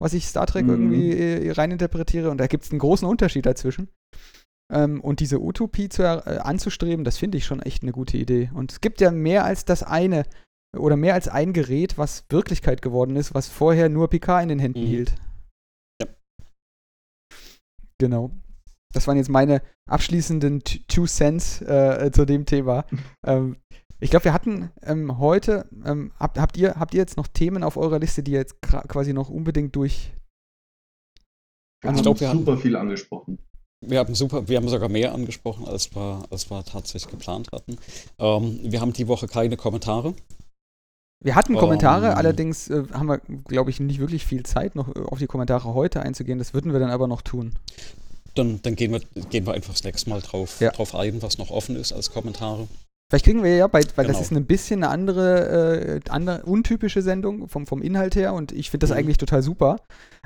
[0.00, 0.70] was ich Star Trek mhm.
[0.70, 2.30] irgendwie äh, reininterpretiere.
[2.30, 3.88] Und da gibt es einen großen Unterschied dazwischen.
[4.72, 8.50] Ähm, und diese Utopie zu, äh, anzustreben, das finde ich schon echt eine gute Idee.
[8.54, 10.24] Und es gibt ja mehr als das eine
[10.76, 14.58] oder mehr als ein Gerät, was Wirklichkeit geworden ist, was vorher nur Picard in den
[14.58, 14.86] Händen mhm.
[14.86, 15.14] hielt.
[17.98, 18.30] Genau.
[18.92, 22.84] Das waren jetzt meine abschließenden Two Cents äh, zu dem Thema.
[23.26, 23.56] ähm,
[24.00, 27.64] ich glaube, wir hatten ähm, heute, ähm, habt, habt, ihr, habt ihr jetzt noch Themen
[27.64, 30.12] auf eurer Liste, die ihr jetzt quasi noch unbedingt durch.
[31.82, 33.38] Wir haben glaub, wir super hatten, viel angesprochen.
[33.80, 37.76] Wir haben super, wir haben sogar mehr angesprochen, als wir, als wir tatsächlich geplant hatten.
[38.18, 40.14] Ähm, wir haben die Woche keine Kommentare.
[41.20, 43.18] Wir hatten Kommentare, um, allerdings äh, haben wir,
[43.48, 46.38] glaube ich, nicht wirklich viel Zeit, noch äh, auf die Kommentare heute einzugehen.
[46.38, 47.54] Das würden wir dann aber noch tun.
[48.34, 50.70] Dann, dann gehen, wir, gehen wir einfach das nächste Mal drauf, ja.
[50.70, 52.68] drauf ein, was noch offen ist als Kommentare.
[53.10, 54.18] Vielleicht kriegen wir ja, bei, weil genau.
[54.18, 58.52] das ist ein bisschen eine andere, äh, andere untypische Sendung vom, vom Inhalt her und
[58.52, 58.98] ich finde das mhm.
[58.98, 59.76] eigentlich total super,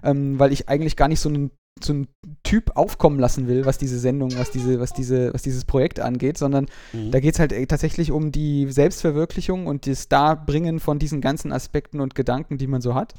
[0.03, 2.09] ähm, weil ich eigentlich gar nicht so einen so einen
[2.43, 6.39] Typ aufkommen lassen will, was diese Sendung, was diese, was diese, was dieses Projekt angeht,
[6.39, 7.11] sondern mhm.
[7.11, 12.01] da geht es halt tatsächlich um die Selbstverwirklichung und das Darbringen von diesen ganzen Aspekten
[12.01, 13.15] und Gedanken, die man so hat.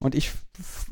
[0.00, 0.30] Und ich,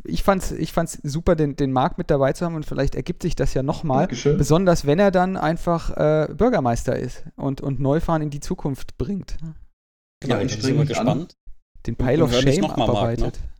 [0.02, 2.96] ich fand es ich fand's super, den, den Marc mit dabei zu haben und vielleicht
[2.96, 4.08] ergibt sich das ja nochmal.
[4.08, 9.36] Besonders wenn er dann einfach äh, Bürgermeister ist und, und Neufahren in die Zukunft bringt.
[10.20, 11.36] Genau, ja, ich bin gespannt.
[11.86, 13.20] Den Pile of Shame abarbeitet.
[13.20, 13.55] Marc, ne?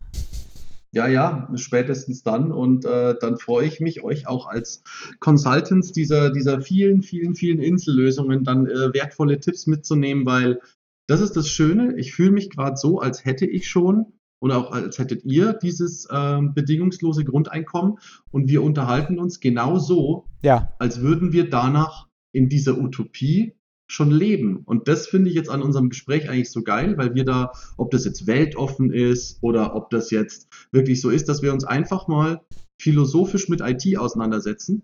[0.93, 2.53] Ja, ja, spätestens dann.
[2.53, 4.83] Und äh, dann freue ich mich, euch auch als
[5.21, 10.61] Consultants dieser, dieser vielen, vielen, vielen Insellösungen dann äh, wertvolle Tipps mitzunehmen, weil
[11.07, 11.97] das ist das Schöne.
[11.99, 16.07] Ich fühle mich gerade so, als hätte ich schon und auch als hättet ihr dieses
[16.07, 17.99] äh, bedingungslose Grundeinkommen
[18.31, 20.73] und wir unterhalten uns genau so, ja.
[20.79, 23.55] als würden wir danach in dieser Utopie
[23.87, 24.59] schon leben.
[24.65, 27.91] Und das finde ich jetzt an unserem Gespräch eigentlich so geil, weil wir da, ob
[27.91, 32.09] das jetzt weltoffen ist oder ob das jetzt wirklich so ist, dass wir uns einfach
[32.09, 32.41] mal
[32.79, 34.83] philosophisch mit IT auseinandersetzen,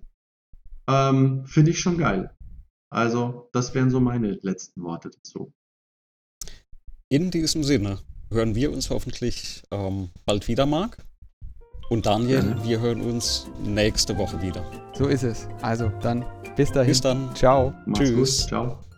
[0.88, 2.30] ähm, finde ich schon geil.
[2.90, 5.52] Also, das wären so meine letzten Worte dazu.
[7.08, 7.98] In diesem Sinne
[8.30, 10.98] hören wir uns hoffentlich ähm, bald wieder, Marc.
[11.90, 12.64] Und Daniel, ja.
[12.64, 14.64] wir hören uns nächste Woche wieder.
[14.94, 15.46] So ist es.
[15.60, 16.24] Also dann
[16.56, 16.88] bis dahin.
[16.88, 17.34] Bis dann.
[17.34, 17.74] Ciao.
[17.86, 18.40] Mach's Tschüss.
[18.42, 18.48] Gut.
[18.48, 18.91] Ciao.